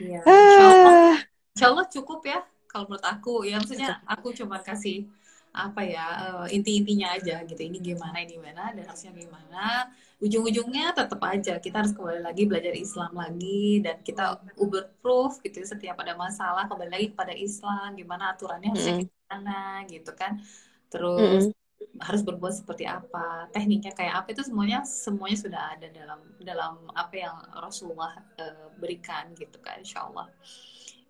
[0.02, 0.20] iya
[0.58, 1.29] Allah Ah,
[1.60, 3.44] insya Allah cukup ya kalau menurut aku.
[3.44, 5.04] Ya maksudnya aku cuma kasih
[5.52, 7.60] apa ya eh, inti-intinya aja gitu.
[7.60, 9.92] Ini gimana ini gimana dan harusnya gimana.
[10.24, 15.60] Ujung-ujungnya tetap aja kita harus kembali lagi belajar Islam lagi dan kita uber proof gitu
[15.60, 20.40] setiap ada masalah kembali lagi pada Islam gimana aturannya harusnya mm-mm, gimana gitu kan.
[20.88, 22.00] Terus mm-mm.
[22.00, 27.14] harus berbuat seperti apa tekniknya kayak apa itu semuanya semuanya sudah ada dalam dalam apa
[27.16, 30.28] yang Rasulullah eh, berikan gitu kan Insya Allah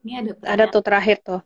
[0.05, 1.41] ini ada Ada pertanyaan tuh terakhir tuh,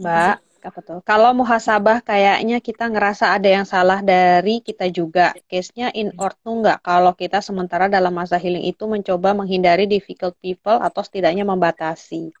[0.00, 0.36] Mbak.
[0.66, 0.98] Apa tuh?
[1.06, 5.30] Kalau muhasabah kayaknya kita ngerasa ada yang salah dari kita juga.
[5.46, 10.74] Case-nya in or nggak kalau kita sementara dalam masa healing itu mencoba menghindari difficult people
[10.82, 12.34] atau setidaknya membatasi.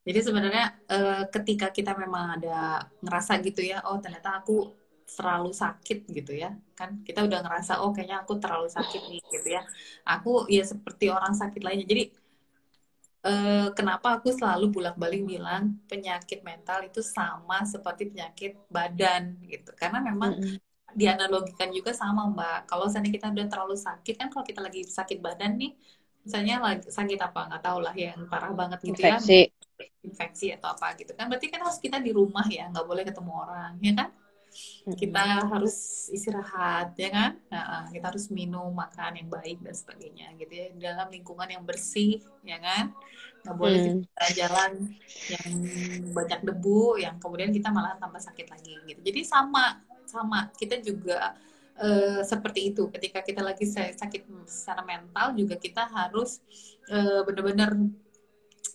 [0.00, 4.72] Jadi sebenarnya eh, ketika kita memang ada ngerasa gitu ya, oh ternyata aku
[5.04, 9.48] terlalu sakit gitu ya, kan kita udah ngerasa oh kayaknya aku terlalu sakit nih gitu
[9.52, 9.62] ya.
[10.08, 11.84] Aku ya seperti orang sakit lainnya.
[11.84, 12.16] Jadi
[13.26, 19.22] eh, kenapa aku selalu bolak-balik bilang penyakit mental itu sama seperti penyakit badan
[19.52, 19.70] gitu.
[19.80, 20.60] Karena memang Mm-mm.
[21.00, 22.58] dianalogikan juga sama Mbak.
[22.70, 25.70] Kalau misalnya kita udah terlalu sakit kan kalau kita lagi sakit badan nih,
[26.26, 29.52] misalnya lagi sakit apa nggak tahu lah yang parah banget gitu ya, Infeksi.
[30.08, 31.24] infeksi atau apa gitu kan.
[31.30, 34.08] Berarti kan harus kita di rumah ya, nggak boleh ketemu orang, ya kan?
[35.00, 37.30] Kita harus istirahat, ya kan?
[37.48, 40.66] Nah, kita harus minum, makan yang baik dan sebagainya gitu ya.
[40.76, 42.92] Dalam lingkungan yang bersih, ya kan?
[43.42, 44.02] Nggak boleh Hmm.
[44.04, 44.72] kita jalan
[45.30, 45.48] yang
[46.12, 49.00] banyak debu, yang kemudian kita malah tambah sakit lagi gitu.
[49.00, 50.50] Jadi sama, sama.
[50.58, 51.32] Kita juga
[51.80, 52.92] eh, seperti itu.
[52.92, 56.42] Ketika kita lagi sa- sakit secara mental juga kita harus
[56.90, 57.72] eh, benar-benar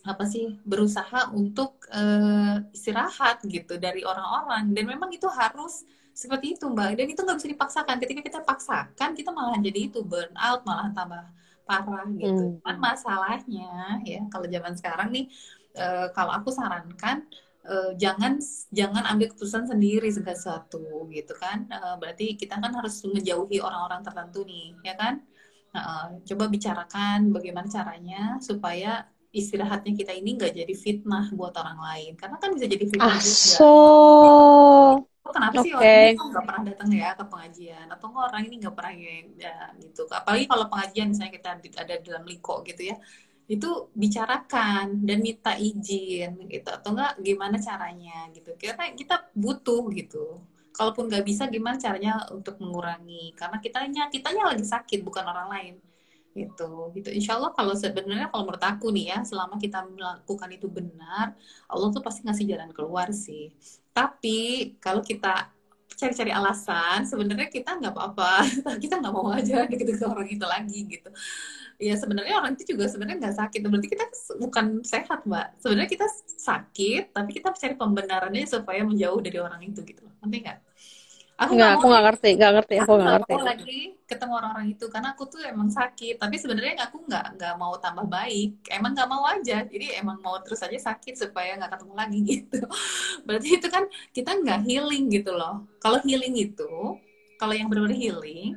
[0.06, 4.72] apa sih berusaha untuk eh, istirahat gitu dari orang-orang.
[4.74, 5.82] Dan memang itu harus
[6.16, 6.96] seperti itu mbak.
[6.98, 7.96] Dan itu nggak bisa dipaksakan.
[8.02, 11.24] Ketika kita paksakan kita malah jadi itu burn out malah tambah
[11.66, 12.30] parah gitu.
[12.30, 12.62] Hmm.
[12.62, 15.26] kan masalahnya ya kalau zaman sekarang nih
[15.74, 17.26] eh, kalau aku sarankan
[17.66, 18.38] eh, jangan
[18.70, 21.66] jangan ambil keputusan sendiri segala sesuatu gitu kan.
[21.66, 25.14] Eh, berarti kita kan harus menjauhi orang-orang tertentu nih ya kan?
[25.74, 29.04] Nah, coba bicarakan bagaimana caranya supaya
[29.36, 32.12] istirahatnya kita ini nggak jadi fitnah buat orang lain.
[32.16, 33.20] Karena kan bisa jadi fitnah juga.
[33.20, 33.76] Aso.
[35.20, 35.84] oh, kenapa sih Oke.
[35.84, 37.86] orang ini nggak pernah datang ya ke pengajian?
[37.92, 40.02] Atau nggak orang ini nggak pernah ya, gitu.
[40.08, 41.48] Apalagi kalau pengajian misalnya kita
[41.84, 42.96] ada dalam liko gitu ya
[43.46, 46.66] itu bicarakan dan minta izin gitu.
[46.66, 48.50] Atau enggak gimana caranya gitu.
[48.58, 50.42] Karena kita butuh gitu.
[50.74, 53.32] Kalaupun nggak bisa gimana caranya untuk mengurangi?
[53.38, 55.74] Karena kitanya kitanya lagi sakit bukan orang lain
[56.36, 57.08] gitu gitu.
[57.16, 61.32] Insya Allah kalau sebenarnya kalau menurut aku nih ya selama kita melakukan itu benar
[61.72, 63.50] Allah tuh pasti ngasih jalan keluar sih.
[63.96, 64.38] Tapi
[64.76, 65.56] kalau kita
[65.96, 68.44] cari-cari alasan sebenarnya kita nggak apa-apa.
[68.82, 71.08] Kita nggak mau aja gitu ke orang itu lagi gitu.
[71.80, 73.60] Ya sebenarnya orang itu juga sebenarnya nggak sakit.
[73.64, 74.04] Berarti kita
[74.36, 75.56] bukan sehat mbak.
[75.60, 76.06] Sebenarnya kita
[76.36, 80.04] sakit tapi kita cari pembenarannya supaya menjauh dari orang itu gitu.
[80.20, 80.58] Nanti nggak
[81.36, 83.32] aku Nggak, aku nggak ngerti, nggak ngerti, aku nggak ngerti.
[83.44, 86.14] lagi ketemu orang-orang itu karena aku tuh emang sakit.
[86.16, 88.50] Tapi sebenarnya aku nggak nggak mau tambah baik.
[88.72, 89.56] Emang nggak mau aja.
[89.68, 92.60] Jadi emang mau terus aja sakit supaya nggak ketemu lagi gitu.
[93.28, 93.84] Berarti itu kan
[94.16, 95.68] kita nggak healing gitu loh.
[95.82, 96.70] Kalau healing itu
[97.36, 98.56] kalau yang benar-benar healing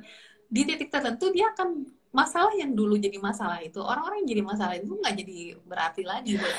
[0.49, 4.73] di titik tertentu dia akan masalah yang dulu jadi masalah itu orang-orang yang jadi masalah
[4.81, 5.37] itu nggak jadi
[5.67, 6.57] berarti lagi buat.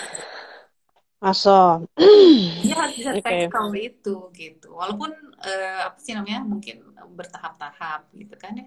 [1.20, 1.86] Aso.
[2.60, 3.24] dia harus bisa Oke.
[3.24, 5.10] tackle itu gitu walaupun
[5.40, 6.84] eh, apa sih namanya mungkin
[7.16, 8.66] bertahap-tahap gitu kan ya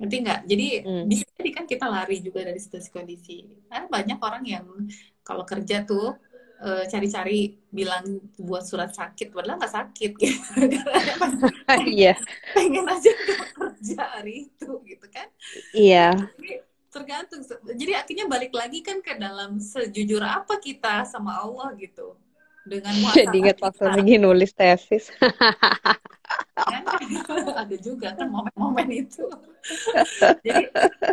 [0.00, 1.04] ngerti nggak jadi Hmm.
[1.10, 4.66] bisa jadi kan kita lari juga dari situasi kondisi karena banyak orang yang
[5.26, 6.16] kalau kerja tuh
[6.62, 8.04] eh, cari-cari bilang
[8.38, 10.38] buat surat sakit padahal nggak sakit gitu
[11.90, 12.14] Iya,
[12.54, 13.10] pengen aja
[13.56, 15.28] kerja hari itu gitu kan
[15.72, 16.10] iya.
[16.38, 16.50] jadi
[16.90, 17.40] tergantung.
[17.64, 22.18] Jadi akhirnya balik lagi kan ke dalam sejujur apa kita sama Allah gitu.
[22.66, 25.08] Dengan Jadi ingat waktu lagi nulis tesis.
[26.58, 26.84] kan?
[27.62, 29.24] Ada juga kan momen-momen itu.
[30.46, 30.64] Jadi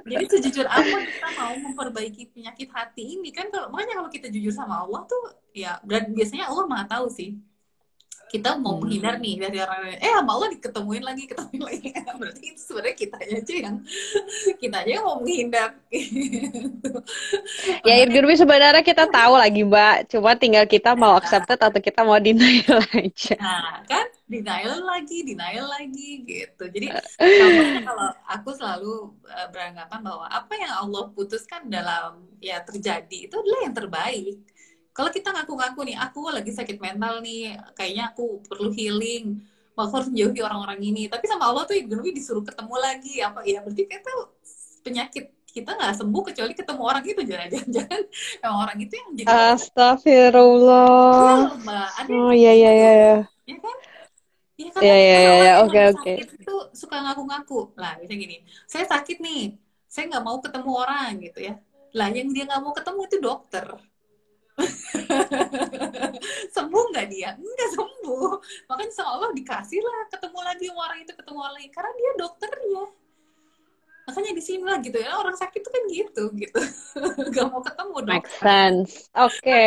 [0.07, 3.29] jadi sejujur apa kita mau memperbaiki penyakit hati ini?
[3.31, 7.11] Kan kalau makanya kalau kita jujur sama Allah tuh ya dan biasanya Allah maha tahu
[7.11, 7.35] sih
[8.27, 8.81] kita mau Hmm.
[8.81, 11.87] menghindar nih dari orang lain eh sama Allah diketemuin lagi ketemuin lagi
[12.19, 13.75] berarti itu sebenarnya kita aja yang
[14.61, 15.69] kita aja yang mau menghindar
[17.87, 22.17] ya Irgun sebenarnya kita tahu lagi Mbak, cuma tinggal kita mau accepted atau kita mau
[22.21, 23.37] denial aja.
[23.37, 26.63] Nah, kan denial lagi, denial lagi gitu.
[26.73, 26.87] Jadi
[27.37, 27.53] kalau,
[27.85, 28.93] kalau aku selalu
[29.29, 34.35] uh, beranggapan bahwa apa yang Allah putuskan dalam ya terjadi itu adalah yang terbaik.
[34.97, 39.37] Kalau kita ngaku-ngaku nih, aku lagi sakit mental nih, kayaknya aku perlu healing,
[39.77, 41.05] aku harus jauhi orang-orang ini.
[41.05, 44.09] Tapi sama Allah tuh Irgun disuruh ketemu lagi, apa ya berarti kita
[44.81, 48.01] penyakit kita nggak sembuh kecuali ketemu orang itu jangan-jangan
[48.45, 51.33] emang orang itu yang jadi Astagfirullah.
[51.33, 51.87] Iya, Mbak.
[51.97, 52.93] Ada oh iya iya iya.
[53.49, 53.77] Ya kan?
[54.57, 54.81] Ya kan?
[54.85, 56.13] Iya iya iya orang oke oke.
[56.13, 57.59] sakit itu suka ngaku-ngaku.
[57.73, 58.45] Lah, bisa gini.
[58.69, 59.57] Saya sakit nih.
[59.89, 61.57] Saya nggak mau ketemu orang gitu ya.
[61.97, 63.65] Lah, yang dia nggak mau ketemu itu dokter.
[66.55, 67.29] sembuh nggak dia?
[67.37, 68.31] Nggak sembuh.
[68.69, 72.83] Makanya sama Allah dikasih lah ketemu lagi orang itu ketemu orang lagi karena dia dokternya
[74.07, 76.59] makanya di sini lah gitu ya orang sakit tuh kan gitu gitu
[77.35, 79.11] gak mau ketemu dong Make sense.
[79.11, 79.63] Oke.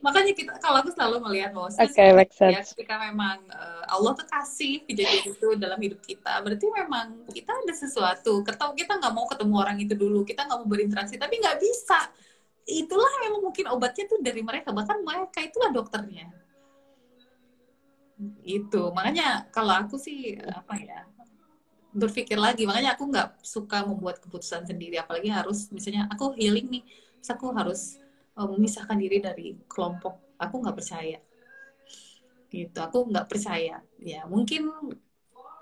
[0.00, 2.72] makanya kita kalau aku selalu melihat bahwa Oke, make ya sense.
[2.72, 7.74] ketika memang uh, Allah tuh kasih kejadian itu dalam hidup kita berarti memang kita ada
[7.76, 11.60] sesuatu ketemu kita nggak mau ketemu orang itu dulu kita nggak mau berinteraksi tapi nggak
[11.60, 12.00] bisa
[12.66, 14.74] itulah memang mungkin obatnya tuh dari mereka.
[14.74, 16.26] Bahkan mereka itulah dokternya.
[18.42, 21.06] Itu makanya kalau aku sih apa ya
[21.94, 22.66] berpikir lagi.
[22.66, 24.98] Makanya aku nggak suka membuat keputusan sendiri.
[24.98, 26.84] Apalagi harus misalnya aku healing nih.
[27.22, 27.80] Terus aku harus
[28.34, 30.36] uh, memisahkan diri dari kelompok.
[30.42, 31.18] Aku nggak percaya.
[32.50, 32.78] Gitu.
[32.82, 33.78] Aku nggak percaya.
[34.02, 34.74] Ya mungkin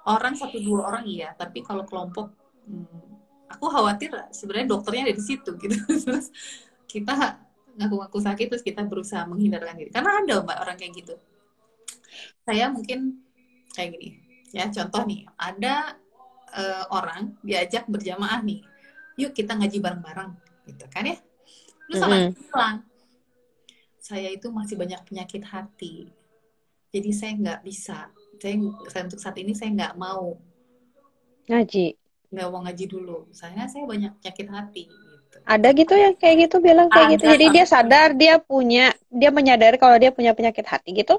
[0.08, 1.36] orang satu dua orang iya.
[1.36, 2.32] Tapi kalau kelompok
[2.64, 3.14] hmm,
[3.52, 5.76] aku khawatir sebenarnya dokternya ada di situ gitu
[6.94, 7.42] kita
[7.74, 11.14] ngaku-ngaku sakit terus kita berusaha menghindarkan diri karena ada mbak orang kayak gitu
[12.46, 13.18] saya mungkin
[13.74, 14.22] kayak gini
[14.54, 15.98] ya contoh nih ada
[16.54, 18.62] uh, orang diajak berjamaah nih,
[19.18, 20.30] yuk kita ngaji bareng-bareng,
[20.70, 21.16] gitu kan ya?
[21.90, 22.32] Terus sama mm -hmm.
[22.38, 22.76] bilang,
[24.00, 26.08] saya itu masih banyak penyakit hati,
[26.94, 28.08] jadi saya nggak bisa,
[28.38, 28.54] saya,
[28.88, 30.38] saya untuk saat ini saya nggak mau
[31.50, 31.98] ngaji,
[32.30, 34.84] nggak mau ngaji dulu, saya saya banyak penyakit hati.
[35.42, 39.76] Ada gitu yang kayak gitu bilang kayak gitu, jadi dia sadar dia punya, dia menyadari
[39.76, 41.18] kalau dia punya penyakit hati gitu?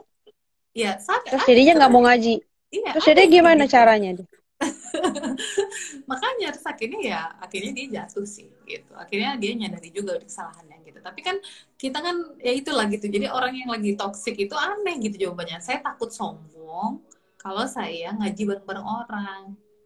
[0.72, 1.36] Iya, sadar.
[1.36, 2.36] Terus jadinya nggak mau ngaji.
[2.72, 3.74] Iya, Terus jadi gimana gitu.
[3.76, 4.28] caranya dia?
[6.10, 11.00] makanya terus akhirnya ya akhirnya dia jatuh sih gitu akhirnya dia nyadari juga kesalahannya gitu
[11.04, 11.36] tapi kan
[11.76, 15.84] kita kan ya itulah gitu jadi orang yang lagi toxic itu aneh gitu jawabannya saya
[15.84, 17.04] takut sombong
[17.36, 19.42] kalau saya ngaji bareng-bareng orang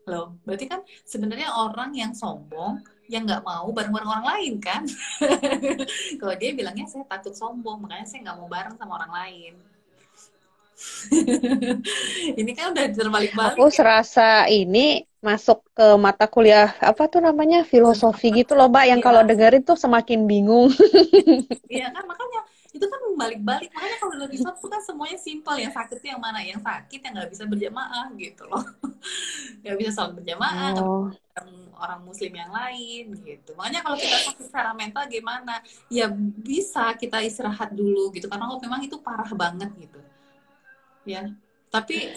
[0.09, 4.85] loh berarti kan sebenarnya orang yang sombong yang nggak mau bareng-bareng orang lain kan
[6.21, 9.53] kalau dia bilangnya saya takut sombong makanya saya nggak mau bareng sama orang lain
[12.39, 13.59] ini kan udah terbalik-balik.
[13.59, 13.75] Aku ya?
[13.75, 18.85] serasa ini masuk ke mata kuliah apa tuh namanya filosofi gitu loh, Mbak.
[18.95, 19.05] Yang ya.
[19.11, 20.71] kalau dengerin tuh semakin bingung.
[21.69, 23.69] Iya kan makanya itu kan balik-balik.
[23.73, 25.57] Makanya kalau Islam tuh kan semuanya simpel.
[25.57, 26.39] Yang sakit itu yang mana?
[26.45, 28.63] Yang sakit yang nggak bisa berjamaah gitu loh.
[29.63, 31.11] Nggak bisa sholat berjamaah oh.
[31.11, 33.51] orang, orang muslim yang lain gitu.
[33.59, 35.59] Makanya kalau kita sakit secara mental gimana?
[35.91, 36.07] Ya
[36.39, 38.31] bisa kita istirahat dulu gitu.
[38.31, 39.99] Karena kalau memang itu parah banget gitu.
[41.03, 41.31] Ya.
[41.73, 42.11] Tapi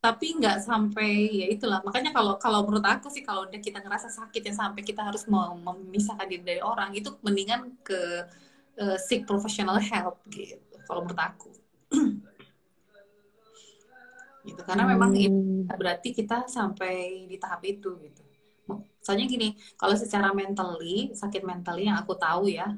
[0.00, 1.84] tapi nggak sampai ya itulah.
[1.84, 5.28] Makanya kalau kalau menurut aku sih kalau udah kita ngerasa sakit ya sampai kita harus
[5.28, 8.24] memisahkan diri dari orang itu mendingan ke
[8.78, 11.50] uh, seek professional help gitu kalau menurut aku
[14.48, 14.92] gitu karena hmm.
[14.94, 18.22] memang itu berarti kita sampai di tahap itu gitu
[19.00, 22.70] soalnya gini kalau secara mentally sakit mentally yang aku tahu ya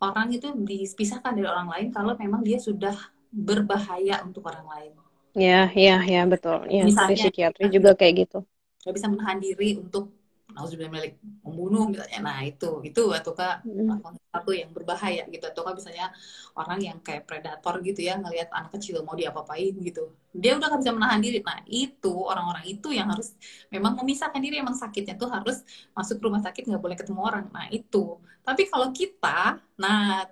[0.00, 2.96] orang itu dipisahkan dari orang lain kalau memang dia sudah
[3.36, 4.92] berbahaya untuk orang lain.
[5.36, 6.64] Ya, ya, ya betul.
[6.72, 8.38] Ya, Misalnya, psikiatri juga kayak gitu.
[8.80, 10.15] Gak bisa menahan diri untuk
[10.56, 12.18] nauzubillah milik membunuh misalnya.
[12.24, 14.00] Nah, itu itu atau kak hmm.
[14.32, 16.08] satu yang berbahaya gitu atau kak misalnya
[16.56, 20.16] orang yang kayak predator gitu ya ngelihat anak kecil mau diapa-apain gitu.
[20.32, 21.44] Dia udah gak bisa menahan diri.
[21.44, 23.36] Nah, itu orang-orang itu yang harus
[23.68, 25.60] memang memisahkan diri emang sakitnya tuh harus
[25.92, 27.46] masuk rumah sakit nggak boleh ketemu orang.
[27.52, 28.16] Nah, itu.
[28.40, 30.24] Tapi kalau kita, nah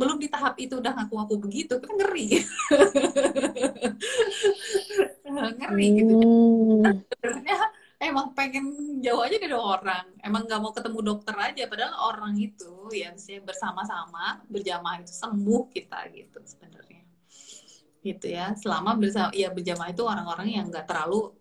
[0.00, 2.26] belum di tahap itu udah ngaku-ngaku begitu kita ngeri
[5.60, 7.04] ngeri gitu hmm.
[7.10, 7.58] sebenarnya
[8.00, 10.06] emang pengen jauh aja dari orang.
[10.24, 15.62] Emang nggak mau ketemu dokter aja padahal orang itu ya misalnya bersama-sama berjamaah itu sembuh
[15.68, 17.04] kita gitu sebenarnya.
[18.00, 21.36] Gitu ya selama bersama ya berjamaah itu orang-orang yang nggak terlalu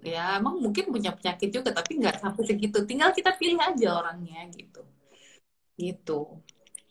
[0.00, 2.78] ya emang mungkin punya penyakit juga tapi nggak sampai segitu.
[2.86, 4.86] Tinggal kita pilih aja orangnya gitu.
[5.74, 6.38] Gitu.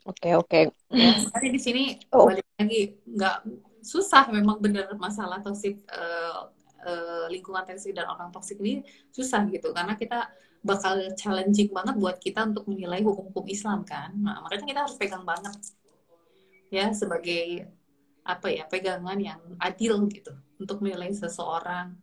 [0.04, 0.62] Oke oke.
[0.92, 2.28] Ya, di sini oh.
[2.28, 3.00] balik lagi.
[3.08, 3.48] Nggak
[3.80, 6.52] susah memang bener masalah toxic uh,
[6.86, 10.30] uh, lingkungan toxic dan orang toxic ini susah gitu karena kita
[10.60, 14.12] bakal challenging banget buat kita untuk menilai hukum-hukum Islam kan.
[14.20, 15.56] Nah, makanya kita harus pegang banget
[16.70, 17.66] ya sebagai
[18.28, 21.98] apa ya pegangan yang adil gitu untuk menilai seseorang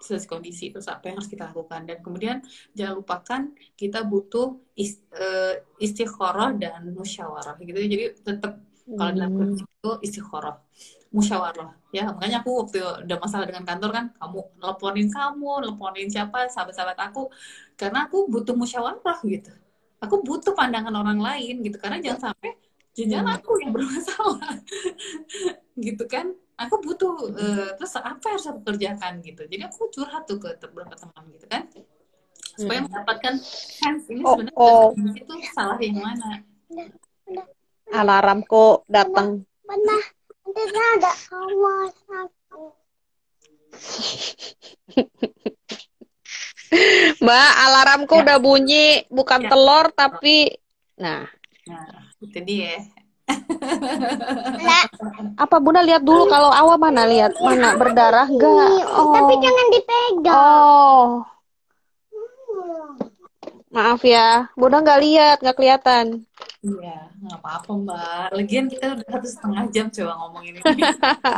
[0.00, 2.36] sesuai kondisi terus apa yang harus kita lakukan dan kemudian
[2.76, 3.40] jangan lupakan
[3.76, 9.56] kita butuh ist, uh, istikharah dan musyawarah gitu jadi tetap kalau dalam Hmm.
[9.58, 10.62] itu istikharah
[11.14, 12.78] musyawarah ya makanya aku waktu
[13.08, 17.30] udah masalah dengan kantor kan kamu teleponin kamu teleponin siapa sahabat-sahabat aku.
[17.76, 19.52] Karena aku butuh musyawarah gitu.
[20.00, 21.76] Aku butuh pandangan orang lain gitu.
[21.80, 22.56] Karena jangan sampai
[22.96, 24.60] jangan aku yang bermasalah.
[25.76, 26.32] Gitu kan.
[26.56, 29.44] Aku butuh eh, terus apa yang harus aku kerjakan gitu.
[29.44, 31.68] Jadi aku curhat tuh ke beberapa teman gitu kan.
[32.56, 32.88] Supaya Hmm.
[32.88, 34.88] mendapatkan sense ini Oh, sebenarnya oh.
[34.96, 36.40] itu salah yang mana?
[37.92, 39.44] Alarmku datang.
[39.68, 40.15] Benar.
[40.56, 42.62] Nanti ada satu.
[47.20, 48.22] Mbak, alarmku Ya.
[48.24, 49.48] udah bunyi, bukan Ya.
[49.52, 50.48] telur tapi
[50.96, 51.28] nah,
[51.68, 51.86] nah
[52.18, 52.80] itu dia
[54.56, 54.86] Lah,
[55.36, 58.70] apa Bunda lihat dulu kalau awal mana lihat mana berdarah enggak?
[58.70, 58.86] ini.
[58.86, 59.40] Tapi Oh.
[59.42, 60.36] jangan dipegang.
[60.38, 61.06] Oh,
[63.68, 64.46] maaf ya.
[64.54, 66.22] Bunda nggak lihat, nggak kelihatan.
[66.66, 68.26] Iya, nggak apa-apa Mbak.
[68.34, 70.82] Lagian kita udah satu setengah jam coba ngomongin ini.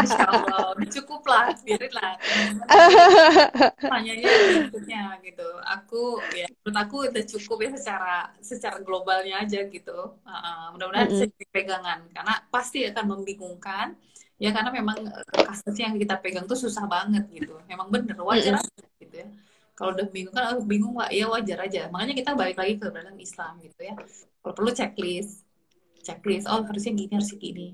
[0.01, 2.13] Insya Allah, udah cukup lah, biarin lah.
[3.77, 5.49] Tanyanya berikutnya gitu.
[5.69, 10.17] Aku ya, menurut aku udah cukup ya secara secara globalnya aja gitu.
[10.25, 11.37] Uh, mudah-mudahan bisa Mm-mm.
[11.37, 14.01] jadi pegangan karena pasti akan membingungkan.
[14.39, 17.59] Ya karena memang eh, kasusnya yang kita pegang tuh susah banget gitu.
[17.69, 18.65] Memang bener wajar Mm-mm.
[18.65, 19.29] aja gitu ya.
[19.77, 21.87] Kalau udah bingung kan, oh, bingung Pak, ya wajar aja.
[21.87, 23.95] Makanya kita balik lagi ke dalam Islam gitu ya
[24.43, 25.45] kalau perlu checklist.
[26.03, 27.67] Checklist oh harusnya gini harusnya gini.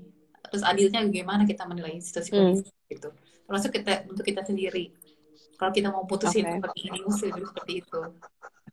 [0.51, 2.59] Terus adilnya gimana kita menilai situasi Hmm.
[2.89, 3.09] gitu.
[3.45, 4.93] Termasuk kita untuk kita sendiri.
[5.55, 6.59] Kalau kita mau putusin Oke.
[6.59, 8.01] seperti ini mesti seperti itu.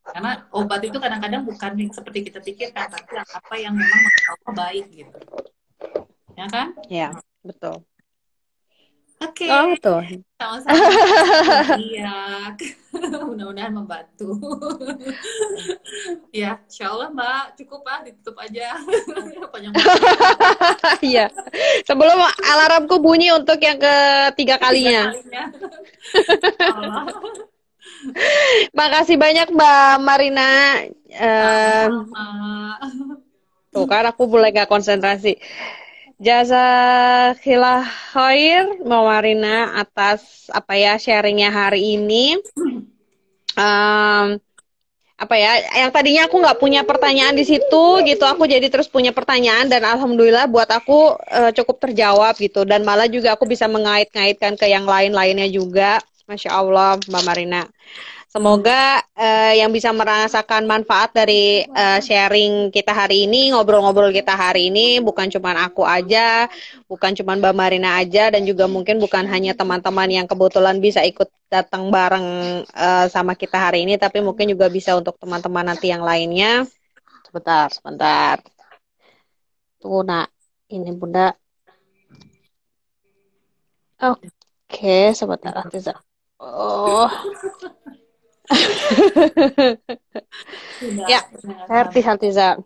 [0.02, 4.02] Karena obat itu kadang-kadang bukan yang seperti kita pikirkan tapi apa yang memang
[4.51, 5.19] baik gitu.
[6.35, 6.74] Ya kan?
[6.90, 7.14] Ya,
[7.47, 7.86] betul.
[9.23, 10.01] Oke Oh, betul.
[10.36, 10.74] sama-sama
[11.78, 12.51] iya
[13.28, 14.36] mudah-mudahan membantu
[16.35, 18.77] ya insya Allah mbak cukup lah ditutup aja
[19.53, 19.73] panjang
[21.03, 21.27] Iya.
[21.85, 25.11] Sebelum alarmku bunyi untuk yang ketiga kalinya.
[25.11, 25.44] kalinya
[26.62, 27.05] Allah.
[28.73, 30.51] Makasih banyak Mbak Marina.
[31.12, 32.27] Sama.
[33.73, 35.36] tuh kan aku mulai gak konsentrasi.
[36.23, 36.66] Jasa
[38.15, 42.39] khair Mbak Marina atas apa ya sharingnya hari ini.
[43.59, 44.39] Em,
[45.19, 49.11] apa ya yang tadinya aku nggak punya pertanyaan di situ gitu aku jadi terus punya
[49.11, 52.62] pertanyaan dan alhamdulillah buat aku eh, cukup terjawab gitu.
[52.62, 55.99] Dan malah juga aku bisa mengait-ngaitkan ke yang lain-lainnya juga.
[56.31, 57.66] Masya Allah Mbak Marina
[58.33, 64.73] semoga eh, yang bisa merasakan manfaat dari eh, sharing kita hari ini ngobrol-ngobrol kita hari
[64.73, 66.49] ini bukan cuma aku aja
[66.89, 71.29] bukan cuma Mbak Marina aja dan juga mungkin bukan hanya teman-teman yang kebetulan bisa ikut
[71.53, 72.29] datang bareng
[72.65, 76.65] eh, sama kita hari ini, tapi mungkin juga bisa untuk teman-teman nanti yang lainnya.
[77.29, 78.41] Sebentar, sebentar.
[79.77, 80.33] Tuh, nak,
[80.73, 81.37] ini Bunda.
[84.01, 86.01] Oke, sebentar, Atiza.
[86.41, 87.07] Oh,
[91.09, 91.20] Ya.
[91.70, 92.59] Herti Hatiza.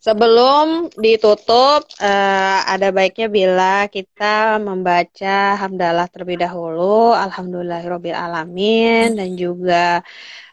[0.00, 10.00] Sebelum ditutup, eh, ada baiknya bila kita membaca hamdalah terlebih dahulu, alhamdulillahirabbil alamin dan juga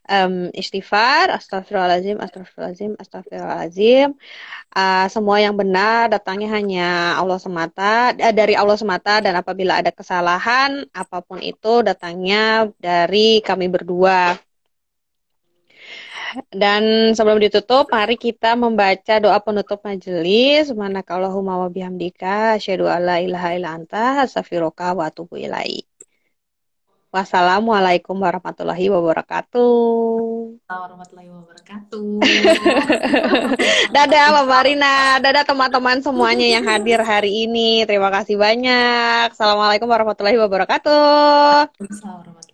[0.07, 4.07] em, istighfar, astagfirullahaladzim, astagfirullahaladzim, astagfirullahaladzim.
[4.71, 6.87] Ah, semua yang benar datangnya hanya
[7.19, 13.43] Allah semata, eh, dari Allah semata dan apabila ada kesalahan apa pun itu datangnya dari
[13.43, 14.35] kami berdua.
[16.51, 20.69] Dan sebelum ditutup, mari kita membaca doa penutup majelis.
[20.69, 25.96] Subhanakallahumma wa bihamdika, asyhadu an la ilaha illa anta, astaghfiruka wa atubu ilaik.
[27.07, 30.59] Wassalamualaikum warahmatullahi wabarakatuh.
[30.67, 32.19] warahmatullahi wabarakatuh.
[33.95, 37.87] Dadah Mbak Marina, dadah teman-teman semuanya yang hadir hari ini.
[37.87, 39.31] Terima kasih banyak.
[39.31, 41.71] Assalamualaikum warahmatullahi wabarakatuh.
[41.79, 42.46] Assalamualaikum